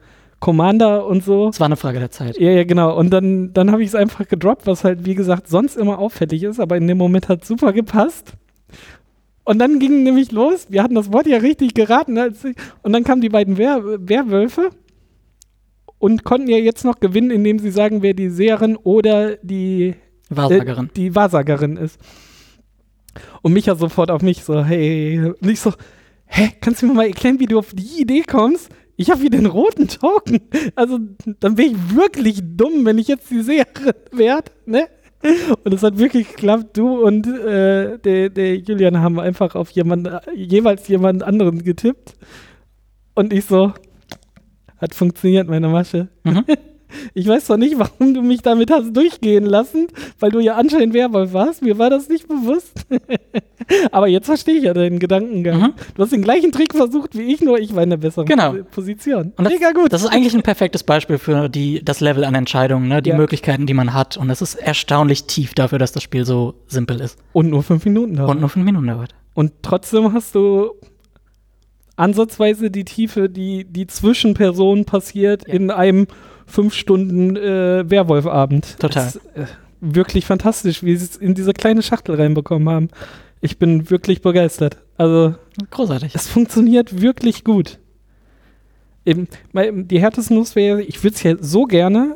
Commander 0.43 1.07
und 1.07 1.23
so. 1.23 1.51
Es 1.51 1.61
war 1.61 1.67
eine 1.67 1.77
Frage 1.77 2.01
der 2.01 2.11
Zeit. 2.11 2.37
Ja, 2.37 2.51
ja, 2.51 2.65
genau. 2.65 2.99
Und 2.99 3.11
dann, 3.11 3.53
dann 3.53 3.71
habe 3.71 3.85
ich 3.85 3.91
es 3.91 3.95
einfach 3.95 4.27
gedroppt, 4.27 4.67
was 4.67 4.83
halt, 4.83 5.07
wie 5.07 5.15
gesagt, 5.15 5.47
sonst 5.49 5.77
immer 5.77 6.01
auffällig 6.01 6.43
ist, 6.43 6.59
aber 6.59 6.77
in 6.77 6.89
dem 6.89 6.99
Moment 6.99 7.29
hat 7.29 7.45
super 7.45 7.73
gepasst. 7.73 8.33
Und 9.45 9.61
dann 9.61 9.79
ging 9.79 10.03
nämlich 10.03 10.33
los, 10.33 10.67
wir 10.69 10.83
hatten 10.83 10.97
das 10.97 11.13
Wort 11.13 11.29
ja 11.29 11.39
richtig 11.39 11.75
geraten, 11.75 12.19
und 12.19 12.93
dann 12.93 13.05
kamen 13.05 13.21
die 13.21 13.29
beiden 13.29 13.57
Wer 13.57 13.85
Werwölfe 13.85 14.71
und 16.01 16.25
konnten 16.25 16.49
ja 16.49 16.57
jetzt 16.57 16.85
noch 16.85 16.99
gewinnen, 16.99 17.31
indem 17.31 17.61
sie 17.61 17.71
sagen, 17.71 18.03
wer 18.03 18.13
die 18.13 18.29
Seherin 18.29 18.77
oder 18.77 19.37
die, 19.37 19.95
Wahrsagerin. 20.29 20.87
äh, 20.87 20.89
die 20.97 21.15
Wahrsagerin 21.15 21.77
ist. 21.77 22.01
Und 23.43 23.53
Micha 23.53 23.77
sofort 23.77 24.11
auf 24.11 24.23
mich 24.23 24.43
so, 24.43 24.65
hey, 24.65 25.35
und 25.41 25.49
ich 25.49 25.61
so, 25.61 25.73
hä, 26.27 26.51
kannst 26.61 26.83
du 26.83 26.87
mir 26.87 26.95
mal 26.95 27.07
erklären, 27.07 27.39
wie 27.39 27.47
du 27.47 27.61
auf 27.61 27.73
die 27.73 28.03
Idee 28.03 28.25
kommst? 28.27 28.71
Ich 28.97 29.11
habe 29.11 29.21
hier 29.21 29.31
den 29.31 29.47
roten 29.47 29.89
Token. 29.89 30.41
Also, 30.75 30.99
dann 31.41 31.57
wäre 31.57 31.69
ich 31.71 31.95
wirklich 31.95 32.41
dumm, 32.43 32.85
wenn 32.85 32.99
ich 32.99 33.09
jetzt 33.09 33.31
die 33.31 33.43
Seherin 33.43 33.95
werde, 34.11 34.53
ne? 34.67 34.89
Und 35.65 35.73
es 35.73 35.83
hat 35.83 35.99
wirklich 35.99 36.29
geklappt. 36.29 36.77
Du 36.77 37.05
und 37.05 37.27
äh, 37.27 37.99
der, 37.99 38.29
der 38.29 38.57
Julian 38.57 38.99
haben 38.99 39.21
einfach 39.21 39.55
auf 39.55 39.71
jemand, 39.71 40.11
jeweils 40.35 40.89
jemand 40.89 41.23
anderen 41.23 41.63
getippt. 41.63 42.17
Und 43.15 43.33
ich 43.33 43.45
so, 43.45 43.73
hat 44.79 44.95
funktioniert, 44.95 45.49
meine 45.49 45.69
Masche. 45.69 46.09
Mhm. 46.25 46.45
Ich 47.15 47.27
weiß 47.27 47.47
zwar 47.47 47.57
nicht, 47.57 47.79
warum 47.79 48.15
du 48.15 48.23
mich 48.23 48.43
damit 48.43 48.71
hast 48.71 48.93
durchgehen 48.97 49.45
lassen, 49.45 49.87
weil 50.19 50.31
du 50.31 50.41
ja 50.41 50.57
anscheinend 50.57 50.95
Werwolf 50.95 51.33
warst. 51.33 51.63
Mir 51.63 51.79
war 51.79 51.91
das 51.91 52.09
nicht 52.09 52.29
bewusst. 52.29 52.87
Aber 53.93 54.09
jetzt 54.09 54.27
verstehe 54.27 54.55
ich 54.57 54.65
ja 54.65 54.75
deinen 54.75 54.99
Gedankengang. 54.99 55.61
Mhm. 55.61 55.73
Du 55.95 56.03
hast 56.03 56.13
den 56.13 56.23
gleichen 56.23 56.51
Trick 56.53 56.75
versucht 56.75 57.17
wie 57.17 57.33
ich, 57.33 57.41
nur 57.41 57.59
ich 57.59 57.75
war 57.75 57.83
in 57.83 57.91
der 57.91 57.97
besseren 57.97 58.27
Genau. 58.27 58.55
Position. 58.71 59.33
Und 59.37 59.45
das, 59.45 59.53
Mega 59.53 59.71
gut. 59.73 59.93
das 59.93 60.03
ist 60.03 60.09
eigentlich 60.09 60.35
ein 60.35 60.43
perfektes 60.43 60.83
Beispiel 60.83 61.19
für 61.19 61.49
die, 61.49 61.85
das 61.85 62.01
Level 62.01 62.25
an 62.25 62.35
Entscheidungen, 62.35 62.89
ne? 62.89 63.01
die 63.03 63.11
Ja. 63.11 63.17
Möglichkeiten, 63.17 63.67
die 63.67 63.75
man 63.75 63.95
hat. 63.95 64.17
Und 64.17 64.31
es 64.31 64.43
ist 64.43 64.55
erstaunlich 64.57 65.25
tief 65.25 65.55
dafür, 65.55 65.79
dass 65.79 65.93
das 65.93 66.03
Spiel 66.03 66.25
so 66.25 66.55
simpel 66.67 67.01
ist. 67.01 67.19
und 67.33 67.51
nur 67.51 67.63
fünf 67.63 67.85
Minuten 67.85 68.17
dauert. 68.17 68.31
Und 68.31 68.41
nur 68.41 68.49
fünf 68.49 68.65
Minuten 68.65 68.87
dauert. 68.89 69.15
Und 69.35 69.53
trotzdem 69.63 70.13
hast 70.13 70.35
du 70.35 70.73
ansatzweise 71.97 72.71
die 72.71 72.85
Tiefe, 72.85 73.29
die, 73.29 73.65
die 73.65 73.87
zwischen 73.87 74.35
Personen 74.35 74.85
passiert 74.85 75.47
Ja. 75.47 75.55
in 75.55 75.71
einem 75.71 76.07
fünf 76.47 76.75
Stunden 76.75 77.37
äh, 77.37 77.89
Werwolfabend. 77.89 78.79
Total. 78.79 79.05
Das 79.05 79.17
äh, 79.35 79.47
wirklich 79.81 80.27
fantastisch, 80.27 80.83
wie 80.83 80.97
sie 80.97 81.05
es 81.07 81.17
in 81.17 81.35
diese 81.35 81.53
kleine 81.53 81.83
Schachtel 81.83 82.15
reinbekommen 82.17 82.69
haben. 82.69 82.89
Ich 83.41 83.59
bin 83.59 83.91
wirklich 83.91 84.23
begeistert. 84.23 84.77
Also, 84.97 85.35
Großartig. 85.71 86.15
es 86.15 86.29
funktioniert 86.29 87.01
wirklich 87.03 87.43
gut. 87.43 87.79
Eben, 89.05 89.27
die 89.53 90.01
härtesten 90.01 90.37
Nuss 90.37 90.55
wäre, 90.55 90.81
ich 90.83 91.03
würde 91.03 91.17
es 91.17 91.23
ja 91.25 91.35
so 91.41 91.65
gerne 91.65 92.15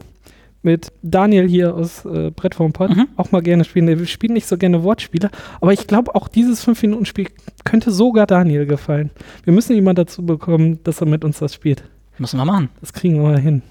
mit 0.63 0.93
Daniel 1.03 1.49
hier 1.49 1.75
aus 1.75 2.05
äh, 2.05 2.31
Brett 2.31 2.55
vom 2.55 2.73
Pott 2.73 2.91
Mhm. 2.95 3.09
auch 3.17 3.33
mal 3.33 3.43
gerne 3.43 3.65
spielen. 3.65 3.87
Der 3.87 4.05
spielt 4.07 4.33
nicht 4.33 4.47
so 4.47 4.57
gerne 4.57 4.83
Wortspiele, 4.85 5.31
aber 5.61 5.73
ich 5.73 5.87
glaube, 5.89 6.15
auch 6.15 6.29
dieses 6.29 6.65
5-Minuten-Spiel 6.67 7.27
könnte 7.65 7.91
sogar 7.91 8.27
Daniel 8.27 8.67
gefallen. 8.67 9.11
Wir 9.45 9.53
müssen 9.53 9.83
mal 9.83 9.95
dazu 9.95 10.25
bekommen, 10.25 10.79
dass 10.85 11.01
er 11.01 11.07
mit 11.09 11.25
uns 11.25 11.39
das 11.41 11.55
spielt. 11.55 11.83
Müssen 12.19 12.39
wir 12.39 12.45
machen. 12.45 12.69
Das 12.81 12.93
kriegen 12.93 13.17
wir 13.17 13.23
mal 13.23 13.41
hin. 13.41 13.63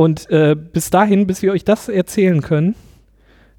Und 0.00 0.30
äh, 0.30 0.56
bis 0.56 0.88
dahin, 0.88 1.26
bis 1.26 1.42
wir 1.42 1.52
euch 1.52 1.62
das 1.62 1.90
erzählen 1.90 2.40
können, 2.40 2.74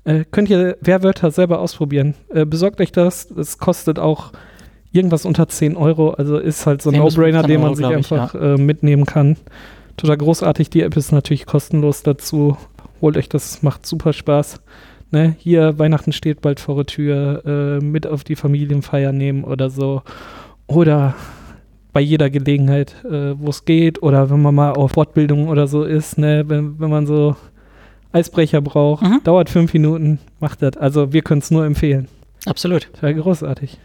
äh, 0.06 0.26
könnt 0.32 0.50
ihr 0.50 0.76
Werwörter 0.82 1.30
selber 1.30 1.60
ausprobieren. 1.60 2.16
Äh, 2.34 2.48
besorgt 2.48 2.82
euch 2.82 2.92
das. 2.92 3.28
Das 3.28 3.60
kostet 3.60 4.00
auch 4.00 4.32
irgendwas 4.92 5.26
unter 5.26 5.48
10 5.48 5.78
Euro. 5.78 6.16
Also 6.16 6.39
ist 6.39 6.66
halt 6.66 6.82
so 6.82 6.89
ein 6.89 6.96
10 6.96 7.04
bis 7.04 7.16
No-Brainer, 7.16 7.42
15 7.42 7.48
den 7.48 7.62
man 7.62 7.66
Euro, 7.68 7.76
sich 7.76 7.86
glaub 7.86 7.92
ich, 7.92 8.12
einfach 8.12 8.34
äh, 8.34 8.58
mitnehmen 8.58 9.06
kann. 9.06 9.38
Total 9.98 10.18
großartig. 10.18 10.72
Die 10.72 10.82
App 10.82 10.98
ist 10.98 11.12
natürlich 11.12 11.46
kostenlos 11.46 12.02
dazu. 12.02 12.58
Holt 13.02 13.18
euch 13.18 13.30
das, 13.30 13.62
macht 13.62 13.86
super 13.86 14.12
Spaß. 14.12 14.62
Ne? 15.12 15.36
Hier, 15.38 15.78
Weihnachten 15.78 16.12
steht 16.12 16.42
bald 16.42 16.60
vor 16.60 16.78
der 16.78 16.88
Tür. 16.88 17.44
Äh, 17.46 17.86
mit 17.86 18.08
auf 18.08 18.24
die 18.24 18.36
Familienfeier 18.36 19.12
nehmen 19.12 19.44
oder 19.44 19.70
so. 19.70 20.02
Oder 20.66 21.14
bei 21.94 22.02
jeder 22.02 22.30
Gelegenheit, 22.30 22.96
äh, 23.06 23.38
wo 23.38 23.50
es 23.50 23.66
geht, 23.66 24.02
oder 24.02 24.30
wenn 24.30 24.42
man 24.42 24.56
mal 24.56 24.72
auf 24.72 24.92
Fortbildung 24.92 25.48
oder 25.48 25.68
so 25.68 25.84
ist, 25.84 26.18
ne, 26.18 26.44
wenn, 26.48 26.80
wenn 26.80 26.89
man 26.89 27.06
so 27.06 27.36
Eisbrecher 28.12 28.62
braucht, 28.62 29.04
mhm. 29.04 29.22
dauert 29.24 29.50
fünf 29.50 29.74
Minuten, 29.74 30.20
macht 30.39 30.62
das. 30.62 30.78
Also 30.78 31.14
wir 31.14 31.22
können 31.22 31.42
es 31.42 31.52
nur 31.52 31.66
empfehlen. 31.66 32.08
Absolut. 32.46 32.89
Das 32.94 33.02
wäre 33.02 33.16
großartig. 33.16 33.78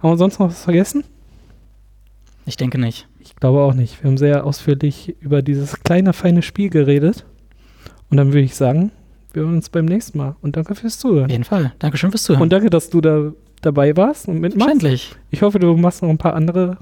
Haben 0.00 0.10
wir 0.10 0.16
sonst 0.16 0.38
noch 0.38 0.48
was 0.48 0.64
vergessen? 0.64 1.04
Ich 2.44 2.56
denke 2.56 2.78
nicht. 2.78 3.08
Ich 3.20 3.36
glaube 3.36 3.60
auch 3.60 3.74
nicht. 3.74 4.02
Wir 4.02 4.10
haben 4.10 4.18
sehr 4.18 4.44
ausführlich 4.44 5.16
über 5.20 5.42
dieses 5.42 5.80
kleine, 5.82 6.12
feine 6.12 6.42
Spiel 6.42 6.70
geredet. 6.70 7.24
Und 8.10 8.16
dann 8.16 8.28
würde 8.28 8.40
ich 8.40 8.56
sagen, 8.56 8.90
wir 9.32 9.42
hören 9.42 9.54
uns 9.54 9.70
beim 9.70 9.84
nächsten 9.84 10.18
Mal. 10.18 10.36
Und 10.42 10.56
danke 10.56 10.74
fürs 10.74 10.98
Zuhören. 10.98 11.26
Auf 11.26 11.30
jeden 11.30 11.44
Fall. 11.44 11.72
Dankeschön 11.78 12.10
fürs 12.10 12.24
Zuhören. 12.24 12.42
Und 12.42 12.52
danke, 12.52 12.68
dass 12.68 12.90
du 12.90 13.00
da 13.00 13.32
dabei 13.62 13.96
warst 13.96 14.28
und 14.28 14.40
mitmachst. 14.40 14.70
Verständlich. 14.70 15.14
Ich 15.30 15.42
hoffe, 15.42 15.60
du 15.60 15.76
machst 15.76 16.02
noch 16.02 16.10
ein 16.10 16.18
paar 16.18 16.34
andere 16.34 16.78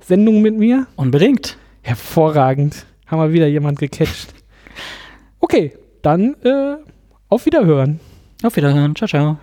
Sendung 0.00 0.42
mit 0.42 0.56
mir? 0.56 0.86
Unbedingt. 0.96 1.56
Hervorragend. 1.82 2.86
Haben 3.06 3.20
wir 3.22 3.32
wieder 3.32 3.46
jemand 3.46 3.78
gecatcht. 3.78 4.34
Okay, 5.42 5.72
dann 6.02 6.36
äh, 6.44 6.76
auf 7.30 7.46
Wiederhören. 7.46 7.98
Auf 8.42 8.56
Wiederhören. 8.56 8.94
Ciao, 8.94 9.08
ciao. 9.08 9.38